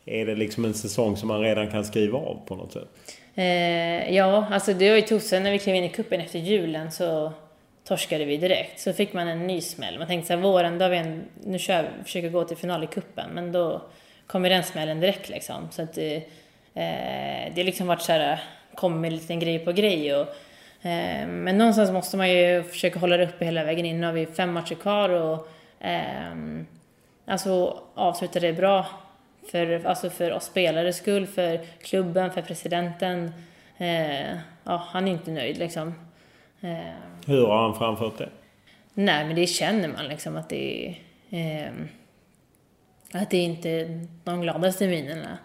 är 0.04 0.26
det 0.26 0.34
liksom 0.34 0.64
en 0.64 0.74
säsong 0.74 1.16
som 1.16 1.28
man 1.28 1.40
redan 1.40 1.70
kan 1.70 1.84
skriva 1.84 2.18
av 2.18 2.40
på 2.46 2.54
något 2.56 2.72
sätt? 2.72 2.88
Eh, 3.36 4.14
ja, 4.14 4.46
alltså 4.50 4.72
det 4.72 4.90
var 4.90 4.96
ju 4.96 5.02
tufft. 5.02 5.26
Sen 5.26 5.42
när 5.42 5.50
vi 5.50 5.58
klev 5.58 5.76
in 5.76 5.84
i 5.84 5.88
kuppen 5.88 6.20
efter 6.20 6.38
julen 6.38 6.92
så 6.92 7.32
torskade 7.84 8.24
vi 8.24 8.36
direkt. 8.36 8.80
Så 8.80 8.92
fick 8.92 9.12
man 9.12 9.28
en 9.28 9.46
ny 9.46 9.60
smäll. 9.60 9.98
Man 9.98 10.06
tänkte 10.06 10.26
så 10.26 10.32
här, 10.32 10.40
våren, 10.40 10.78
då 10.78 10.84
har 10.84 10.90
vi 10.90 10.96
en, 10.96 11.24
nu 11.44 11.58
kör 11.58 11.82
vi, 11.82 12.04
försöker 12.04 12.28
gå 12.28 12.44
till 12.44 12.56
final 12.56 12.84
i 12.84 12.86
kuppen 12.86 13.30
men 13.32 13.52
då 13.52 13.82
kommer 14.26 14.50
den 14.50 14.62
smällen 14.64 15.00
direkt 15.00 15.28
liksom. 15.28 15.68
Så 15.70 15.82
att 15.82 15.98
eh, 15.98 16.12
eh 16.12 16.22
det 17.54 17.56
har 17.56 17.64
liksom 17.64 17.86
varit 17.86 18.02
så 18.02 18.12
här, 18.12 18.40
kommer 18.74 19.10
liten 19.10 19.40
grej 19.40 19.58
på 19.58 19.72
grej 19.72 20.14
och 20.14 20.28
eh, 20.82 21.26
men 21.26 21.58
någonstans 21.58 21.90
måste 21.90 22.16
man 22.16 22.30
ju 22.30 22.62
försöka 22.62 22.98
hålla 22.98 23.16
det 23.16 23.24
uppe 23.24 23.44
hela 23.44 23.64
vägen 23.64 23.86
in. 23.86 24.00
Nu 24.00 24.06
har 24.06 24.12
vi 24.14 24.26
fem 24.26 24.52
matcher 24.52 24.74
kvar 24.74 25.08
och 25.08 25.48
eh, 25.80 26.34
alltså 27.24 27.80
avsluta 27.94 28.40
det 28.40 28.52
bra 28.52 28.86
för, 29.50 29.86
alltså 29.86 30.10
för 30.10 30.32
oss 30.32 30.44
spelare 30.44 30.92
skull, 30.92 31.26
för 31.26 31.60
klubben, 31.82 32.30
för 32.30 32.42
presidenten. 32.42 33.32
Eh, 33.78 34.30
ja, 34.64 34.82
han 34.88 35.08
är 35.08 35.12
inte 35.12 35.30
nöjd 35.30 35.58
liksom. 35.58 35.94
Eh, 36.60 36.76
Hur 37.26 37.46
har 37.46 37.62
han 37.62 37.74
framfört 37.74 38.18
det? 38.18 38.28
Nej, 38.94 39.24
men 39.24 39.36
det 39.36 39.46
känner 39.46 39.88
man 39.88 40.08
liksom 40.08 40.36
att 40.36 40.48
det 40.48 40.88
är... 41.30 41.64
Eh, 41.64 41.72
att 43.12 43.30
det 43.30 43.38
inte 43.38 43.70
är 43.70 44.06
de 44.24 44.40
gladaste 44.40 44.86
minerna 44.86 45.38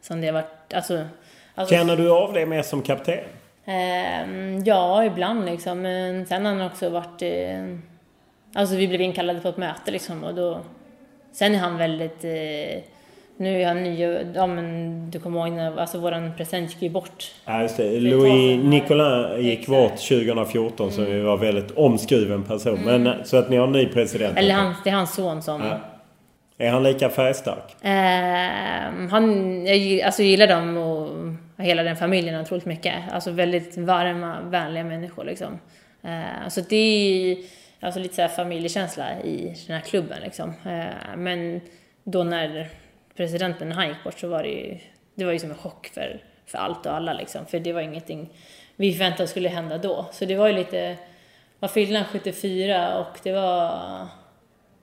som 0.00 0.20
det 0.20 0.26
har 0.26 0.34
varit. 0.34 0.74
Alltså, 0.74 1.06
alltså, 1.54 1.74
Känner 1.74 1.96
du 1.96 2.10
av 2.10 2.32
det 2.32 2.46
mer 2.46 2.62
som 2.62 2.82
kapten? 2.82 3.18
Eh, 3.64 4.58
ja, 4.64 5.04
ibland 5.04 5.44
liksom. 5.44 5.80
Men 5.80 6.26
sen 6.26 6.46
har 6.46 6.54
han 6.54 6.66
också 6.66 6.88
varit... 6.88 7.22
Eh, 7.22 7.76
alltså 8.54 8.76
vi 8.76 8.88
blev 8.88 9.00
inkallade 9.00 9.40
på 9.40 9.48
ett 9.48 9.56
möte 9.56 9.90
liksom 9.90 10.24
och 10.24 10.34
då... 10.34 10.60
Sen 11.32 11.54
är 11.54 11.58
han 11.58 11.76
väldigt... 11.76 12.24
Nu 13.40 13.62
är 13.62 13.66
han 13.66 13.82
ny, 13.82 14.02
ja 14.34 14.46
men 14.46 15.10
du 15.10 15.20
kommer 15.20 15.46
ihåg 15.46 15.56
när, 15.56 15.80
alltså 15.80 15.98
våran 15.98 16.32
president 16.36 16.70
gick 16.70 16.82
ju 16.82 16.90
bort. 16.90 17.32
Ja 17.44 17.62
just 17.62 17.76
det. 17.76 18.00
Louis 18.00 18.64
Nicolin 18.64 19.44
gick 19.44 19.58
Exakt. 19.58 19.68
bort 19.68 20.08
2014 20.08 20.88
mm. 20.88 20.90
som 20.90 21.24
var 21.24 21.36
väldigt 21.36 21.70
omskriven 21.70 22.44
person. 22.44 22.78
Mm. 22.78 23.02
Men 23.02 23.24
så 23.24 23.36
att 23.36 23.50
ni 23.50 23.56
har 23.56 23.66
en 23.66 23.72
ny 23.72 23.86
president. 23.86 24.38
Eller 24.38 24.54
han, 24.54 24.74
det 24.84 24.90
är 24.90 24.94
hans 24.94 25.14
son 25.14 25.42
som... 25.42 25.62
Ja. 25.62 25.78
Är 26.58 26.70
han 26.70 26.82
lika 26.82 27.08
färgstark? 27.08 27.84
Eh, 27.84 29.08
han, 29.10 29.66
jag 29.66 30.00
alltså, 30.00 30.22
gillar 30.22 30.46
dem 30.46 30.76
och 30.76 31.08
hela 31.64 31.82
den 31.82 31.96
familjen 31.96 32.40
otroligt 32.40 32.66
mycket. 32.66 32.94
Alltså 33.12 33.30
väldigt 33.30 33.76
varma, 33.76 34.40
vänliga 34.40 34.84
människor 34.84 35.24
liksom. 35.24 35.58
Eh, 36.02 36.48
så 36.48 36.60
det 36.60 36.76
är 36.76 37.36
alltså 37.80 38.00
lite 38.00 38.14
så 38.14 38.22
här 38.22 38.28
familjekänsla 38.28 39.20
i 39.20 39.54
den 39.66 39.76
här 39.76 39.84
klubben 39.84 40.18
liksom. 40.22 40.48
Eh, 40.48 41.16
men 41.16 41.60
då 42.04 42.24
när 42.24 42.68
presidenten 43.18 43.68
när 43.68 43.76
han 43.76 43.88
gick 43.88 44.04
bort 44.04 44.18
så 44.18 44.28
var 44.28 44.42
det 44.42 44.48
ju, 44.48 44.78
det 45.14 45.24
var 45.24 45.32
ju 45.32 45.38
som 45.38 45.50
en 45.50 45.56
chock 45.56 45.86
för, 45.86 46.22
för 46.46 46.58
allt 46.58 46.86
och 46.86 46.94
alla 46.94 47.12
liksom. 47.12 47.46
För 47.46 47.58
det 47.58 47.72
var 47.72 47.80
ingenting 47.80 48.30
vi 48.76 48.92
förväntade 48.92 49.24
oss 49.24 49.30
skulle 49.30 49.48
hända 49.48 49.78
då. 49.78 50.06
Så 50.12 50.24
det 50.24 50.36
var 50.36 50.46
ju 50.46 50.52
lite, 50.52 50.96
man 51.58 51.70
fyllde 51.70 51.98
han 51.98 52.06
74 52.06 52.98
och 52.98 53.18
det 53.22 53.32
var 53.32 53.78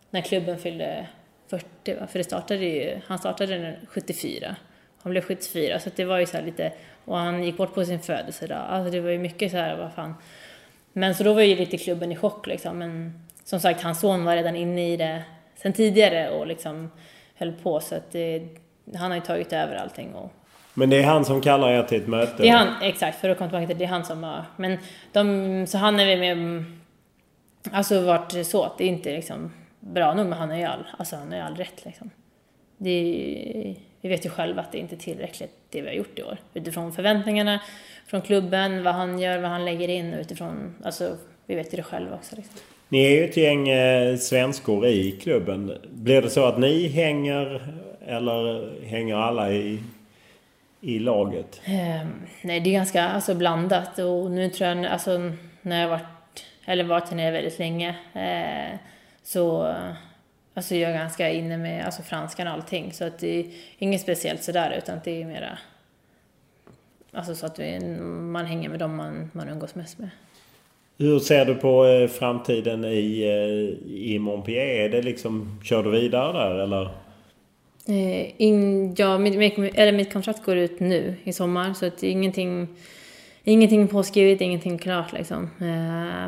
när 0.09 0.21
klubben 0.21 0.57
fyllde 0.57 1.07
40 1.47 1.93
va? 1.93 2.07
För 2.07 2.17
det 2.17 2.23
startade 2.23 2.65
ju, 2.65 2.99
han 3.07 3.19
startade 3.19 3.75
74. 3.87 4.55
Han 5.01 5.11
blev 5.11 5.21
74 5.21 5.79
så 5.79 5.89
det 5.95 6.05
var 6.05 6.19
ju 6.19 6.25
så 6.25 6.41
lite, 6.41 6.71
och 7.05 7.17
han 7.17 7.43
gick 7.43 7.57
bort 7.57 7.73
på 7.73 7.85
sin 7.85 7.99
födelsedag. 7.99 8.65
Alltså 8.69 8.91
det 8.91 8.99
var 8.99 9.09
ju 9.09 9.19
mycket 9.19 9.51
så 9.51 9.57
här, 9.57 9.77
vad 9.77 9.93
fan. 9.93 10.15
Men 10.93 11.15
så 11.15 11.23
då 11.23 11.33
var 11.33 11.41
ju 11.41 11.55
lite 11.55 11.77
klubben 11.77 12.11
i 12.11 12.15
chock 12.15 12.47
liksom. 12.47 12.77
Men 12.77 13.25
som 13.43 13.59
sagt, 13.59 13.81
hans 13.81 13.99
son 13.99 14.25
var 14.25 14.35
redan 14.35 14.55
inne 14.55 14.93
i 14.93 14.97
det 14.97 15.23
sen 15.55 15.73
tidigare 15.73 16.29
och 16.29 16.47
liksom 16.47 16.91
höll 17.35 17.51
på 17.51 17.79
så 17.79 17.95
att 17.95 18.11
det, 18.11 18.47
han 18.95 19.11
har 19.11 19.15
ju 19.15 19.23
tagit 19.23 19.53
över 19.53 19.75
allting. 19.75 20.13
Och, 20.13 20.31
men 20.73 20.89
det 20.89 20.99
är 20.99 21.03
han 21.03 21.25
som 21.25 21.41
kallar 21.41 21.71
er 21.71 21.83
till 21.83 22.01
ett 22.01 22.07
möte? 22.07 22.43
Det 22.43 22.49
är 22.49 22.57
han, 22.57 22.81
exakt, 22.81 23.19
för 23.19 23.29
att 23.29 23.37
komma 23.37 23.49
tillbaka 23.49 23.67
till 23.67 23.77
det, 23.77 23.85
det 23.85 23.87
är 23.87 23.93
han 23.93 24.05
som 24.05 24.23
har... 24.23 24.45
Men 24.57 24.77
de, 25.11 25.67
så 25.67 25.77
han 25.77 25.99
är 25.99 26.05
väl 26.05 26.35
med... 26.35 26.63
Alltså 27.71 28.01
varit 28.01 28.47
så 28.47 28.63
att 28.63 28.77
det 28.77 28.83
är 28.83 28.87
inte 28.87 29.11
liksom 29.11 29.51
bra 29.79 30.13
nog, 30.13 30.25
men 30.25 30.39
han 30.39 30.49
har 30.49 30.57
ju 30.57 30.63
all, 30.63 30.87
alltså 30.97 31.15
han 31.15 31.31
har 31.31 31.39
all 31.39 31.55
rätt 31.55 31.85
liksom. 31.85 32.09
Det 32.77 32.89
är, 32.89 33.75
vi 34.01 34.09
vet 34.09 34.25
ju 34.25 34.29
själva 34.29 34.61
att 34.61 34.71
det 34.71 34.77
inte 34.77 34.95
är 34.95 34.97
tillräckligt 34.97 35.51
det 35.69 35.81
vi 35.81 35.87
har 35.87 35.95
gjort 35.95 36.19
i 36.19 36.23
år. 36.23 36.37
Utifrån 36.53 36.93
förväntningarna 36.93 37.59
från 38.07 38.21
klubben, 38.21 38.83
vad 38.83 38.93
han 38.93 39.19
gör, 39.19 39.39
vad 39.39 39.51
han 39.51 39.65
lägger 39.65 39.87
in 39.87 40.13
och 40.13 40.19
utifrån, 40.19 40.75
alltså 40.83 41.17
vi 41.45 41.55
vet 41.55 41.73
ju 41.73 41.77
det 41.77 41.83
själva 41.83 42.15
också. 42.15 42.35
Liksom. 42.35 42.59
Ni 42.95 43.05
är 43.05 43.09
ju 43.09 43.25
ett 43.25 43.37
gäng 43.37 43.69
eh, 43.69 44.17
svenskor 44.17 44.85
i 44.85 45.11
klubben. 45.11 45.77
Blir 45.91 46.21
det 46.21 46.29
så 46.29 46.45
att 46.45 46.59
ni 46.59 46.87
hänger 46.87 47.61
eller 48.07 48.71
hänger 48.85 49.15
alla 49.15 49.51
i, 49.51 49.83
i 50.81 50.99
laget? 50.99 51.61
Eh, 51.65 52.07
nej, 52.41 52.59
det 52.59 52.69
är 52.69 52.73
ganska 52.73 53.03
alltså, 53.03 53.35
blandat 53.35 53.99
och 53.99 54.31
nu 54.31 54.49
tror 54.49 54.69
jag, 54.69 54.85
alltså 54.85 55.31
när 55.61 55.81
jag 55.81 55.89
varit, 55.89 56.45
eller 56.65 56.83
varit 56.83 57.09
här 57.09 57.15
nere 57.15 57.31
väldigt 57.31 57.59
länge, 57.59 57.95
eh, 58.13 58.79
så 59.23 59.73
alltså, 60.53 60.75
jag 60.75 60.91
är 60.91 60.97
ganska 60.97 61.29
inne 61.29 61.57
med 61.57 61.85
alltså, 61.85 62.03
franskan 62.03 62.47
och 62.47 62.53
allting. 62.53 62.93
Så 62.93 63.05
att 63.05 63.19
det 63.19 63.39
är 63.39 63.45
inget 63.77 64.01
speciellt 64.01 64.43
sådär 64.43 64.75
utan 64.77 64.99
det 65.03 65.21
är 65.21 65.25
mera 65.25 65.57
Alltså 67.11 67.35
så 67.35 67.45
att 67.45 67.59
vi, 67.59 67.79
man 68.09 68.45
hänger 68.45 68.69
med 68.69 68.79
dem 68.79 68.95
man, 68.95 69.31
man 69.33 69.49
umgås 69.49 69.75
mest 69.75 69.99
med. 69.99 70.09
Hur 70.97 71.19
ser 71.19 71.45
du 71.45 71.55
på 71.55 71.85
eh, 71.85 72.07
framtiden 72.07 72.85
i, 72.85 73.21
eh, 73.21 73.95
i 73.95 74.19
Montpellier? 74.19 74.85
Är 74.85 74.89
det 74.89 75.01
liksom, 75.01 75.59
kör 75.63 75.83
du 75.83 75.91
vidare 75.91 76.33
där 76.33 76.55
eller? 76.59 76.83
Eh, 77.87 78.41
in, 78.41 78.95
ja, 78.97 79.17
mitt, 79.17 79.57
eller 79.75 79.91
mitt 79.91 80.13
kontrakt 80.13 80.45
går 80.45 80.57
ut 80.57 80.79
nu 80.79 81.15
i 81.23 81.33
sommar 81.33 81.73
så 81.73 81.85
att 81.85 82.03
ingenting, 82.03 82.67
ingenting 83.43 83.87
påskrivet, 83.87 84.41
ingenting 84.41 84.77
klart 84.77 85.13
liksom. 85.13 85.49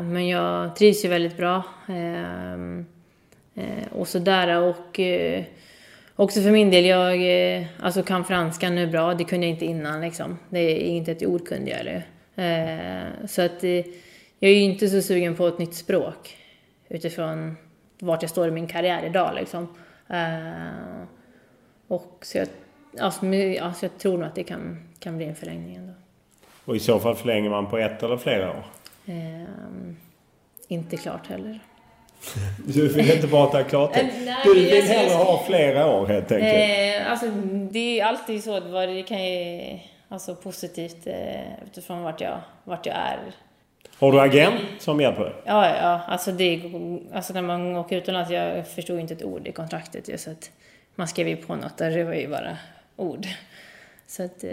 Men 0.02 0.28
jag 0.28 0.76
trivs 0.76 1.04
ju 1.04 1.08
väldigt 1.08 1.36
bra. 1.36 1.62
Ehm, 1.88 2.86
och 3.92 4.08
sådär 4.08 4.62
och 4.62 5.00
också 6.16 6.40
för 6.40 6.50
min 6.50 6.70
del, 6.70 6.84
jag 6.84 7.18
alltså 7.80 8.02
kan 8.02 8.24
franska 8.24 8.70
nu 8.70 8.86
bra, 8.86 9.14
det 9.14 9.24
kunde 9.24 9.46
jag 9.46 9.54
inte 9.54 9.64
innan 9.64 10.00
liksom. 10.00 10.38
Det 10.48 10.58
är 10.58 10.78
inte 10.78 11.12
ett 11.12 11.26
ord 11.26 11.46
kunde 11.46 11.70
jag 11.70 11.80
eller. 11.80 12.06
Så 13.26 13.42
att 13.42 13.64
jag 14.38 14.50
är 14.50 14.54
ju 14.54 14.60
inte 14.60 14.88
så 14.88 15.02
sugen 15.02 15.36
på 15.36 15.46
ett 15.46 15.58
nytt 15.58 15.74
språk 15.74 16.36
utifrån 16.88 17.56
vart 17.98 18.22
jag 18.22 18.30
står 18.30 18.48
i 18.48 18.50
min 18.50 18.66
karriär 18.66 19.04
idag 19.04 19.34
liksom. 19.34 19.68
Uh, 20.10 21.04
och 21.88 22.18
så 22.22 22.38
jag, 22.38 22.48
alltså, 23.00 23.26
alltså 23.60 23.86
jag 23.86 23.98
tror 23.98 24.18
nog 24.18 24.26
att 24.26 24.34
det 24.34 24.44
kan, 24.44 24.88
kan 24.98 25.16
bli 25.16 25.26
en 25.26 25.34
förlängning 25.34 25.76
ändå. 25.76 25.92
Och 26.64 26.76
i 26.76 26.78
så 26.78 26.98
fall 26.98 27.14
förlänger 27.14 27.50
man 27.50 27.70
på 27.70 27.78
ett 27.78 28.02
eller 28.02 28.16
flera 28.16 28.50
år? 28.50 28.64
Uh, 29.08 29.44
inte 30.68 30.96
klart 30.96 31.26
heller. 31.26 31.60
Du 32.66 32.88
vill 32.88 33.10
inte 33.10 33.28
prata 33.28 33.64
klart? 33.64 33.96
Uh, 33.96 34.04
du 34.44 34.54
vill 34.54 34.82
hellre 34.82 35.14
ha 35.14 35.44
flera 35.46 35.86
år 35.86 36.06
helt 36.06 36.32
enkelt? 36.32 36.54
Uh, 36.54 37.10
alltså 37.10 37.26
det 37.70 38.00
är 38.00 38.04
alltid 38.04 38.44
så. 38.44 38.60
Det 38.60 39.02
kan 39.02 39.24
ju, 39.24 39.78
alltså 40.08 40.34
positivt 40.34 41.06
utifrån 41.66 42.02
vart 42.02 42.20
jag, 42.20 42.40
vart 42.64 42.86
jag 42.86 42.96
är 42.96 43.18
har 43.98 44.12
du 44.12 44.20
agent 44.20 44.60
som 44.78 45.00
hjälper 45.00 45.24
dig? 45.24 45.32
Ja, 45.44 45.76
ja. 45.76 46.00
Alltså, 46.06 46.32
det, 46.32 46.62
alltså 47.12 47.32
när 47.32 47.42
man 47.42 47.76
åker 47.76 47.96
utomlands, 47.96 48.30
jag 48.30 48.68
förstod 48.68 49.00
inte 49.00 49.14
ett 49.14 49.24
ord 49.24 49.48
i 49.48 49.52
kontraktet. 49.52 50.08
Just 50.08 50.28
att 50.28 50.50
man 50.94 51.08
skrev 51.08 51.28
ju 51.28 51.36
på 51.36 51.56
något 51.56 51.76
där, 51.76 51.90
det 51.90 52.04
var 52.04 52.14
ju 52.14 52.28
bara 52.28 52.56
ord. 52.96 53.26
Så 54.06 54.24
att 54.24 54.44
eh, 54.44 54.50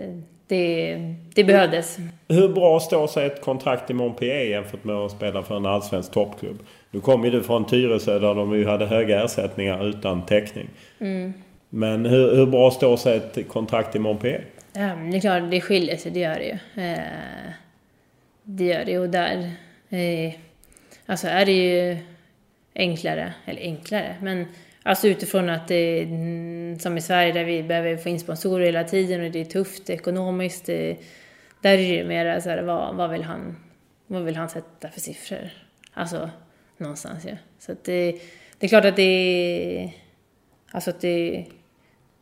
det, 0.48 0.98
det 1.36 1.44
behövdes. 1.44 1.98
Hur 2.28 2.50
bra 2.50 2.80
står 2.80 3.08
sig 3.08 3.26
ett 3.26 3.42
kontrakt 3.42 3.90
i 3.90 3.94
Montpellier 3.94 4.46
jämfört 4.46 4.84
med 4.84 4.96
att 4.96 5.12
spela 5.12 5.44
för 5.44 5.58
en 5.58 5.66
allsvensk 5.66 6.12
toppklubb? 6.12 6.60
Nu 6.92 7.02
kom 7.02 7.26
ju 7.26 7.32
du 7.32 7.44
från 7.44 7.66
Tyresö 7.66 8.20
där 8.20 8.36
de 8.36 8.54
ju 8.54 8.68
hade 8.68 8.86
höga 8.86 9.24
ersättningar 9.24 9.86
utan 9.86 10.26
täckning. 10.26 10.70
Mm. 11.00 11.34
Men 11.70 12.06
hur, 12.06 12.36
hur, 12.36 12.46
bra 12.46 12.72
står 12.72 12.98
sig 12.98 13.18
ett 13.18 13.48
kontrakt 13.48 13.96
i 13.96 14.00
Montpellier? 14.00 14.46
Ja, 14.74 14.82
det 14.82 15.18
är 15.18 15.22
klart, 15.22 15.52
det 15.52 15.62
skiljer 15.62 15.98
sig, 15.98 16.12
det 16.12 16.20
gör 16.20 16.36
det 16.36 16.46
ju. 16.46 16.84
Eh, 16.84 17.00
det 18.46 18.66
gör 18.66 18.86
det 18.86 19.00
och 19.00 19.10
där 19.10 19.52
eh, 19.90 20.34
alltså 21.06 21.28
är 21.28 21.46
det 21.46 21.52
ju 21.52 21.98
enklare, 22.76 23.34
eller 23.46 23.62
enklare, 23.62 24.16
men 24.22 24.48
alltså 24.84 25.08
utifrån 25.08 25.50
att 25.50 25.68
det 25.68 25.76
är 25.76 26.80
som 26.80 26.98
i 26.98 27.02
Sverige 27.02 27.32
där 27.32 27.44
vi 27.44 27.64
behöver 27.64 27.98
få 27.98 28.10
in 28.10 28.20
sponsorer 28.20 28.66
hela 28.66 28.84
tiden 28.84 29.26
och 29.26 29.32
det 29.32 29.42
är 29.42 29.46
tufft 29.46 29.90
ekonomiskt. 29.90 30.66
Det, 30.66 30.98
där 31.62 31.74
är 31.74 31.78
det 31.78 31.84
ju 31.84 32.04
mer 32.04 32.40
så 32.40 32.50
här, 32.50 32.62
vad, 32.62 32.96
vad, 32.96 33.10
vill 33.10 33.24
han, 33.24 33.58
vad 34.08 34.24
vill 34.24 34.36
han 34.36 34.50
sätta 34.50 34.90
för 34.90 35.00
siffror? 35.00 35.50
Alltså 35.94 36.30
någonstans 36.78 37.26
ju. 37.26 37.30
Ja. 37.30 37.36
Så 37.60 37.72
att 37.72 37.84
det, 37.84 38.12
det 38.58 38.66
är 38.66 38.68
klart 38.68 38.86
att 38.86 38.96
det 38.96 39.04
är, 39.04 39.92
alltså 40.72 40.90
att 40.90 41.02
det 41.02 41.38
är, 41.38 41.46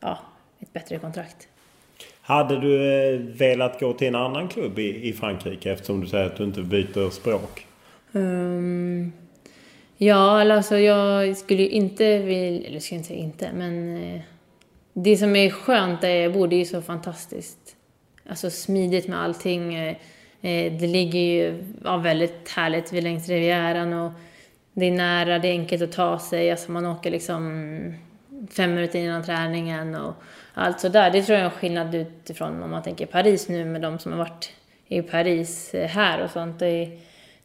ja, 0.00 0.18
ett 0.60 0.72
bättre 0.72 0.98
kontrakt. 0.98 1.48
Hade 2.26 2.60
du 2.60 2.92
eh, 2.92 3.20
velat 3.20 3.80
gå 3.80 3.92
till 3.92 4.08
en 4.08 4.14
annan 4.14 4.48
klubb 4.48 4.78
i, 4.78 5.08
i 5.08 5.12
Frankrike 5.12 5.72
eftersom 5.72 6.00
du 6.00 6.06
säger 6.06 6.26
att 6.26 6.36
du 6.36 6.44
inte 6.44 6.62
byter 6.62 7.10
språk? 7.10 7.66
Um, 8.12 9.12
ja, 9.96 10.52
alltså 10.52 10.78
jag 10.78 11.36
skulle 11.36 11.62
ju 11.62 11.68
inte 11.68 12.18
vilja, 12.18 12.68
eller 12.68 12.80
skulle 12.80 12.96
inte 12.96 13.08
säga 13.08 13.20
inte, 13.20 13.50
men 13.54 13.96
eh, 13.96 14.20
det 14.92 15.16
som 15.16 15.36
är 15.36 15.50
skönt 15.50 16.00
där 16.00 16.08
jag 16.08 16.32
bor, 16.32 16.48
det 16.48 16.56
är 16.56 16.58
ju 16.58 16.64
så 16.64 16.82
fantastiskt. 16.82 17.76
Alltså 18.28 18.50
smidigt 18.50 19.08
med 19.08 19.22
allting. 19.22 19.74
Eh, 19.74 19.96
det 20.80 20.86
ligger 20.86 21.20
ju 21.20 21.64
ja, 21.84 21.96
väldigt 21.96 22.48
härligt 22.48 22.92
vid 22.92 23.04
längs 23.04 23.28
Rivieran 23.28 23.92
och 23.92 24.12
det 24.72 24.86
är 24.86 24.92
nära, 24.92 25.38
det 25.38 25.48
är 25.48 25.52
enkelt 25.52 25.82
att 25.82 25.92
ta 25.92 26.18
sig. 26.18 26.50
Alltså 26.50 26.72
man 26.72 26.86
åker 26.86 27.10
liksom 27.10 27.42
fem 28.50 28.74
minuter 28.74 28.98
innan 28.98 29.24
träningen 29.24 29.94
och 29.94 30.14
allt 30.54 30.80
sådär. 30.80 31.10
Det 31.10 31.22
tror 31.22 31.38
jag 31.38 31.40
är 31.40 31.50
en 31.50 31.56
skillnad 31.56 31.94
utifrån 31.94 32.62
om 32.62 32.70
man 32.70 32.82
tänker 32.82 33.06
Paris 33.06 33.48
nu 33.48 33.64
med 33.64 33.82
de 33.82 33.98
som 33.98 34.12
har 34.12 34.18
varit 34.18 34.52
i 34.86 35.02
Paris 35.02 35.74
eh, 35.74 35.88
här 35.88 36.24
och 36.24 36.30
sånt. 36.30 36.58
Det 36.58 36.66
är, 36.66 36.98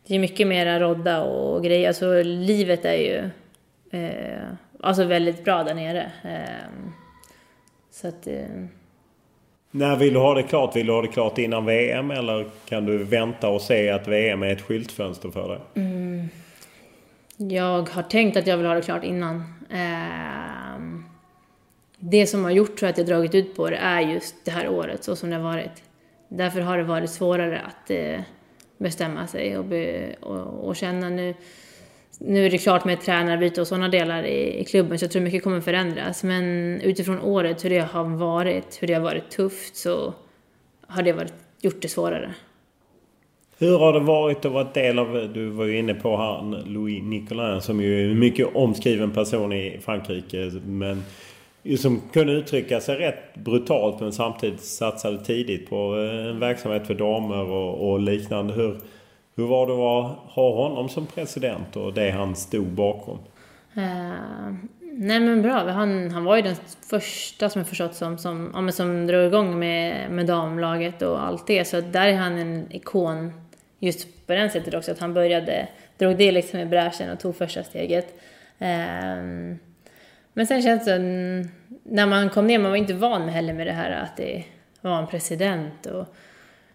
det 0.07 0.15
är 0.15 0.19
mycket 0.19 0.47
mera 0.47 0.79
rodda 0.79 1.21
och 1.23 1.63
grejer. 1.63 1.87
Alltså 1.87 2.21
livet 2.23 2.85
är 2.85 2.93
ju 2.93 3.29
eh, 3.99 4.47
alltså 4.79 5.03
väldigt 5.03 5.43
bra 5.43 5.63
där 5.63 5.73
nere. 5.73 6.11
Eh, 6.23 6.89
så 7.91 8.07
att... 8.07 8.27
Eh... 8.27 8.65
När 9.71 9.95
vill 9.95 10.13
du 10.13 10.19
ha 10.19 10.33
det 10.33 10.43
klart? 10.43 10.75
Vill 10.75 10.85
du 10.85 10.93
ha 10.93 11.01
det 11.01 11.07
klart 11.07 11.37
innan 11.37 11.65
VM 11.65 12.11
eller 12.11 12.47
kan 12.65 12.85
du 12.85 13.03
vänta 13.03 13.49
och 13.49 13.61
se 13.61 13.89
att 13.89 14.07
VM 14.07 14.43
är 14.43 14.53
ett 14.53 14.61
skyltfönster 14.61 15.29
för 15.29 15.49
dig? 15.49 15.59
Mm. 15.75 16.29
Jag 17.37 17.89
har 17.89 18.03
tänkt 18.03 18.37
att 18.37 18.47
jag 18.47 18.57
vill 18.57 18.65
ha 18.65 18.73
det 18.73 18.81
klart 18.81 19.03
innan. 19.03 19.35
Eh, 19.69 20.68
det 21.99 22.27
som 22.27 22.43
har 22.43 22.51
gjort 22.51 22.83
att 22.83 22.97
jag 22.97 23.07
dragit 23.07 23.35
ut 23.35 23.55
på 23.55 23.69
det 23.69 23.77
är 23.77 24.01
just 24.01 24.35
det 24.45 24.51
här 24.51 24.69
året 24.69 25.03
så 25.03 25.15
som 25.15 25.29
det 25.29 25.35
har 25.35 25.43
varit. 25.43 25.83
Därför 26.27 26.61
har 26.61 26.77
det 26.77 26.83
varit 26.83 27.09
svårare 27.09 27.61
att 27.61 27.91
eh, 27.91 28.19
bestämma 28.77 29.27
sig 29.27 29.57
och, 29.57 29.65
be, 29.65 30.15
och, 30.19 30.67
och, 30.67 30.75
känna 30.75 31.09
nu. 31.09 31.33
Nu 32.19 32.45
är 32.45 32.49
det 32.49 32.57
klart 32.57 32.85
med 32.85 33.01
tränarbyte 33.01 33.61
och 33.61 33.67
sådana 33.67 33.89
delar 33.89 34.23
i, 34.23 34.59
i, 34.59 34.65
klubben 34.65 34.99
så 34.99 35.03
jag 35.03 35.11
tror 35.11 35.21
mycket 35.21 35.43
kommer 35.43 35.61
förändras. 35.61 36.23
Men 36.23 36.43
utifrån 36.81 37.19
året, 37.19 37.65
hur 37.65 37.69
det 37.69 37.79
har 37.79 38.03
varit, 38.03 38.77
hur 38.81 38.87
det 38.87 38.93
har 38.93 39.01
varit 39.01 39.29
tufft 39.31 39.75
så 39.75 40.13
har 40.87 41.03
det 41.03 41.13
varit, 41.13 41.33
gjort 41.61 41.81
det 41.81 41.87
svårare. 41.87 42.33
Hur 43.57 43.77
har 43.77 43.93
det 43.93 43.99
varit 43.99 44.45
att 44.45 44.51
vara 44.51 44.71
del 44.73 44.99
av, 44.99 45.31
du 45.33 45.49
var 45.49 45.65
ju 45.65 45.77
inne 45.77 45.93
på 45.93 46.17
här 46.17 46.65
Louis 46.65 47.03
Nicolin 47.03 47.61
som 47.61 47.81
ju 47.81 48.05
är 48.05 48.11
en 48.11 48.19
mycket 48.19 48.55
omskriven 48.55 49.11
person 49.11 49.53
i 49.53 49.79
Frankrike. 49.81 50.51
Men 50.65 51.03
som 51.77 52.01
kunde 52.13 52.33
uttrycka 52.33 52.81
sig 52.81 52.95
rätt 52.95 53.35
brutalt 53.35 53.99
men 53.99 54.11
samtidigt 54.11 54.61
satsade 54.61 55.25
tidigt 55.25 55.69
på 55.69 55.75
eh, 55.97 56.29
en 56.29 56.39
verksamhet 56.39 56.87
för 56.87 56.93
damer 56.93 57.49
och, 57.49 57.91
och 57.91 57.99
liknande. 57.99 58.53
Hur, 58.53 58.79
hur 59.35 59.47
var 59.47 59.67
det 59.67 59.73
att 59.73 60.33
ha 60.33 60.55
honom 60.55 60.89
som 60.89 61.05
president 61.05 61.75
och 61.75 61.93
det 61.93 62.11
han 62.11 62.35
stod 62.35 62.67
bakom? 62.67 63.17
Uh, 63.77 64.53
nej 64.81 65.19
men 65.19 65.41
bra, 65.41 65.69
han, 65.69 66.11
han 66.11 66.23
var 66.23 66.35
ju 66.35 66.41
den 66.41 66.55
första 66.89 67.49
som 67.49 67.59
jag 67.59 67.67
förstått 67.67 67.95
som, 67.95 68.17
som, 68.17 68.51
ja, 68.53 68.71
som 68.71 69.07
drog 69.07 69.25
igång 69.25 69.59
med, 69.59 70.11
med 70.11 70.25
damlaget 70.25 71.01
och 71.01 71.23
allt 71.23 71.47
det. 71.47 71.65
Så 71.65 71.81
där 71.81 72.07
är 72.07 72.15
han 72.15 72.37
en 72.37 72.67
ikon 72.71 73.33
just 73.79 74.27
på 74.27 74.33
den 74.33 74.49
sättet 74.49 74.73
också, 74.73 74.91
att 74.91 74.99
han 74.99 75.13
började, 75.13 75.67
drog 75.97 76.17
det 76.17 76.31
liksom 76.31 76.59
i 76.59 76.65
bräschen 76.65 77.11
och 77.11 77.19
tog 77.19 77.35
första 77.35 77.63
steget. 77.63 78.07
Uh, 78.61 79.55
men 80.33 80.47
sen 80.47 80.61
känns 80.61 80.85
det, 80.85 80.99
när 81.83 82.05
man 82.05 82.29
kom 82.29 82.47
ner, 82.47 82.59
man 82.59 82.71
var 82.71 82.77
inte 82.77 82.93
van 82.93 83.25
med 83.25 83.33
heller 83.33 83.53
med 83.53 83.67
det 83.67 83.73
här 83.73 83.91
att 83.91 84.17
det 84.17 84.43
var 84.81 84.99
en 84.99 85.07
president 85.07 85.85
och, 85.85 86.15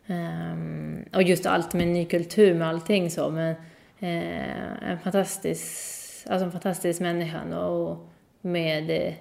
um, 0.07 1.05
och 1.13 1.23
just 1.23 1.47
allt 1.47 1.75
med 1.75 1.89
ny 1.89 2.05
kultur 2.05 2.55
med 2.55 2.69
allting 2.69 3.11
så. 3.11 3.31
Men 3.31 3.55
uh, 4.03 4.91
en 4.91 4.99
fantastisk 5.03 5.95
alltså 6.27 6.45
en 6.45 6.53
fantastisk 6.53 7.01
människa 7.01 7.59
och 7.59 8.11
med, 8.41 9.15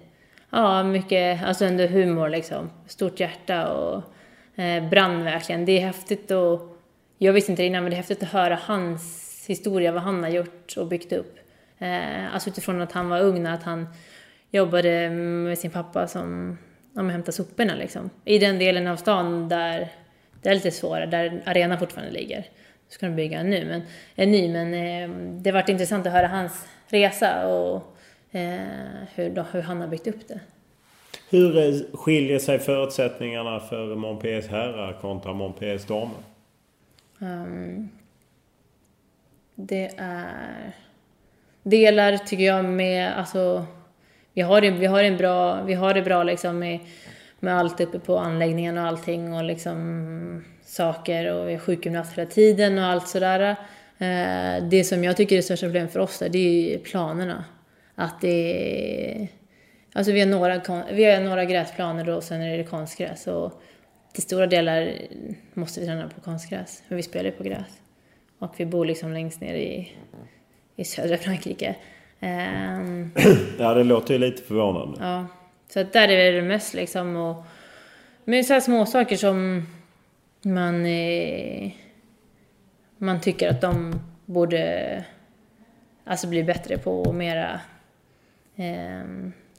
ja, 0.50 0.84
mycket, 0.84 1.44
alltså 1.44 1.66
ändå 1.66 1.84
humor 1.84 2.30
liksom. 2.30 2.70
Stort 2.88 3.20
hjärta 3.20 3.74
och 3.74 4.04
eh, 4.62 4.90
brann 4.90 5.24
verkligen. 5.24 5.66
Det 5.66 5.72
är 5.72 5.86
häftigt 5.86 6.32
och 6.32 6.78
jag 7.18 7.34
visste 7.34 7.52
inte 7.52 7.62
det 7.62 7.68
innan, 7.68 7.84
men 7.84 7.90
det 7.90 7.96
är 7.96 7.98
häftigt 7.98 8.24
att 8.24 8.30
höra 8.30 8.60
hans 8.62 9.46
historia, 9.48 9.92
vad 9.92 10.04
han 10.04 10.24
har 10.24 10.30
gjort 10.30 10.78
och 10.78 10.88
byggt 10.88 11.14
upp. 11.14 11.38
Eh, 11.80 12.34
alltså 12.34 12.50
utifrån 12.50 12.82
att 12.82 12.92
han 12.92 13.10
var 13.10 13.22
ung, 13.22 13.46
att 13.46 13.64
han 13.64 13.88
jobbade 14.54 15.10
med 15.10 15.58
sin 15.58 15.72
pappa 15.72 16.08
som 16.08 16.58
ja, 16.93 17.01
hämtade 17.01 17.32
soporna 17.32 17.76
liksom. 17.76 18.10
I 18.26 18.39
den 18.39 18.60
delen 18.60 18.88
av 18.88 18.95
stan 18.95 19.49
där 19.49 19.89
det 20.41 20.49
är 20.49 20.54
lite 20.54 20.72
svårare, 20.72 21.06
där 21.06 21.41
arenan 21.45 21.80
fortfarande 21.80 22.14
ligger. 22.14 22.39
Nu 22.39 22.89
ska 22.89 23.06
de 23.06 23.16
bygga 23.16 23.39
en 23.39 23.49
ny, 23.49 23.66
men, 23.66 23.82
en 24.16 24.32
ny, 24.32 24.51
men 24.51 24.74
eh, 24.74 25.18
det 25.41 25.51
varit 25.51 25.70
intressant 25.70 26.08
att 26.08 26.14
höra 26.14 26.28
hans 26.28 26.68
resa 26.88 27.47
och 27.47 27.97
eh, 28.32 28.62
hur, 29.16 29.30
då, 29.30 29.45
hur 29.51 29.62
han 29.62 29.82
har 29.82 29.88
byggt 29.88 30.08
upp 30.08 30.28
det. 30.28 30.39
Hur 31.30 31.58
eh, 31.58 31.82
skiljer 31.93 32.39
sig 32.39 32.60
förutsättningarna 32.60 33.60
för 33.60 33.95
Montpelliers 33.95 34.47
herrar 34.47 34.97
kontra 35.01 35.34
Montpelliers 35.34 35.86
damer? 35.86 36.18
Um, 37.20 37.89
det 39.56 39.91
är 39.97 40.72
delar, 41.64 42.18
tycker 42.18 42.43
jag, 42.43 42.66
med... 42.66 43.18
Alltså, 43.18 43.66
vi 44.34 44.42
har 44.42 44.62
det, 44.62 44.72
vi 44.72 44.86
har 44.86 45.04
en 45.04 45.18
bra, 45.18 45.64
vi 45.64 45.74
har 45.74 45.94
det 45.94 46.02
bra 46.02 46.24
liksom 46.24 46.60
med, 46.60 46.80
med 47.40 47.58
allt 47.58 47.82
uppe 47.82 48.00
på 48.00 48.18
anläggningen 48.18 48.78
och 48.78 48.84
allting 48.84 49.34
och 49.34 49.44
liksom 49.44 50.46
saker 50.66 51.34
och 51.34 51.50
vi 51.50 51.54
har 51.54 51.60
sjukgymnast 51.60 52.18
hela 52.18 52.30
tiden 52.30 52.78
och 52.78 52.86
allt 52.86 53.08
sådär. 53.08 53.56
Eh, 53.98 54.64
det 54.70 54.84
som 54.84 55.04
jag 55.04 55.18
tycker 55.18 55.36
är 55.36 55.38
det 55.38 55.44
största 55.44 55.66
problemet 55.66 55.92
för 55.92 56.00
oss 56.00 56.20
där, 56.20 56.30
det 56.30 56.74
är 56.74 56.80
planerna. 56.80 57.46
Att 57.96 58.22
det 58.22 59.22
är... 59.22 59.28
Alltså 59.94 60.12
vi 60.12 60.20
har 60.20 60.28
några, 60.28 60.62
vi 60.92 61.06
har 61.06 61.22
några 61.22 61.46
gräsplaner 61.46 62.06
då 62.06 62.16
och 62.16 62.24
sen 62.24 62.42
är 62.42 62.58
det 62.58 62.64
konstgräs 62.64 63.28
och 63.28 63.62
till 64.14 64.24
stora 64.24 64.48
delar 64.48 64.94
måste 65.54 65.80
vi 65.80 65.86
träna 65.86 66.10
på 66.10 66.22
konstgräs, 66.22 66.84
men 66.88 66.98
vi 66.98 67.04
spelar 67.04 67.26
ju 67.26 67.32
på 67.32 67.44
gräs. 67.44 67.82
Och 68.40 68.54
vi 68.58 68.66
bor 68.66 68.86
liksom 68.86 69.14
längst 69.14 69.42
ner 69.42 69.54
i, 69.54 69.92
i 70.76 70.84
södra 70.84 71.18
Frankrike. 71.18 71.76
Um, 72.24 73.12
ja, 73.60 73.74
det 73.74 73.84
låter 73.84 74.14
ju 74.14 74.20
lite 74.20 74.44
förvånande. 74.44 74.98
Ja, 75.00 75.28
så 75.70 75.80
att 75.80 75.94
där 75.94 76.08
är 76.08 76.34
det 76.34 76.42
mest 76.42 76.74
liksom 76.74 77.16
och 77.16 77.44
med 78.26 78.46
så 78.46 78.54
här 78.54 78.60
små 78.60 78.86
saker 78.86 79.16
som 79.16 79.68
man, 80.42 80.86
eh, 80.86 81.72
man 82.98 83.22
tycker 83.22 83.50
att 83.50 83.62
de 83.62 84.00
borde 84.26 85.06
alltså 86.04 86.28
bli 86.28 86.44
bättre 86.44 86.78
på 86.78 87.02
och 87.02 87.16
mera 87.16 87.60
eh, 88.56 89.04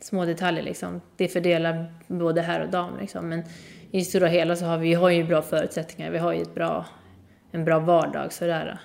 små 0.00 0.24
detaljer 0.24 0.62
liksom. 0.62 1.00
Det 1.16 1.28
fördelar 1.28 1.94
både 2.06 2.42
här 2.42 2.60
och 2.60 2.68
dam 2.68 2.98
liksom. 3.00 3.28
Men 3.28 3.42
i 3.90 4.04
stora 4.04 4.26
hela 4.26 4.56
så 4.56 4.64
har 4.64 4.78
vi, 4.78 4.88
vi 4.88 4.94
har 4.94 5.10
ju 5.10 5.24
bra 5.24 5.42
förutsättningar. 5.42 6.10
Vi 6.10 6.18
har 6.18 6.32
ju 6.32 6.42
ett 6.42 6.54
bra, 6.54 6.86
en 7.52 7.64
bra 7.64 7.78
vardag 7.78 8.32
sådär. 8.32 8.78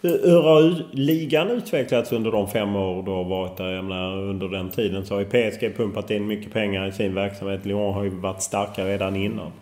Hur 0.00 0.42
har 0.42 0.84
ligan 0.92 1.50
utvecklats 1.50 2.12
under 2.12 2.32
de 2.32 2.48
fem 2.48 2.76
år 2.76 3.02
du 3.02 3.10
har 3.10 3.24
varit 3.24 3.56
där? 3.56 3.70
Jag 3.70 3.84
menar, 3.84 4.16
under 4.16 4.48
den 4.48 4.70
tiden 4.70 5.06
så 5.06 5.14
har 5.14 5.20
ju 5.20 5.26
PSG 5.26 5.76
pumpat 5.76 6.10
in 6.10 6.26
mycket 6.26 6.52
pengar 6.52 6.86
i 6.86 6.92
sin 6.92 7.14
verksamhet. 7.14 7.66
Lyon 7.66 7.94
har 7.94 8.04
ju 8.04 8.10
varit 8.10 8.42
starka 8.42 8.84
redan 8.84 9.16
innan. 9.16 9.52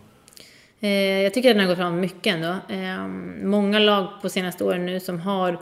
Eh, 0.79 1.21
jag 1.21 1.33
tycker 1.33 1.49
att 1.49 1.55
den 1.55 1.61
har 1.61 1.67
gått 1.67 1.77
fram 1.77 1.99
mycket 1.99 2.33
ändå. 2.33 2.55
Eh, 2.69 3.07
många 3.45 3.79
lag 3.79 4.07
på 4.21 4.29
senaste 4.29 4.63
åren 4.63 4.85
nu 4.85 4.99
som 4.99 5.19
har 5.19 5.57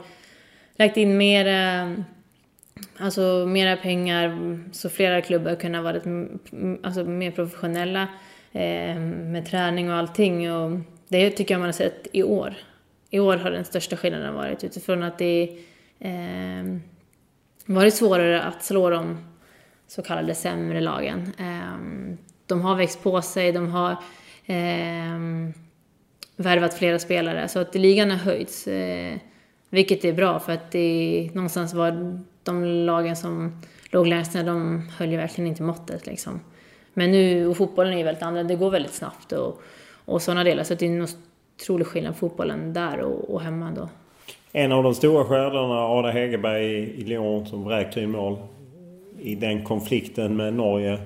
lagt 0.76 0.96
in 0.96 1.16
mer, 1.16 1.46
eh, 1.46 2.04
alltså 2.96 3.46
mera 3.48 3.76
pengar 3.76 4.38
så 4.72 4.88
flera 4.88 5.20
klubbar 5.20 5.54
kunnat 5.54 5.84
vara 5.84 5.96
alltså, 6.82 7.04
mer 7.04 7.30
professionella 7.30 8.02
eh, 8.52 8.96
med 9.00 9.46
träning 9.46 9.90
och 9.90 9.96
allting. 9.96 10.52
Och 10.52 10.78
det 11.08 11.30
tycker 11.30 11.54
jag 11.54 11.58
man 11.58 11.68
har 11.68 11.72
sett 11.72 12.06
i 12.12 12.22
år. 12.22 12.54
I 13.14 13.18
år 13.18 13.36
har 13.36 13.50
den 13.50 13.64
största 13.64 13.96
skillnaden 13.96 14.34
varit 14.34 14.64
utifrån 14.64 15.02
att 15.02 15.18
det 15.18 15.58
eh, 15.98 16.78
varit 17.66 17.94
svårare 17.94 18.42
att 18.42 18.64
slå 18.64 18.90
de 18.90 19.18
så 19.86 20.02
kallade 20.02 20.34
sämre 20.34 20.80
lagen. 20.80 21.32
Eh, 21.38 22.06
de 22.46 22.60
har 22.60 22.76
växt 22.76 23.02
på 23.02 23.22
sig, 23.22 23.52
de 23.52 23.68
har 23.68 23.90
eh, 24.46 25.18
värvat 26.36 26.74
flera 26.74 26.98
spelare, 26.98 27.48
så 27.48 27.58
att 27.58 27.74
ligan 27.74 28.10
har 28.10 28.18
höjts. 28.18 28.66
Eh, 28.66 29.16
vilket 29.70 30.04
är 30.04 30.12
bra, 30.12 30.40
för 30.40 30.52
att 30.52 30.70
det 30.70 31.30
någonstans 31.34 31.74
var 31.74 32.20
de 32.42 32.64
lagen 32.64 33.16
som 33.16 33.62
låg 33.90 34.06
längst 34.06 34.34
ner, 34.34 34.44
de 34.44 34.88
höll 34.98 35.10
ju 35.10 35.16
verkligen 35.16 35.48
inte 35.48 35.62
måttet 35.62 36.06
liksom. 36.06 36.40
Men 36.94 37.10
nu, 37.10 37.46
och 37.46 37.56
fotbollen 37.56 37.92
är 37.92 37.98
ju 37.98 38.04
väldigt 38.04 38.22
annorlunda, 38.22 38.54
det 38.54 38.58
går 38.58 38.70
väldigt 38.70 38.94
snabbt 38.94 39.32
och, 39.32 39.62
och 40.04 40.22
sådana 40.22 40.44
delar. 40.44 40.64
Så 40.64 40.74
det 40.74 40.86
är 40.86 41.08
otrolig 41.62 41.86
skillnad 41.86 42.16
fotbollen 42.16 42.72
där 42.72 43.00
och, 43.00 43.30
och 43.30 43.40
hemma 43.40 43.70
då. 43.70 43.88
En 44.52 44.72
av 44.72 44.82
de 44.82 44.94
stora 44.94 45.24
stjärnorna, 45.24 45.74
Ada 45.74 46.10
Hegerberg 46.10 46.74
i 46.74 47.04
Lyon 47.04 47.46
som 47.46 47.64
vräkte 47.64 48.00
in 48.00 48.10
mål 48.10 48.36
i 49.20 49.34
den 49.34 49.64
konflikten 49.64 50.36
med 50.36 50.54
Norge. 50.54 50.98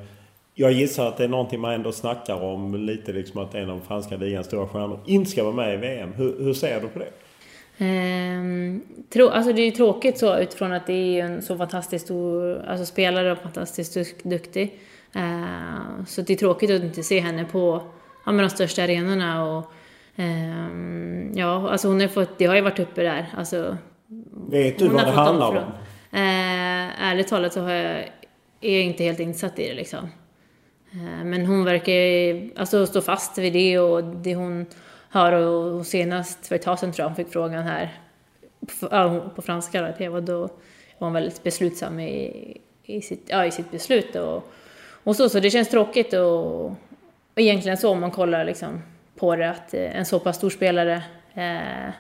Jag 0.55 0.73
gissar 0.73 1.09
att 1.09 1.17
det 1.17 1.25
är 1.25 1.29
någonting 1.29 1.61
man 1.61 1.73
ändå 1.73 1.93
snackar 1.93 2.43
om 2.43 2.75
lite 2.75 3.13
liksom 3.13 3.41
att 3.41 3.55
en 3.55 3.71
av 3.71 3.81
franska 3.89 4.17
ligans 4.17 4.47
stora 4.47 4.69
stjärnor 4.69 5.01
inte 5.07 5.31
ska 5.31 5.45
vara 5.45 5.55
med 5.55 5.75
i 5.75 5.77
VM. 5.77 6.13
Hur, 6.13 6.45
hur 6.45 6.55
ser 6.55 6.81
du 6.81 6.89
på 6.89 6.99
det? 6.99 7.09
Ehm, 7.79 8.83
tro, 9.13 9.29
alltså 9.29 9.53
det 9.53 9.63
är 9.63 9.65
ju 9.65 9.71
tråkigt 9.71 10.19
så 10.19 10.39
utifrån 10.39 10.73
att 10.73 10.87
det 10.87 10.93
är 10.93 11.25
en 11.25 11.43
så 11.43 11.57
fantastiskt 11.57 12.05
stor 12.05 12.65
alltså 12.69 12.87
spelare 12.87 13.33
och 13.33 13.39
fantastiskt 13.39 14.23
duktig. 14.23 14.79
Ehm, 15.13 16.07
så 16.07 16.23
det 16.23 16.33
är 16.33 16.37
tråkigt 16.37 16.71
att 16.71 16.83
inte 16.83 17.03
se 17.03 17.21
henne 17.21 17.45
på 17.45 17.83
ja, 18.27 18.33
de 18.33 18.51
största 18.51 18.83
arenorna. 18.83 19.45
Och, 19.45 19.73
ehm, 20.17 21.33
ja, 21.35 21.71
alltså 21.71 21.89
hon 21.89 22.01
har 22.01 22.09
fått, 22.09 22.39
det 22.39 22.47
har 22.47 22.55
ju 22.55 22.61
varit 22.61 22.79
uppe 22.79 23.03
där. 23.03 23.27
Alltså, 23.37 23.77
Vet 24.51 24.79
du 24.79 24.89
vad 24.89 25.07
det 25.07 25.11
handlar 25.11 25.49
om? 25.49 25.57
Ehm, 26.13 26.91
ärligt 26.99 27.29
talat 27.29 27.53
så 27.53 27.61
har 27.61 27.71
jag, 27.71 27.99
är 28.61 28.75
jag 28.75 28.83
inte 28.83 29.05
helt 29.05 29.21
insatt 29.21 29.59
i 29.59 29.69
det 29.69 29.75
liksom. 29.75 30.09
Ehm, 30.93 31.31
men 31.31 31.47
hon 31.47 31.65
verkar 31.65 32.61
alltså, 32.61 32.87
stå 32.87 33.01
fast 33.01 33.39
vid 33.39 33.53
det 33.53 33.79
och 33.79 34.05
det 34.05 34.35
hon 34.35 34.67
har 35.09 35.33
och 35.33 35.87
senast 35.87 36.47
för 36.47 36.55
ett 36.55 36.63
tag 36.63 36.79
sedan 36.79 36.93
tror 36.93 37.05
jag 37.05 37.09
hon 37.09 37.17
fick 37.17 37.33
frågan 37.33 37.65
här 37.65 38.01
på, 38.81 39.21
på 39.35 39.43
franska 39.43 39.95
då, 39.99 40.13
och 40.13 40.23
då 40.23 40.41
var 40.41 40.49
hon 40.99 41.13
väldigt 41.13 41.43
beslutsam 41.43 42.01
i, 42.01 42.57
i, 42.83 43.01
sitt, 43.01 43.25
ja, 43.27 43.47
i 43.47 43.51
sitt 43.51 43.71
beslut 43.71 44.17
och, 44.17 44.53
och 45.05 45.17
så, 45.17 45.29
så 45.29 45.41
det 45.41 45.51
känns 45.51 45.69
tråkigt 45.69 46.13
och, 46.13 46.65
och 46.65 46.77
egentligen 47.37 47.77
så 47.77 47.91
om 47.91 48.01
man 48.01 48.11
kollar 48.11 48.45
liksom 48.45 48.83
på 49.17 49.37
det 49.37 49.51
att 49.51 49.75
en 49.75 50.07
så 50.07 50.19
pass 50.19 50.37
stor 50.37 50.51
spelare 50.51 51.03
eh, 51.35 51.93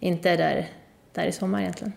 inte 0.00 0.30
är 0.30 0.36
där, 0.36 0.66
där 1.12 1.26
i 1.26 1.32
sommar 1.32 1.60
egentligen. 1.60 1.92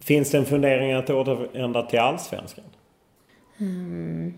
Finns 0.00 0.30
det 0.30 0.38
en 0.38 0.44
fundering 0.44 0.92
att 0.92 1.10
återvända 1.10 1.82
till 1.82 1.98
Allsvenskan? 1.98 2.64
Mm. 3.58 4.34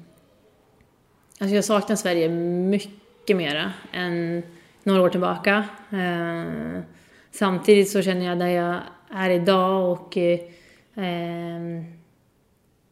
Alltså 1.40 1.54
jag 1.54 1.64
saknar 1.64 1.96
Sverige 1.96 2.28
mycket 2.28 3.36
mera 3.36 3.72
än 3.92 4.42
några 4.82 5.02
år 5.02 5.08
tillbaka. 5.08 5.64
Eh, 5.90 6.82
samtidigt 7.30 7.90
så 7.90 8.02
känner 8.02 8.26
jag 8.26 8.38
där 8.38 8.46
jag 8.46 8.80
är 9.10 9.30
idag 9.30 9.92
och 9.92 10.16
eh, 10.16 10.40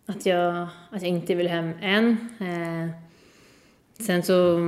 att, 0.06 0.26
jag, 0.26 0.68
att 0.90 1.02
jag 1.02 1.10
inte 1.10 1.34
vill 1.34 1.48
hem 1.48 1.72
än. 1.80 2.28
Eh, 2.40 2.90
sen 4.04 4.22
så 4.22 4.60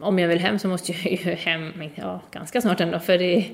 om 0.00 0.18
jag 0.18 0.28
vill 0.28 0.38
hem 0.38 0.58
så 0.58 0.68
måste 0.68 0.92
jag 0.92 1.12
ju 1.12 1.30
hem 1.34 1.72
ja, 1.94 2.20
ganska 2.32 2.60
snart 2.60 2.80
ändå 2.80 2.98
för 2.98 3.18
det 3.18 3.44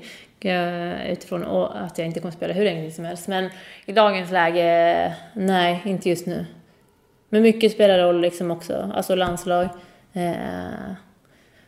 utifrån 1.11 1.43
att 1.43 1.97
jag 1.97 2.07
inte 2.07 2.19
kommer 2.19 2.31
spela 2.31 2.53
hur 2.53 2.63
länge 2.63 2.91
som 2.91 3.05
helst. 3.05 3.27
Men 3.27 3.49
i 3.85 3.91
dagens 3.91 4.31
läge, 4.31 5.15
nej, 5.33 5.81
inte 5.85 6.09
just 6.09 6.25
nu. 6.25 6.45
Men 7.29 7.41
mycket 7.41 7.71
spelar 7.71 7.99
roll 7.99 8.21
liksom 8.21 8.51
också, 8.51 8.91
alltså 8.93 9.15
landslag. 9.15 9.69
Eh, 10.13 10.93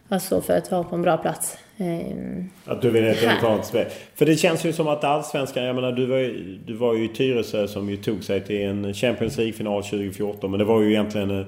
Alltså 0.09 0.41
för 0.41 0.57
att 0.57 0.71
vara 0.71 0.83
på 0.83 0.95
en 0.95 1.01
bra 1.01 1.17
plats. 1.17 1.57
Ehm, 1.77 2.49
att 2.65 2.81
du 2.81 2.89
vill 2.89 3.03
ett 3.03 3.65
spel. 3.65 3.85
För 4.15 4.25
det 4.25 4.35
känns 4.35 4.65
ju 4.65 4.73
som 4.73 4.87
att 4.87 5.03
allsvenskan, 5.03 5.63
jag 5.63 5.75
menar 5.75 5.91
du 5.91 6.05
var 6.05 6.17
ju, 6.17 6.59
du 6.65 6.73
var 6.73 6.93
ju 6.93 7.05
i 7.05 7.07
Tyresö 7.07 7.67
som 7.67 7.89
ju 7.89 7.97
tog 7.97 8.23
sig 8.23 8.41
till 8.41 8.61
en 8.61 8.93
Champions 8.93 9.37
League-final 9.37 9.83
2014. 9.83 10.51
Men 10.51 10.59
det 10.59 10.65
var 10.65 10.81
ju 10.81 10.89
egentligen 10.89 11.29
ja, 11.29 11.45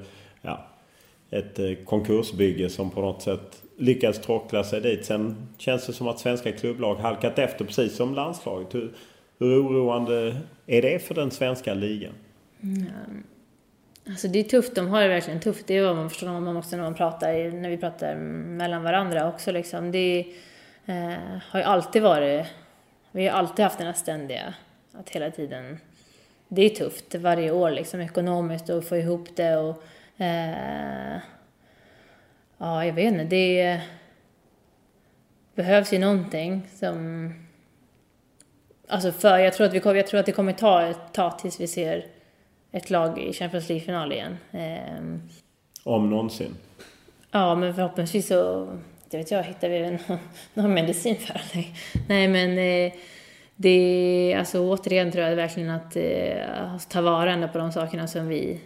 ett 1.32 1.60
eh, 1.60 1.72
konkursbygge 1.86 2.70
som 2.70 2.92
på 2.92 3.02
något 3.02 3.22
sätt 3.22 3.64
lyckades 3.78 4.22
tråckla 4.22 4.64
sig 4.64 4.82
dit. 4.82 5.06
Sen 5.06 5.48
känns 5.58 5.88
det 5.88 5.94
som 5.94 6.08
att 6.08 6.20
svenska 6.20 6.52
klubblag 6.52 6.96
halkat 6.96 7.40
efter 7.40 7.66
precis 7.66 7.96
som 7.96 8.16
landslaget. 8.16 8.76
Hur, 8.76 8.94
hur 9.40 9.68
oroande 9.68 10.38
är 10.66 10.82
det 10.82 11.00
för 11.00 11.16
den 11.16 11.32
svenska 11.32 11.74
ligan? 11.74 12.14
Mm. 12.64 13.24
Alltså 14.10 14.28
det 14.28 14.40
är 14.40 14.44
tufft, 14.44 14.76
de 14.76 14.88
har 14.88 15.02
det 15.02 15.08
verkligen 15.08 15.40
tufft. 15.40 15.68
Det 15.68 15.78
är 15.78 15.86
vad 15.86 15.96
man 15.96 16.10
förstår 16.10 16.28
man 16.28 16.54
måste 16.54 16.76
när 16.76 16.84
man 16.84 16.94
pratar, 16.94 17.52
när 17.52 17.70
vi 17.70 17.78
pratar 17.78 18.16
mellan 18.16 18.84
varandra 18.84 19.30
också 19.30 19.52
liksom. 19.52 19.92
Det 19.92 20.26
eh, 20.86 21.14
har 21.50 21.60
ju 21.60 21.66
alltid 21.66 22.02
varit, 22.02 22.46
vi 23.12 23.28
har 23.28 23.38
alltid 23.38 23.64
haft 23.64 23.78
den 23.78 23.88
här 23.88 23.94
ständiga, 23.94 24.54
att 24.94 25.10
hela 25.10 25.32
tiden 25.32 25.78
det 26.48 26.62
är 26.62 26.70
tufft 26.70 27.16
varje 27.16 27.52
år 27.52 27.72
liksom 27.72 28.02
ekonomiskt 28.02 28.70
och 28.70 28.84
få 28.84 28.98
ihop 28.98 29.28
det 29.36 29.58
och 29.58 29.84
eh, 30.18 31.18
ja, 32.58 32.86
jag 32.86 32.94
vet 32.94 33.12
inte, 33.12 33.24
det 33.24 33.82
behövs 35.56 35.94
ju 35.94 36.00
någonting 36.00 36.68
som 36.74 37.34
Alltså 38.90 39.12
för, 39.12 39.38
jag 39.38 39.54
tror 39.54 39.68
att, 39.68 39.74
vi, 39.74 39.82
jag 39.84 40.08
tror 40.08 40.20
att 40.20 40.26
det 40.26 40.32
kommer 40.32 40.54
ta 40.54 40.82
ett 40.82 41.14
tag 41.14 41.40
tills 41.40 41.60
vi 41.60 41.68
ser 41.68 42.06
ett 42.72 42.90
lag 42.90 43.20
i 43.20 43.34
Champions 43.34 43.70
League-final 43.70 44.12
igen. 44.12 44.38
Eh, 44.52 45.04
Om 45.84 46.10
någonsin? 46.10 46.56
Ja, 47.32 47.56
men 47.56 47.76
förhoppningsvis 47.76 48.28
så, 48.28 48.68
det 49.10 49.18
vet 49.18 49.32
jag, 49.32 49.44
hittar 49.44 49.70
vi 49.70 49.92
någon, 49.92 50.20
någon 50.54 50.74
medicin 50.74 51.16
för 51.16 51.42
det. 51.54 51.66
Nej, 52.08 52.28
men 52.28 52.58
eh, 52.58 52.94
det, 53.56 54.36
alltså 54.40 54.60
återigen 54.60 55.12
tror 55.12 55.26
jag 55.26 55.36
verkligen 55.36 55.70
att 55.70 55.96
eh, 55.96 56.78
ta 56.90 57.02
vara 57.02 57.48
på 57.48 57.58
de 57.58 57.72
sakerna 57.72 58.08
som 58.08 58.28
vi, 58.28 58.60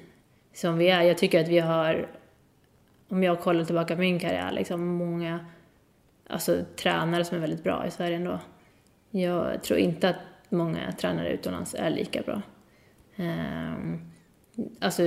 som 0.53 0.77
vi 0.77 0.89
är. 0.89 1.01
Jag 1.01 1.17
tycker 1.17 1.41
att 1.41 1.47
vi 1.47 1.59
har, 1.59 2.07
om 3.09 3.23
jag 3.23 3.39
kollar 3.39 3.63
tillbaka 3.63 3.95
på 3.95 4.01
min 4.01 4.19
karriär, 4.19 4.51
liksom 4.51 4.87
många 4.87 5.45
alltså, 6.27 6.65
tränare 6.75 7.25
som 7.25 7.37
är 7.37 7.41
väldigt 7.41 7.63
bra 7.63 7.87
i 7.87 7.91
Sverige 7.91 8.15
ändå. 8.15 8.39
Jag 9.11 9.63
tror 9.63 9.79
inte 9.79 10.09
att 10.09 10.15
många 10.49 10.91
tränare 10.91 11.29
utomlands 11.29 11.75
är 11.77 11.89
lika 11.89 12.21
bra. 12.21 12.41
Um, 13.15 14.11
alltså, 14.79 15.03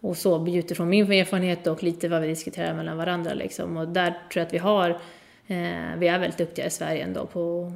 och 0.00 0.16
så 0.16 0.46
utifrån 0.48 0.88
min 0.88 1.12
erfarenhet 1.12 1.66
och 1.66 1.82
lite 1.82 2.08
vad 2.08 2.20
vi 2.20 2.28
diskuterar 2.28 2.74
mellan 2.74 2.96
varandra 2.96 3.34
liksom. 3.34 3.76
Och 3.76 3.88
där 3.88 4.10
tror 4.10 4.20
jag 4.40 4.46
att 4.46 4.54
vi 4.54 4.58
har, 4.58 4.90
eh, 5.46 5.96
vi 5.98 6.08
är 6.08 6.18
väldigt 6.18 6.38
duktiga 6.38 6.66
i 6.66 6.70
Sverige 6.70 7.04
ändå 7.04 7.26
på, 7.26 7.72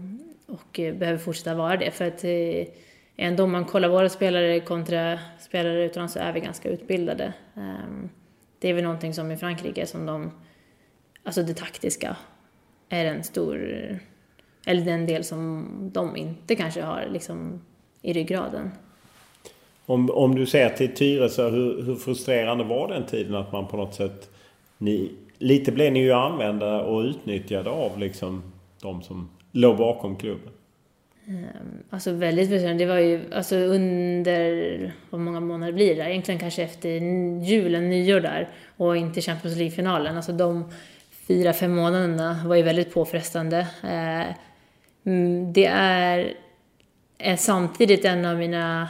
och 0.46 0.80
eh, 0.80 0.94
behöver 0.94 1.18
fortsätta 1.18 1.54
vara 1.54 1.76
det. 1.76 1.90
För 1.90 2.04
att 2.04 2.24
eh, 2.24 2.66
ändå 3.16 3.44
om 3.44 3.52
man 3.52 3.64
kollar 3.64 3.88
våra 3.88 4.08
spelare 4.08 4.60
kontra 4.60 5.18
spelare 5.40 5.84
utomlands 5.84 6.14
så 6.14 6.20
är 6.20 6.32
vi 6.32 6.40
ganska 6.40 6.68
utbildade. 6.68 7.32
Ehm, 7.54 8.08
det 8.58 8.68
är 8.68 8.74
väl 8.74 8.84
någonting 8.84 9.14
som 9.14 9.30
i 9.30 9.36
Frankrike 9.36 9.86
som 9.86 10.06
de, 10.06 10.30
alltså 11.24 11.42
det 11.42 11.54
taktiska 11.54 12.16
är 12.88 13.04
en 13.04 13.24
stor, 13.24 13.58
eller 14.66 14.84
den 14.84 15.06
del 15.06 15.24
som 15.24 15.68
de 15.92 16.16
inte 16.16 16.56
kanske 16.56 16.82
har 16.82 17.06
liksom 17.10 17.60
i 18.02 18.12
ryggraden. 18.12 18.70
Om, 19.86 20.10
om 20.10 20.34
du 20.34 20.46
ser 20.46 20.68
till 20.68 20.94
Tyresö, 20.94 21.50
hur, 21.50 21.82
hur 21.82 21.96
frustrerande 21.96 22.64
var 22.64 22.88
den 22.88 23.06
tiden 23.06 23.34
att 23.34 23.52
man 23.52 23.68
på 23.68 23.76
något 23.76 23.94
sätt... 23.94 24.30
Ni, 24.78 25.10
lite 25.38 25.72
blev 25.72 25.92
ni 25.92 26.00
ju 26.00 26.12
använda 26.12 26.82
och 26.82 27.00
utnyttjade 27.00 27.70
av 27.70 27.98
liksom 27.98 28.42
de 28.82 29.02
som 29.02 29.30
låg 29.52 29.76
bakom 29.76 30.16
klubben. 30.16 30.52
Ehm, 31.28 31.82
alltså 31.90 32.12
väldigt 32.12 32.48
frustrerande. 32.48 32.84
Det 32.84 32.88
var 32.88 32.98
ju 32.98 33.34
alltså 33.34 33.56
under, 33.56 34.50
hur 35.10 35.18
många 35.18 35.40
månader 35.40 35.72
blir 35.72 35.96
det? 35.96 36.10
Egentligen 36.10 36.40
kanske 36.40 36.62
efter 36.62 36.88
julen, 37.44 37.90
nyår 37.90 38.20
där 38.20 38.48
och 38.76 38.96
inte 38.96 39.20
Champions 39.20 39.56
League-finalen. 39.56 40.16
Alltså 40.16 40.32
de 40.32 40.72
fyra, 41.28 41.52
fem 41.52 41.74
månaderna 41.74 42.42
var 42.46 42.56
ju 42.56 42.62
väldigt 42.62 42.94
påfrestande. 42.94 43.66
Ehm, 43.82 44.32
mm, 45.04 45.52
det 45.52 45.66
är, 45.66 46.34
är 47.18 47.36
samtidigt 47.36 48.04
en 48.04 48.24
av 48.24 48.36
mina 48.36 48.88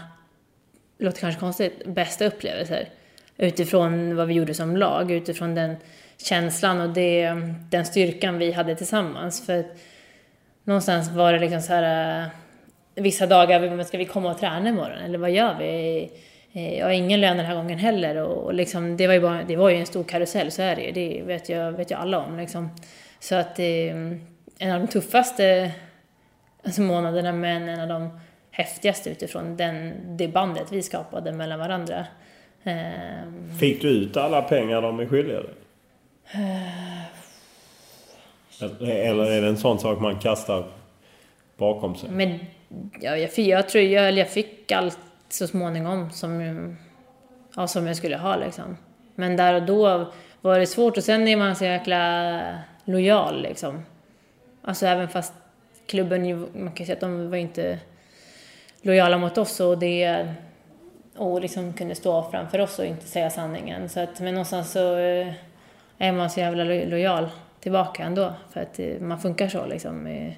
låter 0.99 1.21
kanske 1.21 1.41
konstigt, 1.41 1.87
bästa 1.87 2.27
upplevelser. 2.27 2.89
Utifrån 3.37 4.17
vad 4.17 4.29
vi 4.29 4.35
gjorde 4.35 4.55
som 4.55 4.77
lag, 4.77 5.11
utifrån 5.11 5.55
den 5.55 5.77
känslan 6.17 6.81
och 6.81 6.91
det, 6.91 7.35
den 7.71 7.85
styrkan 7.85 8.39
vi 8.39 8.53
hade 8.53 8.75
tillsammans. 8.75 9.47
För 9.47 9.65
någonstans 10.65 11.11
var 11.11 11.33
det 11.33 11.39
liksom 11.39 11.61
så 11.61 11.73
här, 11.73 12.31
vissa 12.95 13.27
dagar, 13.27 13.85
ska 13.85 13.99
vi 13.99 14.05
komma 14.05 14.31
och 14.31 14.39
träna 14.39 14.69
imorgon? 14.69 14.99
Eller 15.05 15.19
vad 15.19 15.31
gör 15.31 15.55
vi? 15.59 16.11
Jag 16.79 16.87
har 16.87 16.93
ingen 16.93 17.21
lön 17.21 17.37
den 17.37 17.47
här 17.47 17.55
gången 17.55 17.79
heller 17.79 18.17
och 18.17 18.55
liksom, 18.55 18.97
det, 18.97 19.07
var 19.07 19.15
ju 19.15 19.21
bara, 19.21 19.43
det 19.43 19.57
var 19.57 19.71
ju 19.71 19.77
en 19.77 19.87
stor 19.87 20.05
karusell, 20.05 20.51
så 20.51 20.63
är 20.63 20.77
det 20.77 20.83
ju. 20.83 20.93
Det 20.93 21.23
vet 21.23 21.49
jag, 21.49 21.73
vet 21.73 21.91
jag 21.91 22.01
alla 22.01 22.19
om. 22.19 22.37
Liksom. 22.37 22.71
Så 23.21 23.35
att 23.35 23.57
det 23.57 23.89
en 24.59 24.73
av 24.73 24.81
de 24.81 24.87
tuffaste 24.87 25.73
alltså 26.65 26.83
månaderna, 26.83 27.33
men 27.33 27.69
en 27.69 27.81
av 27.81 27.89
de 27.89 28.21
häftigaste 28.51 29.11
utifrån 29.11 29.57
den, 29.57 29.93
det 30.17 30.29
bandet 30.29 30.73
vi 30.73 30.83
skapade 30.83 31.33
mellan 31.33 31.59
varandra. 31.59 32.07
Ehm. 32.65 33.59
Fick 33.61 33.83
du 33.83 33.89
ut 33.89 34.17
alla 34.17 34.43
pengar 34.43 34.83
de 34.83 35.01
är 35.01 35.07
skyldiga 35.07 35.41
dig? 35.41 35.55
Eller 38.81 39.25
är 39.25 39.43
det 39.43 39.49
en 39.49 39.57
sån 39.57 39.79
sak 39.79 40.01
man 40.01 40.19
kastar 40.19 40.65
bakom 41.57 41.97
sig? 41.97 42.11
Men, 42.11 42.39
ja, 43.01 43.17
jag, 43.17 43.39
jag 43.39 43.69
tror 43.69 43.85
jag, 43.85 44.13
jag 44.13 44.29
fick 44.29 44.73
allt 44.73 44.99
så 45.29 45.47
småningom 45.47 46.11
som, 46.11 46.77
ja, 47.57 47.67
som 47.67 47.87
jag 47.87 47.97
skulle 47.97 48.17
ha 48.17 48.37
liksom. 48.37 48.77
Men 49.15 49.37
där 49.37 49.55
och 49.55 49.63
då 49.63 50.13
var 50.41 50.59
det 50.59 50.67
svårt 50.67 50.97
och 50.97 51.05
sen 51.05 51.29
är 51.29 51.37
man 51.37 51.57
så 51.57 51.65
jäkla 51.65 52.43
lojal 52.85 53.43
liksom. 53.43 53.83
Alltså 54.63 54.87
även 54.87 55.09
fast 55.09 55.33
klubben, 55.87 56.41
man 56.41 56.73
kan 56.73 56.87
säga 56.87 56.95
att 56.95 57.01
de 57.01 57.31
var 57.31 57.37
inte 57.37 57.79
lojala 58.83 59.19
mot 59.19 59.39
oss 59.39 59.61
och 59.61 59.79
det 59.79 60.27
och 61.17 61.41
liksom 61.41 61.73
kunde 61.73 61.95
stå 61.95 62.31
framför 62.31 62.59
oss 62.59 62.79
och 62.79 62.85
inte 62.85 63.07
säga 63.07 63.31
sanningen. 63.31 63.89
Så 63.89 64.01
att, 64.01 64.21
men 64.21 64.35
någonstans 64.35 64.73
så 64.73 64.99
eh, 64.99 65.33
är 65.99 66.13
man 66.13 66.31
så 66.31 66.41
jävla 66.41 66.65
lojal 66.65 67.29
tillbaka 67.63 68.03
ändå 68.03 68.33
för 68.53 68.61
att 68.61 68.79
eh, 68.79 69.01
man 69.01 69.21
funkar 69.21 69.49
så 69.49 69.67
liksom 69.67 69.97
med, 69.97 70.35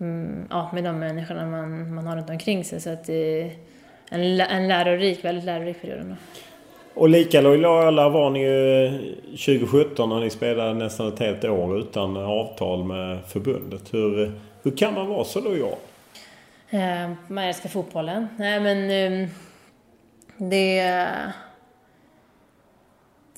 mm, 0.00 0.46
ja, 0.50 0.70
med 0.74 0.84
de 0.84 0.98
människorna 0.98 1.46
man, 1.46 1.94
man 1.94 2.06
har 2.06 2.16
runt 2.16 2.30
omkring 2.30 2.64
sig. 2.64 2.80
Så 2.80 2.90
att 2.90 3.08
en, 4.10 4.40
en 4.40 4.68
lärorik, 4.68 5.24
väldigt 5.24 5.44
lärorik 5.44 5.82
period 5.82 6.00
ändå. 6.00 6.16
Och 6.96 7.08
lika 7.08 7.40
lojala 7.40 8.08
var 8.08 8.30
ni 8.30 8.40
ju 8.40 8.90
2017 9.30 10.08
när 10.08 10.20
ni 10.20 10.30
spelade 10.30 10.74
nästan 10.74 11.08
ett 11.08 11.18
helt 11.18 11.44
år 11.44 11.78
utan 11.78 12.16
avtal 12.16 12.84
med 12.84 13.18
förbundet. 13.26 13.94
Hur, 13.94 14.32
hur 14.62 14.76
kan 14.76 14.94
man 14.94 15.08
vara 15.08 15.24
så 15.24 15.40
lojal? 15.40 15.76
Eh, 16.70 17.10
man 17.28 17.44
älskar 17.44 17.68
fotbollen. 17.68 18.28
Nej 18.38 18.60
men 18.60 18.90
eh, 18.90 19.28
det... 20.36 20.76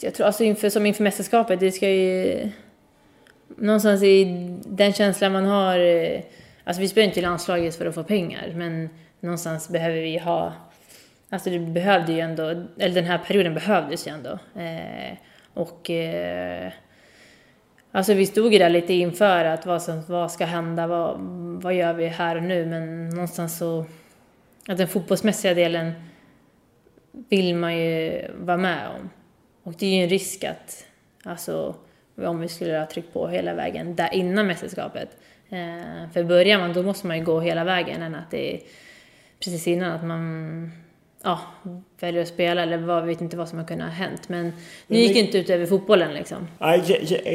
Jag 0.00 0.14
tror 0.14 0.26
alltså 0.26 0.44
inför, 0.44 0.70
som 0.70 0.86
inför 0.86 1.02
mästerskapet, 1.04 1.60
det 1.60 1.72
ska 1.72 1.90
ju... 1.90 2.50
Någonstans 3.58 4.02
i 4.02 4.24
den 4.66 4.92
känslan 4.92 5.32
man 5.32 5.44
har... 5.44 5.78
Eh, 5.78 6.20
alltså 6.64 6.80
vi 6.80 6.88
spelar 6.88 7.06
inte 7.06 7.18
i 7.18 7.22
landslaget 7.22 7.76
för 7.76 7.86
att 7.86 7.94
få 7.94 8.04
pengar, 8.04 8.52
men 8.54 8.90
någonstans 9.20 9.68
behöver 9.68 10.00
vi 10.00 10.18
ha... 10.18 10.52
Alltså 11.30 11.50
det 11.50 11.58
behövde 11.58 12.12
ju 12.12 12.20
ändå, 12.20 12.48
eller 12.78 12.94
den 12.94 13.04
här 13.04 13.18
perioden 13.18 13.54
behövdes 13.54 14.06
ju 14.06 14.12
ändå. 14.12 14.38
Eh, 14.60 15.16
och... 15.54 15.90
Eh, 15.90 16.72
Alltså 17.92 18.14
vi 18.14 18.26
stod 18.26 18.52
ju 18.52 18.58
där 18.58 18.70
lite 18.70 18.92
inför 18.92 19.44
att 19.44 19.66
vad, 19.66 19.82
som, 19.82 20.02
vad 20.08 20.32
ska 20.32 20.44
hända, 20.44 20.86
vad, 20.86 21.20
vad 21.62 21.74
gör 21.74 21.92
vi 21.92 22.06
här 22.06 22.36
och 22.36 22.42
nu? 22.42 22.66
Men 22.66 23.08
någonstans 23.08 23.58
så, 23.58 23.86
att 24.68 24.78
den 24.78 24.88
fotbollsmässiga 24.88 25.54
delen 25.54 25.92
vill 27.28 27.54
man 27.54 27.76
ju 27.76 28.24
vara 28.38 28.56
med 28.56 28.88
om. 28.88 29.10
Och 29.62 29.74
det 29.78 29.86
är 29.86 29.96
ju 29.96 30.02
en 30.02 30.08
risk 30.08 30.44
att, 30.44 30.86
alltså 31.22 31.74
om 32.26 32.40
vi 32.40 32.48
skulle 32.48 32.78
ha 32.78 32.86
tryckt 32.86 33.12
på 33.12 33.28
hela 33.28 33.54
vägen 33.54 33.96
där 33.96 34.14
innan 34.14 34.46
mästerskapet. 34.46 35.08
Eh, 35.48 36.10
för 36.12 36.24
börjar 36.24 36.58
man, 36.58 36.72
då 36.72 36.82
måste 36.82 37.06
man 37.06 37.18
ju 37.18 37.24
gå 37.24 37.40
hela 37.40 37.64
vägen 37.64 38.02
än 38.02 38.14
att 38.14 38.30
det 38.30 38.54
är 38.54 38.60
precis 39.38 39.68
innan 39.68 39.92
att 39.92 40.04
man 40.04 40.70
ja, 41.22 41.40
väljer 42.00 42.22
att 42.22 42.28
spela 42.28 42.62
eller 42.62 42.78
vad, 42.78 43.04
vet 43.04 43.20
inte 43.20 43.36
vad 43.36 43.48
som 43.48 43.58
har 43.58 43.66
kunnat 43.66 43.88
ha 43.88 43.94
hänt. 43.94 44.28
Men 44.28 44.52
det 44.86 44.98
gick 44.98 45.16
men, 45.16 45.24
inte 45.24 45.38
ut 45.38 45.50
över 45.50 45.66
fotbollen 45.66 46.14
liksom. 46.14 46.48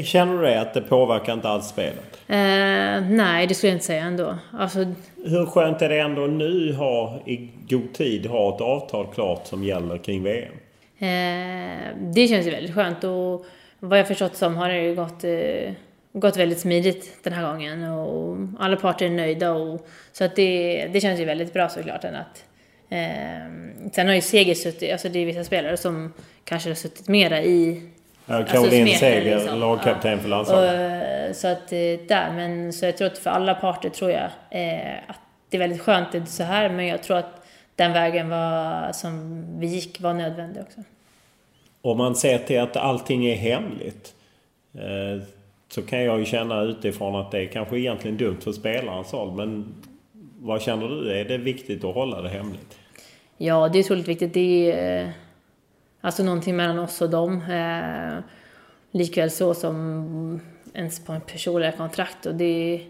Känner 0.04 0.34
du 0.34 0.42
det 0.42 0.62
att 0.62 0.74
det 0.74 0.82
påverkar 0.82 1.34
inte 1.34 1.50
alls 1.50 1.68
spelet? 1.68 2.20
Eh, 2.28 3.10
nej, 3.10 3.48
det 3.48 3.54
skulle 3.54 3.70
jag 3.70 3.76
inte 3.76 3.86
säga 3.86 4.04
ändå. 4.04 4.38
Alltså, 4.52 4.80
Hur 5.26 5.46
skönt 5.46 5.82
är 5.82 5.90
det 5.90 6.00
ändå 6.00 6.22
nu 6.22 6.74
ha 6.74 7.20
i 7.26 7.50
god 7.70 7.94
tid 7.94 8.26
ha 8.26 8.56
ett 8.56 8.62
avtal 8.62 9.08
klart 9.14 9.48
som 9.48 9.64
gäller 9.64 9.98
kring 9.98 10.24
VM? 10.24 10.54
Eh, 10.98 11.88
det 12.00 12.28
känns 12.28 12.48
ju 12.48 12.52
väldigt 12.52 12.76
skönt 12.76 13.04
och 13.04 13.46
vad 13.88 14.00
jag 14.00 14.08
förstått 14.08 14.36
som 14.36 14.56
har 14.56 14.70
det 14.70 14.96
gått 14.96 15.24
eh, 15.24 15.74
gått 16.14 16.38
väldigt 16.38 16.60
smidigt 16.60 17.24
den 17.24 17.34
här 17.34 17.52
gången 17.52 17.84
och 17.84 18.38
alla 18.60 18.76
parter 18.76 19.06
är 19.06 19.10
nöjda 19.10 19.52
och 19.52 19.88
så 20.12 20.24
att 20.24 20.36
det, 20.36 20.88
det 20.94 21.02
känns 21.02 21.20
ju 21.20 21.26
väldigt 21.26 21.54
bra 21.54 21.70
såklart 21.70 22.04
än 22.04 22.16
att 22.16 22.46
Eh, 22.94 23.90
sen 23.92 24.08
har 24.08 24.14
ju 24.14 24.22
Seger 24.22 24.56
suttit, 24.56 24.92
alltså 24.92 25.10
det 25.10 25.20
är 25.20 25.26
vissa 25.26 25.44
spelare 25.44 25.78
som 25.78 26.14
kanske 26.44 26.70
har 26.70 26.76
suttit 26.76 27.08
mera 27.08 27.42
i... 27.42 27.90
Ja, 28.26 28.44
Caroline 28.44 28.84
alltså 28.84 29.00
Seger, 29.00 29.38
liksom. 29.38 29.60
lagkapten 29.60 30.12
ja. 30.12 30.18
för 30.18 30.30
landslaget. 30.30 30.74
Eh, 30.74 31.34
så 31.34 31.48
att 31.48 31.72
eh, 31.72 32.08
där, 32.08 32.32
men 32.36 32.74
så 32.74 32.86
jag 32.86 32.98
tror 32.98 33.08
att 33.08 33.18
för 33.18 33.30
alla 33.30 33.54
parter 33.56 33.90
tror 33.90 34.12
jag 34.12 34.30
eh, 34.50 34.98
att 35.08 35.20
det 35.50 35.58
är 35.58 35.60
väldigt 35.60 35.82
skönt 35.82 36.12
det 36.12 36.18
är 36.18 36.26
så 36.26 36.44
här, 36.44 36.70
men 36.70 36.88
jag 36.88 37.04
tror 37.04 37.18
att 37.18 37.46
den 37.76 37.94
vägen 37.94 38.30
var, 38.30 38.92
som 38.92 39.46
vi 39.60 39.68
gick 39.68 40.02
var 40.02 40.14
nödvändig 40.14 40.64
också. 40.64 40.84
Om 41.84 41.98
man 41.98 42.16
ser 42.16 42.38
till 42.38 42.60
att 42.60 42.78
allting 42.78 43.26
är 43.26 43.36
hemligt 43.36 44.16
eh, 44.74 45.28
så 45.70 45.82
kan 45.82 46.04
jag 46.04 46.20
ju 46.20 46.26
känna 46.26 46.62
utifrån 46.62 47.16
att 47.16 47.32
det 47.32 47.40
är 47.40 47.48
kanske 47.48 47.80
egentligen 47.80 48.18
dumt 48.18 48.42
för 48.42 48.52
spelarens 48.52 49.12
håll, 49.12 49.36
men 49.36 49.76
vad 50.40 50.62
känner 50.62 50.88
du? 50.88 51.20
Är 51.20 51.26
det 51.26 51.38
viktigt 51.38 51.84
att 51.84 51.96
hålla 51.96 52.22
det 52.22 52.30
hemligt? 52.30 52.80
ja, 53.38 53.70
det 53.70 53.80
är 53.80 53.84
otroligt 53.84 54.08
viktigt. 54.08 54.34
Det 54.34 54.72
är 54.72 55.04
eh, 55.04 55.10
alltså 56.02 56.24
någonting 56.24 56.56
mellan 56.56 56.80
oss 56.80 57.02
och 57.02 57.10
dem. 57.10 57.42
Eh, 57.42 58.24
likväl 58.92 59.32
så 59.32 59.54
som 59.54 60.42
ens 60.74 61.06
på 61.06 61.12
en 61.12 61.22
personliga 61.22 61.72
kontrakt. 61.72 62.26
Och 62.26 62.36
det, 62.36 62.82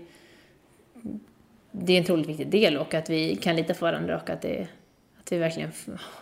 det 1.72 1.94
är 1.94 1.98
en 1.98 2.04
otroligt 2.04 2.28
viktig 2.28 2.48
del 2.48 2.78
och 2.78 2.94
att 2.94 3.10
vi 3.10 3.36
kan 3.36 3.56
lita 3.56 3.74
på 3.74 3.86
varandra 3.86 4.22
och 4.22 4.30
att, 4.30 4.42
det, 4.42 4.68
att 5.20 5.32
vi 5.32 5.38
verkligen 5.38 5.72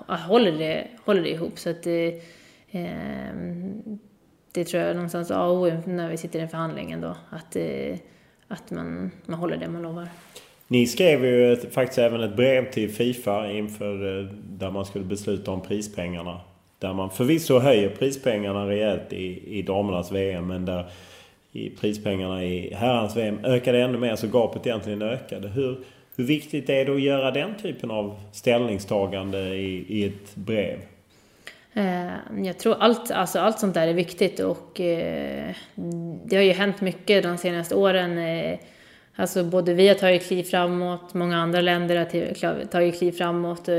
håller 0.07 0.51
det, 0.51 0.87
håller 1.05 1.21
det 1.21 1.29
ihop. 1.29 1.59
Så 1.59 1.69
att 1.69 1.83
det, 1.83 2.21
Ehm, 2.71 3.99
det 4.51 4.63
tror 4.63 4.83
jag 4.83 4.95
någonstans 4.95 5.31
A 5.31 5.45
och 5.45 5.61
O 5.61 5.71
när 5.85 6.09
vi 6.09 6.17
sitter 6.17 6.39
i 6.39 6.41
en 6.41 6.49
förhandling 6.49 6.91
ändå. 6.91 7.15
Att, 7.29 7.55
eh, 7.55 7.95
att 8.47 8.71
man, 8.71 9.11
man 9.25 9.39
håller 9.39 9.57
det 9.57 9.67
man 9.67 9.81
lovar. 9.81 10.07
Ni 10.67 10.87
skrev 10.87 11.25
ju 11.25 11.53
ett, 11.53 11.73
faktiskt 11.73 11.99
även 11.99 12.21
ett 12.21 12.35
brev 12.35 12.71
till 12.71 12.89
Fifa 12.89 13.51
inför 13.51 14.19
eh, 14.19 14.25
där 14.49 14.71
man 14.71 14.85
skulle 14.85 15.05
besluta 15.05 15.51
om 15.51 15.61
prispengarna. 15.61 16.41
Där 16.79 16.93
man 16.93 17.09
förvisso 17.09 17.59
höjer 17.59 17.89
prispengarna 17.89 18.67
rejält 18.67 19.13
i, 19.13 19.57
i 19.59 19.61
damernas 19.61 20.11
VM 20.11 20.47
men 20.47 20.65
där 20.65 20.85
i 21.51 21.69
prispengarna 21.69 22.45
i 22.45 22.73
herrans 22.73 23.17
VM 23.17 23.45
ökade 23.45 23.81
ännu 23.81 23.97
mer 23.97 24.15
så 24.15 24.27
gapet 24.27 24.67
egentligen 24.67 25.01
ökade. 25.01 25.47
Hur, 25.47 25.79
hur 26.15 26.23
viktigt 26.23 26.69
är 26.69 26.85
det 26.85 26.93
att 26.93 27.01
göra 27.01 27.31
den 27.31 27.55
typen 27.61 27.91
av 27.91 28.19
ställningstagande 28.31 29.39
i, 29.39 29.85
i 29.87 30.05
ett 30.05 30.35
brev? 30.35 30.79
Eh, 31.73 32.43
jag 32.43 32.57
tror 32.57 32.75
allt, 32.79 33.11
alltså 33.11 33.39
allt 33.39 33.59
sånt 33.59 33.73
där 33.73 33.87
är 33.87 33.93
viktigt 33.93 34.39
och 34.39 34.79
eh, 34.79 35.55
det 36.25 36.35
har 36.35 36.43
ju 36.43 36.51
hänt 36.51 36.81
mycket 36.81 37.23
de 37.23 37.37
senaste 37.37 37.75
åren. 37.75 38.17
Eh, 38.17 38.59
alltså 39.15 39.43
både 39.43 39.73
vi 39.73 39.87
har 39.87 39.95
tagit 39.95 40.27
kliv 40.27 40.43
framåt, 40.43 41.13
många 41.13 41.37
andra 41.37 41.61
länder 41.61 41.95
har 41.95 42.65
tagit 42.65 42.97
kliv 42.97 43.11
framåt 43.11 43.69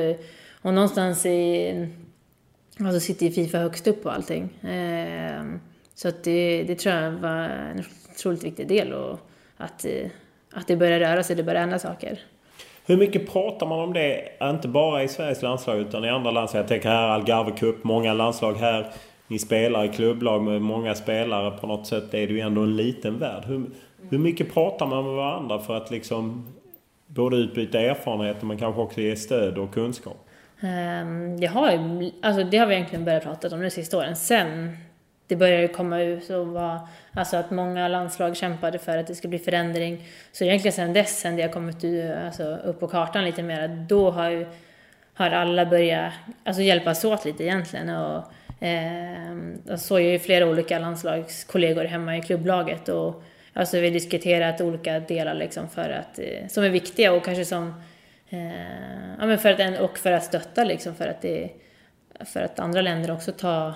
och 0.63 0.75
någonstans 0.75 1.27
i, 1.27 1.89
alltså 2.79 3.01
sitter 3.01 3.27
ju 3.27 3.33
Fifa 3.33 3.59
högst 3.59 3.87
upp 3.87 4.03
på 4.03 4.11
allting. 4.11 4.49
Så 5.95 6.09
att 6.09 6.25
det, 6.25 6.65
det 6.67 6.75
tror 6.75 6.95
jag 6.95 7.11
var 7.11 7.49
en 7.49 7.85
otroligt 8.11 8.45
viktig 8.45 8.69
del 8.69 8.93
och 8.93 9.19
att, 9.57 9.87
att 10.53 10.67
det 10.67 10.77
börjar 10.77 11.01
röra 11.01 11.23
sig, 11.23 11.37
det 11.37 11.43
börjar 11.43 11.61
hända 11.61 11.79
saker. 11.79 12.19
Hur 12.87 12.97
mycket 12.97 13.33
pratar 13.33 13.67
man 13.67 13.81
om 13.81 13.93
det? 13.93 14.29
Inte 14.43 14.69
bara 14.69 15.03
i 15.03 15.09
Sveriges 15.09 15.43
landslag 15.43 15.79
utan 15.79 16.05
i 16.05 16.09
andra 16.09 16.31
landslag. 16.31 16.61
Jag 16.61 16.69
tänker 16.69 16.89
här 16.89 17.09
Algarve 17.09 17.51
Cup, 17.51 17.85
många 17.85 18.13
landslag 18.13 18.55
här. 18.55 18.87
Ni 19.29 19.39
spelar 19.39 19.85
i 19.85 19.89
klubblag 19.89 20.43
med 20.43 20.63
många 20.63 20.95
spelare. 20.95 21.51
På 21.51 21.67
något 21.67 21.87
sätt 21.87 22.15
är 22.15 22.27
det 22.27 22.33
ju 22.33 22.41
ändå 22.41 22.61
en 22.61 22.77
liten 22.77 23.19
värld. 23.19 23.45
Hur, 23.47 23.65
hur 24.11 24.19
mycket 24.19 24.55
pratar 24.55 24.87
man 24.87 25.05
med 25.05 25.15
varandra 25.15 25.59
för 25.59 25.77
att 25.77 25.91
liksom 25.91 26.53
både 27.07 27.37
utbyta 27.37 27.81
erfarenheter 27.81 28.47
men 28.47 28.59
kanske 28.59 28.81
också 28.81 29.01
ge 29.01 29.17
stöd 29.17 29.59
och 29.59 29.75
kunskap? 29.75 30.29
Um, 30.63 31.41
det, 31.41 31.47
har, 31.47 31.71
alltså 32.23 32.45
det 32.45 32.59
har 32.59 32.67
vi 32.67 32.75
egentligen 32.75 33.05
börjat 33.05 33.23
prata 33.23 33.55
om 33.55 33.61
nu 33.61 33.71
sista 33.71 33.99
åren. 33.99 34.17
Sen 34.17 34.77
det 35.33 35.37
började 35.37 35.69
komma 35.69 36.01
ut 36.01 36.31
och 36.31 36.47
var, 36.47 36.81
alltså 37.15 37.37
att 37.37 37.51
många 37.51 37.89
landslag 37.89 38.37
kämpade 38.37 38.79
för 38.79 38.99
att 38.99 39.07
det 39.07 39.15
skulle 39.15 39.29
bli 39.29 39.39
förändring. 39.39 40.09
Så 40.33 40.45
egentligen 40.45 40.73
sen 40.73 40.93
dess, 40.93 41.21
sen 41.21 41.37
det 41.37 41.43
har 41.43 41.49
kommit 41.49 41.85
alltså, 42.25 42.57
upp 42.65 42.81
på 42.81 42.89
kartan 42.89 43.25
lite 43.25 43.43
mer, 43.43 43.69
då 43.69 44.11
har 44.11 44.31
ju, 44.31 44.47
har 45.15 45.31
alla 45.31 45.67
börjat 45.67 46.13
alltså, 46.45 46.63
hjälpas 46.63 47.05
åt 47.05 47.25
lite 47.25 47.45
egentligen. 47.45 47.89
Och, 47.89 48.33
eh, 48.65 49.73
och 49.73 49.81
så 49.81 49.97
är 49.97 50.13
ju 50.13 50.19
flera 50.19 50.47
olika 50.47 50.79
landslagskollegor 50.79 51.85
hemma 51.85 52.17
i 52.17 52.23
klubblaget 52.23 52.89
och 52.89 53.23
alltså, 53.53 53.79
vi 53.79 53.87
har 53.87 53.93
diskuterat 53.93 54.61
olika 54.61 55.01
delar 55.01 55.35
liksom 55.35 55.69
för 55.69 55.91
att, 55.91 56.19
eh, 56.19 56.47
som 56.49 56.65
är 56.65 56.71
viktiga 56.71 57.13
och 57.13 57.25
kanske 57.25 57.45
som 57.45 57.83
eh, 58.29 59.17
ja, 59.19 59.27
men 59.27 59.39
för 59.39 59.61
att, 59.61 59.81
och 59.81 59.99
för 59.99 60.13
att 60.13 60.25
stötta 60.25 60.65
liksom 60.65 60.95
för 60.95 61.07
att 61.07 61.23
det 61.23 61.51
för 62.25 62.43
att 62.43 62.59
andra 62.59 62.83
länder 62.83 63.11
också 63.11 63.33
tar 63.33 63.75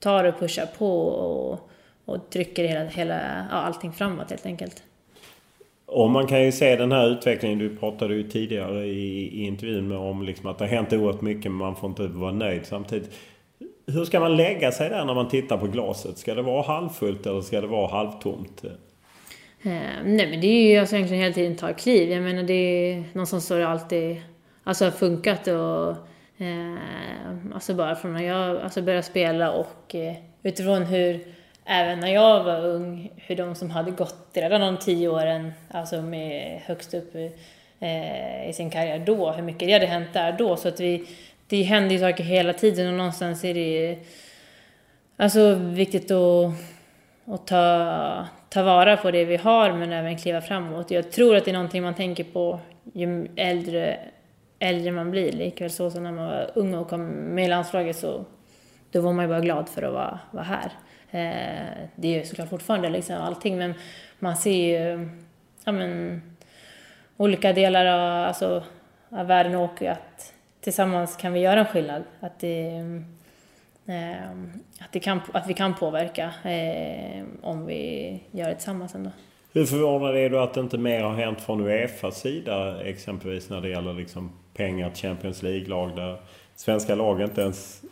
tar 0.00 0.24
och 0.24 0.38
pushar 0.38 0.66
på 0.66 1.02
och, 1.08 1.70
och 2.04 2.30
trycker 2.30 2.64
hela, 2.64 2.84
hela, 2.84 3.46
ja, 3.50 3.56
allting 3.56 3.92
framåt 3.92 4.30
helt 4.30 4.46
enkelt. 4.46 4.82
Och 5.86 6.10
man 6.10 6.26
kan 6.26 6.44
ju 6.44 6.52
se 6.52 6.76
den 6.76 6.92
här 6.92 7.10
utvecklingen. 7.10 7.58
Du 7.58 7.76
pratade 7.76 8.14
ju 8.14 8.22
tidigare 8.22 8.86
i, 8.86 9.40
i 9.42 9.46
intervjun 9.46 9.92
om 9.92 10.22
liksom 10.22 10.46
att 10.46 10.58
det 10.58 10.64
har 10.64 10.70
hänt 10.70 10.92
oerhört 10.92 11.20
mycket 11.20 11.44
men 11.44 11.58
man 11.58 11.76
får 11.76 11.88
inte 11.90 12.06
vara 12.06 12.32
nöjd 12.32 12.66
samtidigt. 12.66 13.10
Hur 13.86 14.04
ska 14.04 14.20
man 14.20 14.36
lägga 14.36 14.72
sig 14.72 14.88
där 14.88 15.04
när 15.04 15.14
man 15.14 15.28
tittar 15.28 15.58
på 15.58 15.66
glaset? 15.66 16.18
Ska 16.18 16.34
det 16.34 16.42
vara 16.42 16.62
halvfullt 16.62 17.26
eller 17.26 17.40
ska 17.40 17.60
det 17.60 17.66
vara 17.66 17.90
halvtomt? 17.90 18.64
Eh, 19.62 19.70
nej 20.04 20.30
men 20.30 20.40
det 20.40 20.46
är 20.46 20.72
ju 20.72 20.78
alltså 20.78 20.96
egentligen 20.96 21.22
hela 21.22 21.34
tiden 21.34 21.56
ta 21.56 21.72
kliv. 21.72 22.10
Jag 22.10 22.22
menar 22.22 22.42
det 22.42 22.52
är 22.52 23.04
någonstans 23.12 23.50
har 23.50 23.58
det 23.58 23.68
alltid 23.68 24.16
alltså, 24.64 24.90
funkat 24.90 25.48
och 25.48 25.96
Eh, 26.38 27.54
alltså 27.54 27.74
bara 27.74 27.96
från 27.96 28.12
när 28.12 28.22
jag 28.22 28.60
alltså 28.60 28.82
började 28.82 29.02
spela 29.02 29.52
och 29.52 29.94
eh, 29.94 30.14
utifrån 30.42 30.82
hur, 30.82 31.20
även 31.64 32.00
när 32.00 32.14
jag 32.14 32.44
var 32.44 32.66
ung, 32.66 33.10
hur 33.16 33.36
de 33.36 33.54
som 33.54 33.70
hade 33.70 33.90
gått 33.90 34.30
redan 34.32 34.60
de 34.60 34.76
tio 34.76 35.08
åren, 35.08 35.52
alltså 35.70 36.02
med 36.02 36.60
högst 36.64 36.94
upp 36.94 37.14
eh, 37.80 38.48
i 38.48 38.52
sin 38.54 38.70
karriär 38.70 38.98
då, 38.98 39.32
hur 39.32 39.42
mycket 39.42 39.68
det 39.68 39.72
hade 39.72 39.86
hänt 39.86 40.12
där 40.12 40.32
då. 40.32 40.56
Så 40.56 40.68
att 40.68 40.80
vi, 40.80 41.08
det 41.46 41.62
händer 41.62 41.90
ju 41.90 41.98
saker 41.98 42.24
hela 42.24 42.52
tiden 42.52 42.88
och 42.88 42.94
någonstans 42.94 43.44
är 43.44 43.54
det 43.54 43.98
alltså 45.16 45.54
viktigt 45.54 46.10
att, 46.10 46.52
att 47.24 47.46
ta, 47.46 48.26
ta 48.48 48.62
vara 48.62 48.96
på 48.96 49.10
det 49.10 49.24
vi 49.24 49.36
har 49.36 49.72
men 49.72 49.92
även 49.92 50.18
kliva 50.18 50.40
framåt. 50.40 50.90
Jag 50.90 51.12
tror 51.12 51.36
att 51.36 51.44
det 51.44 51.50
är 51.50 51.52
någonting 51.52 51.82
man 51.82 51.94
tänker 51.94 52.24
på 52.24 52.60
ju 52.92 53.28
äldre 53.36 53.98
äldre 54.58 54.92
man 54.92 55.10
blir. 55.10 55.32
Likväl 55.32 55.70
så 55.70 55.90
som 55.90 56.02
när 56.02 56.12
man 56.12 56.26
var 56.26 56.50
ung 56.54 56.74
och 56.74 56.88
kom 56.88 57.06
med 57.08 57.44
i 57.44 57.48
landslaget 57.48 57.96
så 57.96 58.24
då 58.90 59.00
var 59.00 59.12
man 59.12 59.24
ju 59.24 59.28
bara 59.28 59.40
glad 59.40 59.68
för 59.68 59.82
att 59.82 59.92
vara, 59.92 60.18
vara 60.30 60.44
här. 60.44 60.72
Eh, 61.10 61.88
det 61.94 62.08
är 62.08 62.18
ju 62.18 62.24
såklart 62.24 62.48
fortfarande 62.48 62.88
liksom 62.88 63.16
allting 63.16 63.58
men 63.58 63.74
man 64.18 64.36
ser 64.36 64.52
ju 64.52 65.08
ja, 65.64 65.72
men, 65.72 66.20
olika 67.16 67.52
delar 67.52 67.86
av, 67.86 68.24
alltså, 68.24 68.62
av 69.08 69.26
världen 69.26 69.54
och 69.54 69.82
att 69.82 70.34
tillsammans 70.60 71.16
kan 71.16 71.32
vi 71.32 71.40
göra 71.40 71.60
en 71.60 71.66
skillnad. 71.66 72.02
Att, 72.20 72.40
det, 72.40 72.68
eh, 73.86 74.30
att, 74.78 74.92
det 74.92 75.00
kan, 75.00 75.20
att 75.32 75.48
vi 75.48 75.54
kan 75.54 75.74
påverka 75.74 76.24
eh, 76.50 77.24
om 77.42 77.66
vi 77.66 78.22
gör 78.30 78.48
det 78.48 78.54
tillsammans 78.54 78.94
ändå. 78.94 79.10
Hur 79.52 79.64
förvånad 79.64 80.16
är 80.16 80.30
du 80.30 80.40
att 80.40 80.54
det 80.54 80.60
inte 80.60 80.78
mer 80.78 81.02
har 81.02 81.14
hänt 81.14 81.40
från 81.40 81.66
Uefas 81.66 82.20
sida 82.20 82.84
exempelvis 82.84 83.50
när 83.50 83.60
det 83.60 83.68
gäller 83.68 83.92
liksom 83.92 84.32
pengar 84.58 84.90
till 84.90 85.02
Champions 85.02 85.42
League-lag 85.42 85.96
där 85.96 86.20
svenska 86.56 86.94
lag 86.94 87.20
inte 87.20 87.40
ens... 87.40 87.82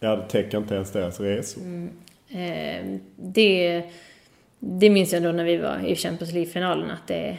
Ja, 0.00 0.16
det 0.16 0.28
täcker 0.28 0.58
inte 0.58 0.74
ens 0.74 0.92
deras 0.92 1.20
resor. 1.20 1.62
Mm. 1.62 1.90
Eh, 2.28 3.00
det, 3.16 3.82
det 4.58 4.90
minns 4.90 5.12
jag 5.12 5.22
då 5.22 5.32
när 5.32 5.44
vi 5.44 5.56
var 5.56 5.86
i 5.86 5.96
Champions 5.96 6.32
League-finalen 6.32 6.90
att 6.90 7.06
det... 7.06 7.38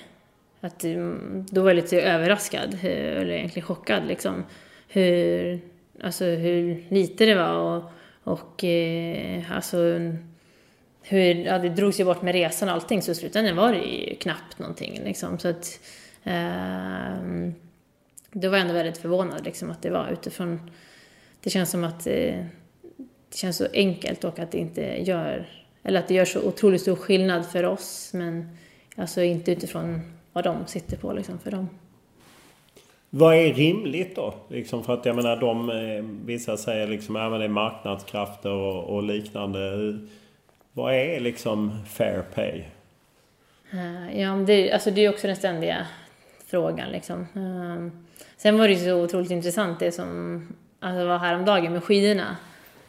Att, 0.61 0.83
mm, 0.83 1.45
då 1.49 1.61
var 1.61 1.69
jag 1.69 1.75
lite 1.75 2.01
överraskad, 2.01 2.73
eh, 2.73 3.21
eller 3.21 3.31
egentligen 3.31 3.67
chockad 3.67 4.07
liksom. 4.07 4.43
Hur, 4.87 5.59
alltså 6.03 6.25
hur 6.25 6.83
lite 6.89 7.25
det 7.25 7.35
var 7.35 7.53
och, 7.53 7.83
och 8.23 8.63
eh, 8.63 9.51
alltså 9.51 9.77
hur, 11.01 11.35
ja, 11.35 11.59
det 11.59 11.69
drogs 11.69 11.99
ju 11.99 12.05
bort 12.05 12.21
med 12.21 12.33
resan 12.33 12.69
och 12.69 12.75
allting 12.75 13.01
så 13.01 13.11
i 13.11 13.15
slutändan 13.15 13.55
var 13.55 13.71
det 13.71 13.79
ju 13.79 14.15
knappt 14.15 14.59
någonting 14.59 15.01
liksom. 15.03 15.39
Så 15.39 15.47
att, 15.47 15.79
eh, 16.23 17.51
då 18.37 18.49
var 18.49 18.57
jag 18.57 18.61
ändå 18.61 18.73
väldigt 18.73 18.97
förvånad 18.97 19.45
liksom, 19.45 19.71
att 19.71 19.81
det 19.81 19.89
var 19.89 20.09
utifrån... 20.09 20.71
Det 21.43 21.49
känns 21.49 21.71
som 21.71 21.83
att 21.83 22.07
eh, 22.07 22.45
det 23.29 23.37
känns 23.37 23.57
så 23.57 23.67
enkelt 23.73 24.23
och 24.23 24.39
att 24.39 24.51
det 24.51 24.57
inte 24.57 24.81
gör... 24.81 25.45
Eller 25.83 25.99
att 25.99 26.07
det 26.07 26.13
gör 26.13 26.25
så 26.25 26.41
otroligt 26.41 26.81
stor 26.81 26.95
skillnad 26.95 27.45
för 27.45 27.63
oss, 27.63 28.11
men 28.13 28.57
alltså 28.95 29.21
inte 29.21 29.51
utifrån 29.51 30.01
vad 30.33 30.43
de 30.43 30.67
sitter 30.67 30.97
på 30.97 31.13
liksom, 31.13 31.39
för 31.39 31.51
dem. 31.51 31.69
Vad 33.09 33.35
är 33.35 33.53
rimligt 33.53 34.15
då? 34.15 34.33
Liksom 34.49 34.83
för 34.83 34.93
att 34.93 35.05
jag 35.05 35.15
menar, 35.15 35.37
de, 35.37 35.69
eh, 35.69 36.25
vissa 36.25 36.57
säger 36.57 36.87
liksom 36.87 37.15
att 37.15 37.39
det 37.39 37.45
är 37.45 37.49
marknadskrafter 37.49 38.51
och, 38.51 38.83
och 38.83 39.03
liknande. 39.03 39.99
Vad 40.73 40.93
är 40.93 41.19
liksom 41.19 41.85
fair 41.85 42.21
pay? 42.33 42.63
Uh, 43.73 44.19
ja, 44.21 44.31
det, 44.47 44.71
alltså 44.71 44.91
det 44.91 45.05
är 45.05 45.09
också 45.09 45.27
den 45.27 45.35
ständiga 45.35 45.87
frågan 46.47 46.91
liksom. 46.91 47.27
Sen 48.37 48.57
var 48.57 48.67
det 48.67 48.73
ju 48.73 48.79
så 48.79 49.03
otroligt 49.03 49.31
intressant 49.31 49.79
det 49.79 49.91
som 49.91 50.41
alltså, 50.79 51.05
var 51.05 51.17
häromdagen 51.17 51.73
med 51.73 51.83
skidorna. 51.83 52.37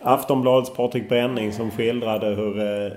Aftonbladets 0.01 0.75
Patrik 0.75 1.09
Bränning 1.09 1.53
som 1.53 1.71
skildrade 1.71 2.27
hur 2.27 2.61
eh, 2.61 2.93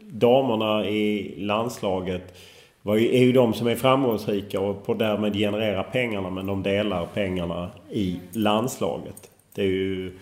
damerna 0.00 0.86
i 0.86 1.34
landslaget 1.38 2.34
var 2.82 2.96
ju, 2.96 3.16
är 3.16 3.24
ju 3.24 3.32
de 3.32 3.54
som 3.54 3.66
är 3.66 3.74
framgångsrika 3.74 4.60
och 4.60 4.86
på 4.86 4.94
därmed 4.94 5.34
genererar 5.34 5.82
pengarna 5.82 6.30
men 6.30 6.46
de 6.46 6.62
delar 6.62 7.06
pengarna 7.06 7.70
i 7.90 8.20
landslaget. 8.32 9.30
Det 9.54 9.62
är 9.62 9.66
ju 9.66 10.18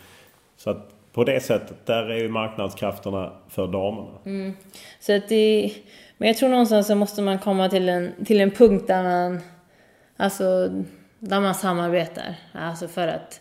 så 0.57 0.70
att 0.70 0.91
på 1.12 1.24
det 1.24 1.41
sättet 1.41 1.87
där 1.87 2.11
är 2.11 2.18
ju 2.18 2.28
marknadskrafterna 2.28 3.33
för 3.49 3.66
damerna. 3.66 4.18
Mm. 4.24 4.53
Så 5.01 5.16
att 5.16 5.28
det, 5.28 5.72
men 6.18 6.28
jag 6.28 6.37
tror 6.37 6.49
någonstans 6.49 6.87
så 6.87 6.95
måste 6.95 7.22
man 7.22 7.39
komma 7.39 7.68
till 7.68 7.89
en, 7.89 8.24
till 8.24 8.41
en 8.41 8.51
punkt 8.51 8.87
där 8.87 9.03
man 9.03 9.41
alltså 10.16 10.70
där 11.21 11.41
man 11.41 11.55
samarbetar. 11.55 12.35
Alltså 12.53 12.89
för 12.89 13.09
att, 13.09 13.41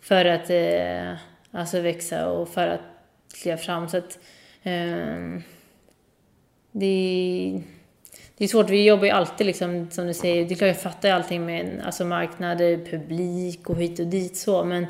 för 0.00 0.24
att 0.24 0.50
eh, 0.50 1.16
alltså 1.50 1.80
växa 1.80 2.28
och 2.28 2.48
för 2.48 2.68
att 2.68 2.80
kliva 3.40 3.56
fram. 3.56 3.88
Så 3.88 3.96
att, 3.96 4.18
eh, 4.62 5.40
det, 6.72 7.62
det 8.36 8.44
är 8.44 8.48
svårt, 8.48 8.70
vi 8.70 8.84
jobbar 8.84 9.04
ju 9.04 9.10
alltid 9.10 9.46
liksom, 9.46 9.90
som 9.90 10.06
du 10.06 10.14
säger, 10.14 10.44
det 10.44 10.54
är 10.54 10.56
klart 10.56 10.68
jag 10.68 10.80
fattar 10.80 11.10
allting 11.10 11.46
med 11.46 11.82
alltså 11.84 12.04
marknader, 12.04 12.84
publik 12.90 13.70
och 13.70 13.76
hit 13.76 14.00
och 14.00 14.06
dit 14.06 14.36
så, 14.36 14.64
men 14.64 14.86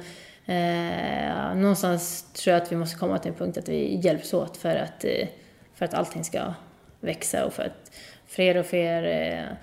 eh, 0.47 1.55
någonstans 1.57 2.23
tror 2.33 2.55
jag 2.55 2.63
att 2.63 2.73
vi 2.73 2.77
måste 2.77 2.99
komma 2.99 3.19
till 3.19 3.31
en 3.31 3.37
punkt 3.37 3.59
att 3.59 3.69
vi 3.69 4.01
hjälps 4.03 4.35
åt 4.35 4.57
för 4.57 4.77
att, 4.77 5.05
eh, 5.05 5.29
för 5.75 5.85
att 5.85 5.95
allting 5.95 6.25
ska 6.25 6.55
växa 7.01 7.45
och 7.45 7.53
för 7.53 7.63
att 7.63 7.93
fler 8.27 8.57
och 8.57 8.67
fler 8.67 9.03
eh, 9.03 9.57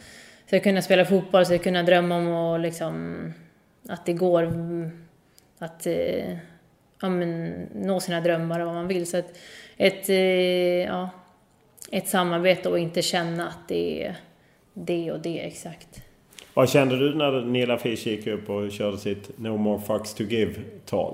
ska 0.54 0.60
kunna 0.60 0.82
spela 0.82 1.06
fotboll, 1.06 1.46
ska 1.46 1.58
kunna 1.58 1.84
drömma 1.84 2.18
om 2.18 2.28
och 2.28 2.60
liksom, 2.60 3.34
att 3.90 4.06
det 4.06 4.14
går 4.14 4.44
att 5.60 5.86
eh, 5.88 6.38
ja, 7.02 7.10
men, 7.10 7.52
nå 7.76 8.00
sina 8.00 8.22
drömmar 8.22 8.60
och 8.60 8.66
vad 8.66 8.76
man 8.76 8.88
vill. 8.88 9.08
Så 9.08 9.18
att 9.18 9.38
ett, 9.78 10.10
eh, 10.10 10.16
ja, 10.16 11.10
ett 11.92 12.08
samarbete 12.08 12.70
och 12.70 12.80
inte 12.80 13.02
känna 13.02 13.48
att 13.48 13.68
det 13.68 14.06
är 14.06 14.16
det 14.74 15.12
och 15.12 15.20
det 15.20 15.40
exakt. 15.40 16.02
Vad 16.54 16.70
kände 16.70 16.98
du 17.00 17.16
när 17.16 17.42
Nilla 17.42 17.78
Fisch 17.78 18.08
gick 18.08 18.28
upp 18.28 18.50
och 18.50 18.72
körde 18.72 18.98
sitt 18.98 19.40
No 19.40 19.58
more 19.58 19.82
fucks 19.82 20.14
to 20.14 20.24
give-tal? 20.24 21.14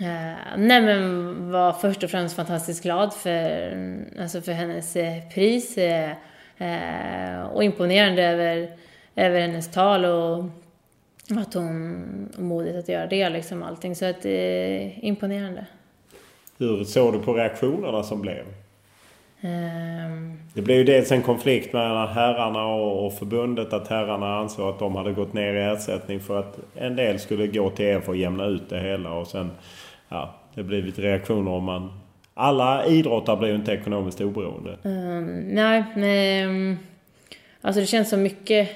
Uh, 0.00 0.34
nej 0.56 0.80
men 0.80 1.50
var 1.50 1.72
först 1.72 2.02
och 2.02 2.10
främst 2.10 2.36
fantastiskt 2.36 2.82
glad 2.82 3.14
för, 3.14 3.72
alltså 4.20 4.40
för 4.40 4.52
hennes 4.52 4.96
eh, 4.96 5.28
pris 5.34 5.78
och 7.52 7.64
imponerande 7.64 8.22
över, 8.22 8.68
över 9.16 9.40
hennes 9.40 9.70
tal 9.70 10.04
och 10.04 10.44
att 11.30 11.54
hon 11.54 12.28
modigt 12.38 12.78
att 12.78 12.88
göra 12.88 13.06
det 13.06 13.28
liksom 13.28 13.62
allting. 13.62 13.94
Så 13.94 14.04
att 14.04 14.26
uh, 14.26 15.04
imponerande. 15.04 15.66
Hur 16.58 16.84
såg 16.84 17.12
du 17.12 17.18
på 17.18 17.34
reaktionerna 17.34 18.02
som 18.02 18.20
blev? 18.20 18.44
Um... 19.40 20.38
Det 20.54 20.62
blev 20.62 20.78
ju 20.78 20.84
dels 20.84 21.12
en 21.12 21.22
konflikt 21.22 21.72
mellan 21.72 22.08
herrarna 22.08 22.66
och, 22.66 23.12
förbundet. 23.12 23.72
Att 23.72 23.88
herrarna 23.88 24.38
ansåg 24.38 24.68
att 24.68 24.78
de 24.78 24.96
hade 24.96 25.12
gått 25.12 25.32
ner 25.32 25.54
i 25.54 25.62
ersättning 25.62 26.20
för 26.20 26.40
att 26.40 26.58
en 26.74 26.96
del 26.96 27.18
skulle 27.18 27.46
gå 27.46 27.70
till 27.70 27.84
er 27.84 28.00
för 28.00 28.12
att 28.12 28.18
jämna 28.18 28.44
ut 28.44 28.68
det 28.68 28.80
hela. 28.80 29.12
Och 29.12 29.26
sen, 29.26 29.50
ja, 30.08 30.34
det 30.54 30.62
blev 30.62 30.84
lite 30.84 31.02
reaktioner 31.02 31.50
om 31.50 31.64
man... 31.64 31.92
Alla 32.38 32.86
idrottare 32.86 33.36
blir 33.36 33.48
ju 33.48 33.54
inte 33.54 33.72
ekonomiskt 33.72 34.20
oberoende. 34.20 34.78
Um, 34.82 35.40
nej, 35.40 35.84
men... 35.94 36.04
Ehm, 36.04 36.78
alltså 37.60 37.80
det 37.80 37.86
känns 37.86 38.10
så 38.10 38.16
mycket 38.16 38.70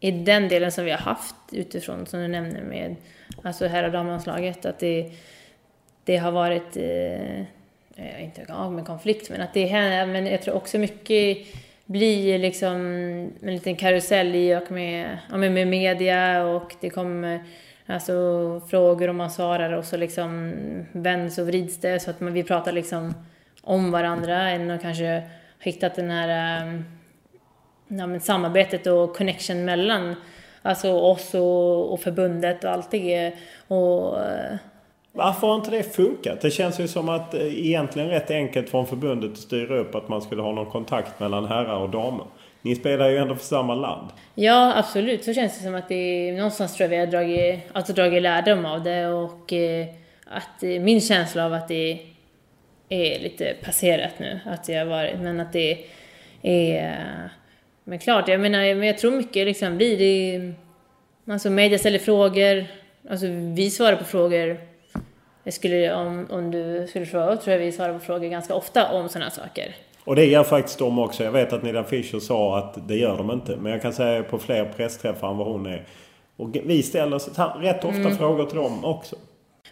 i 0.00 0.10
den 0.10 0.48
delen 0.48 0.72
som 0.72 0.84
vi 0.84 0.90
har 0.90 0.98
haft 0.98 1.34
utifrån, 1.52 2.06
som 2.06 2.20
du 2.20 2.28
nämner 2.28 2.62
med 2.62 2.96
alltså 3.42 3.66
herr 3.66 3.84
och 3.84 3.92
damlandslaget, 3.92 4.66
att 4.66 4.78
det, 4.78 5.12
det 6.04 6.16
har 6.16 6.30
varit... 6.30 6.76
Eh, 6.76 7.40
är 7.96 8.18
inte 8.18 8.54
av 8.54 8.72
med 8.72 8.86
konflikt, 8.86 9.30
men 9.30 9.40
att 9.40 9.54
det 9.54 9.66
händer, 9.66 10.06
men 10.06 10.26
jag 10.26 10.42
tror 10.42 10.54
också 10.54 10.78
mycket 10.78 11.38
blir 11.84 12.38
liksom 12.38 12.76
en 13.42 13.52
liten 13.54 13.76
karusell 13.76 14.34
i 14.34 14.56
och 14.56 14.70
med, 14.70 15.18
ja, 15.30 15.36
med 15.36 15.68
media 15.68 16.44
och 16.44 16.74
det 16.80 16.90
kommer 16.90 17.44
alltså 17.90 18.60
frågor 18.70 19.08
och 19.08 19.14
man 19.14 19.30
svarar 19.30 19.72
och 19.72 19.84
så 19.84 19.96
liksom 19.96 20.52
vänds 20.92 21.38
och 21.38 21.46
vrids 21.46 21.80
det 21.80 22.00
så 22.00 22.10
att 22.10 22.20
man, 22.20 22.32
vi 22.32 22.44
pratar 22.44 22.72
liksom 22.72 23.14
om 23.62 23.90
varandra 23.90 24.50
än 24.50 24.70
att 24.70 24.82
kanske 24.82 25.22
hittat 25.58 25.94
den 25.94 26.10
här 26.10 26.28
eh, 26.62 26.80
ja, 27.88 28.06
men 28.06 28.20
samarbetet 28.20 28.86
och 28.86 29.16
connection 29.16 29.64
mellan 29.64 30.14
alltså 30.62 30.92
oss 30.92 31.34
och, 31.34 31.92
och 31.92 32.00
förbundet 32.00 32.64
och 32.64 32.70
allt 32.70 32.90
det. 32.90 33.32
Och, 33.68 34.20
eh, 34.20 34.56
varför 35.12 35.46
har 35.46 35.54
inte 35.54 35.70
det 35.70 35.82
funkat? 35.82 36.40
Det 36.40 36.50
känns 36.50 36.80
ju 36.80 36.88
som 36.88 37.08
att 37.08 37.34
eh, 37.34 37.66
egentligen 37.66 38.08
rätt 38.08 38.30
enkelt 38.30 38.70
från 38.70 38.86
förbundet 38.86 39.32
att 39.32 39.38
styra 39.38 39.78
upp 39.78 39.94
att 39.94 40.08
man 40.08 40.22
skulle 40.22 40.42
ha 40.42 40.52
någon 40.52 40.70
kontakt 40.70 41.20
mellan 41.20 41.44
herrar 41.44 41.76
och 41.76 41.90
damer. 41.90 42.26
Ni 42.62 42.74
spelar 42.74 43.08
ju 43.08 43.16
ändå 43.16 43.34
för 43.34 43.44
samma 43.44 43.74
land. 43.74 44.10
Ja, 44.34 44.72
absolut. 44.76 45.24
Så 45.24 45.34
känns 45.34 45.58
det 45.58 45.64
som 45.64 45.74
att 45.74 45.88
det 45.88 46.32
någonstans 46.32 46.74
tror 46.74 46.84
jag 46.84 46.90
vi 46.90 46.96
har 46.96 47.06
dragit, 47.06 47.60
alltså 47.72 47.92
dragit 47.92 48.22
lärdom 48.22 48.66
av 48.66 48.82
det 48.82 49.06
och 49.06 49.52
eh, 49.52 49.86
att 50.26 50.62
eh, 50.62 50.68
min 50.68 51.00
känsla 51.00 51.46
av 51.46 51.52
att 51.52 51.68
det 51.68 51.98
är 52.88 53.20
lite 53.20 53.54
passerat 53.64 54.18
nu, 54.18 54.40
att 54.46 54.64
det 54.64 54.74
har 54.74 54.84
varit, 54.84 55.20
men 55.20 55.40
att 55.40 55.52
det 55.52 55.84
är... 56.42 57.30
Men 57.84 57.98
klart, 57.98 58.28
jag 58.28 58.40
menar, 58.40 58.74
men 58.74 58.86
jag 58.86 58.98
tror 58.98 59.10
mycket 59.10 59.46
liksom 59.46 59.76
blir 59.76 59.98
det... 59.98 60.52
Alltså 61.32 61.50
media 61.50 61.78
ställer 61.78 61.98
frågor, 61.98 62.66
alltså 63.10 63.26
vi 63.54 63.70
svarar 63.70 63.96
på 63.96 64.04
frågor 64.04 64.58
jag 65.44 65.54
skulle, 65.54 65.94
om, 65.94 66.26
om 66.30 66.50
du 66.50 66.86
skulle 66.88 67.06
fråga, 67.06 67.36
tror 67.36 67.52
jag 67.52 67.64
vi 67.64 67.72
svarar 67.72 67.92
på 67.92 67.98
frågor 67.98 68.28
ganska 68.28 68.54
ofta 68.54 68.92
om 68.92 69.08
sådana 69.08 69.30
saker. 69.30 69.76
Och 70.10 70.16
det 70.16 70.24
gör 70.24 70.44
faktiskt 70.44 70.78
de 70.78 70.98
också. 70.98 71.24
Jag 71.24 71.32
vet 71.32 71.52
att 71.52 71.62
Nida 71.62 71.84
Fischer 71.84 72.18
sa 72.18 72.58
att 72.58 72.88
det 72.88 72.96
gör 72.96 73.16
de 73.16 73.30
inte. 73.30 73.56
Men 73.56 73.72
jag 73.72 73.82
kan 73.82 73.92
säga 73.92 74.22
på 74.22 74.38
fler 74.38 74.64
pressträffar 74.76 75.30
än 75.30 75.36
vad 75.36 75.46
hon 75.46 75.66
är. 75.66 75.86
Och 76.36 76.56
vi 76.64 76.82
ställer 76.82 77.18
rätt 77.60 77.84
ofta 77.84 78.00
mm. 78.00 78.16
frågor 78.16 78.46
till 78.46 78.56
dem 78.56 78.84
också. 78.84 79.16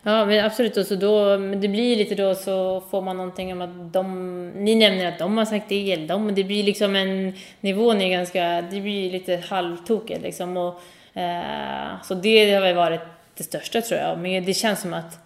Ja, 0.03 0.25
men 0.25 0.45
absolut. 0.45 0.77
Och 0.77 0.87
så 0.87 0.95
då, 0.95 1.37
det 1.37 1.69
blir 1.69 1.97
lite 1.97 2.15
då 2.15 2.35
så 2.35 2.81
får 2.91 3.03
man 3.03 3.17
någonting 3.17 3.53
om 3.53 3.63
att 3.63 3.93
de... 3.93 4.49
Ni 4.49 4.75
nämner 4.75 5.09
att 5.09 5.19
de 5.19 5.39
har 5.39 5.45
sagt 5.45 5.69
det, 5.69 5.93
eller 5.93 6.09
de. 6.09 6.35
Det 6.35 6.45
blir 6.45 6.63
liksom 6.63 6.97
en... 6.97 7.33
Nivån 7.61 8.01
är 8.01 8.11
ganska... 8.11 8.63
Det 8.71 8.81
blir 8.81 9.11
lite 9.11 9.43
halvtokigt 9.49 10.23
liksom. 10.23 10.57
Och, 10.57 10.81
eh, 11.19 12.03
så 12.03 12.15
det 12.15 12.55
har 12.55 12.61
väl 12.61 12.77
varit 12.77 13.01
det 13.37 13.43
största 13.43 13.81
tror 13.81 14.01
jag. 14.01 14.19
Men 14.19 14.45
det 14.45 14.55
känns 14.55 14.81
som 14.81 14.95
att 14.95 15.19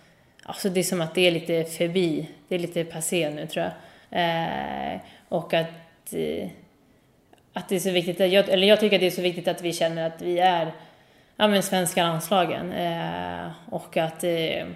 Alltså 0.45 0.69
det 0.69 0.81
är 0.81 0.85
som 0.85 1.01
att 1.01 1.15
det 1.15 1.27
är 1.27 1.31
lite 1.31 1.65
förbi, 1.65 2.29
det 2.49 2.55
är 2.55 2.59
lite 2.59 2.85
passé 2.85 3.31
nu 3.31 3.47
tror 3.47 3.65
jag. 3.65 3.73
Eh, 4.13 5.01
och 5.29 5.55
att, 5.55 6.13
eh, 6.13 6.49
att 7.53 7.69
det 7.69 7.77
är 7.77 7.81
så 7.81 7.91
viktigt, 7.91 8.21
att 8.21 8.31
jag, 8.31 8.49
eller 8.49 8.67
jag 8.67 8.81
tycker 8.81 8.97
att 8.97 9.01
det 9.01 9.07
är 9.07 9.11
så 9.11 9.23
viktigt 9.23 9.49
att 9.49 9.63
vi 9.63 9.73
känner 9.73 10.07
att 10.07 10.23
vi 10.23 10.39
är 10.39 10.73
ja, 11.37 11.49
men 11.49 11.63
svenska 11.63 12.03
landslagen. 12.03 12.73
Eh, 12.73 13.51
och 13.71 13.97
att 13.97 14.25
eh, 14.25 14.67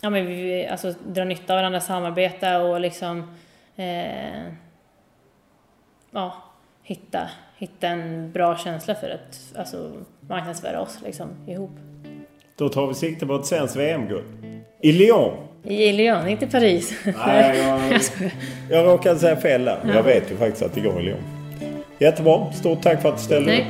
ja, 0.00 0.10
men 0.10 0.26
vi 0.26 0.66
alltså, 0.66 0.94
drar 1.06 1.24
nytta 1.24 1.52
av 1.52 1.58
varandra, 1.58 1.80
samarbeta 1.80 2.62
och 2.62 2.80
liksom 2.80 3.36
eh, 3.76 4.52
ja, 6.10 6.34
hitta, 6.82 7.30
hitta 7.56 7.88
en 7.88 8.32
bra 8.32 8.56
känsla 8.56 8.94
för 8.94 9.10
att 9.10 9.58
alltså, 9.58 9.92
marknadsföra 10.20 10.80
oss 10.80 10.98
liksom, 11.04 11.28
ihop. 11.48 11.70
Då 12.56 12.68
tar 12.68 12.86
vi 12.86 12.94
sikte 12.94 13.26
på 13.26 13.34
ett 13.34 13.46
svenskt 13.46 13.76
VM-guld. 13.76 14.64
I 14.80 14.92
Lyon. 14.92 15.49
I 15.64 15.92
Lyon, 15.92 16.28
inte 16.28 16.46
Paris. 16.46 16.94
Nej, 17.26 17.58
jag, 17.58 18.00
jag 18.78 18.86
råkade 18.86 19.18
säga 19.18 19.36
fel 19.36 19.64
där. 19.64 19.78
Ja. 19.86 19.94
Jag 19.94 20.02
vet 20.02 20.30
ju 20.30 20.36
faktiskt 20.36 20.62
att 20.62 20.74
det 20.74 20.80
går 20.80 21.00
i 21.00 21.04
Lyon. 21.04 21.22
Jättebra. 21.98 22.52
Stort 22.52 22.82
tack 22.82 23.02
för 23.02 23.08
att 23.08 23.16
du 23.16 23.22
ställde 23.22 23.58
upp. 23.58 23.66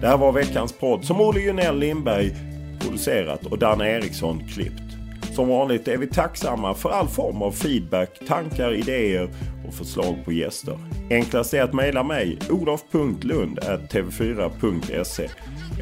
Det 0.00 0.06
här 0.06 0.16
var 0.16 0.32
veckans 0.32 0.72
podd 0.72 1.04
som 1.04 1.20
Olle 1.20 1.40
Junell 1.40 1.78
Lindberg 1.78 2.32
producerat 2.80 3.46
och 3.46 3.58
Danne 3.58 3.90
Eriksson 3.90 4.42
klippt. 4.54 4.89
Som 5.34 5.48
vanligt 5.48 5.88
är 5.88 5.96
vi 5.96 6.06
tacksamma 6.06 6.74
för 6.74 6.90
all 6.90 7.08
form 7.08 7.42
av 7.42 7.52
feedback, 7.52 8.18
tankar, 8.28 8.74
idéer 8.74 9.30
och 9.68 9.74
förslag 9.74 10.16
på 10.24 10.32
gäster. 10.32 10.78
Enklast 11.10 11.54
är 11.54 11.62
att 11.62 11.72
mejla 11.72 12.02
mig 12.02 12.38
olof.lund.tv4.se 12.50 15.28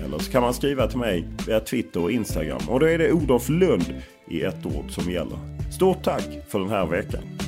eller 0.05 0.19
så 0.19 0.33
kan 0.33 0.43
man 0.43 0.55
skriva 0.55 0.87
till 0.87 0.99
mig 0.99 1.29
via 1.47 1.61
Twitter 1.61 2.03
och 2.03 2.13
Instagram 2.13 2.61
och 2.69 2.81
då 2.81 2.87
är 2.87 2.99
det 2.99 3.13
Olof 3.13 3.49
Lund 3.49 3.95
i 4.29 4.43
ett 4.43 4.67
ord 4.67 4.91
som 4.91 5.13
gäller. 5.13 5.39
Stort 5.73 6.03
tack 6.03 6.29
för 6.49 6.59
den 6.59 6.69
här 6.69 6.87
veckan! 6.87 7.48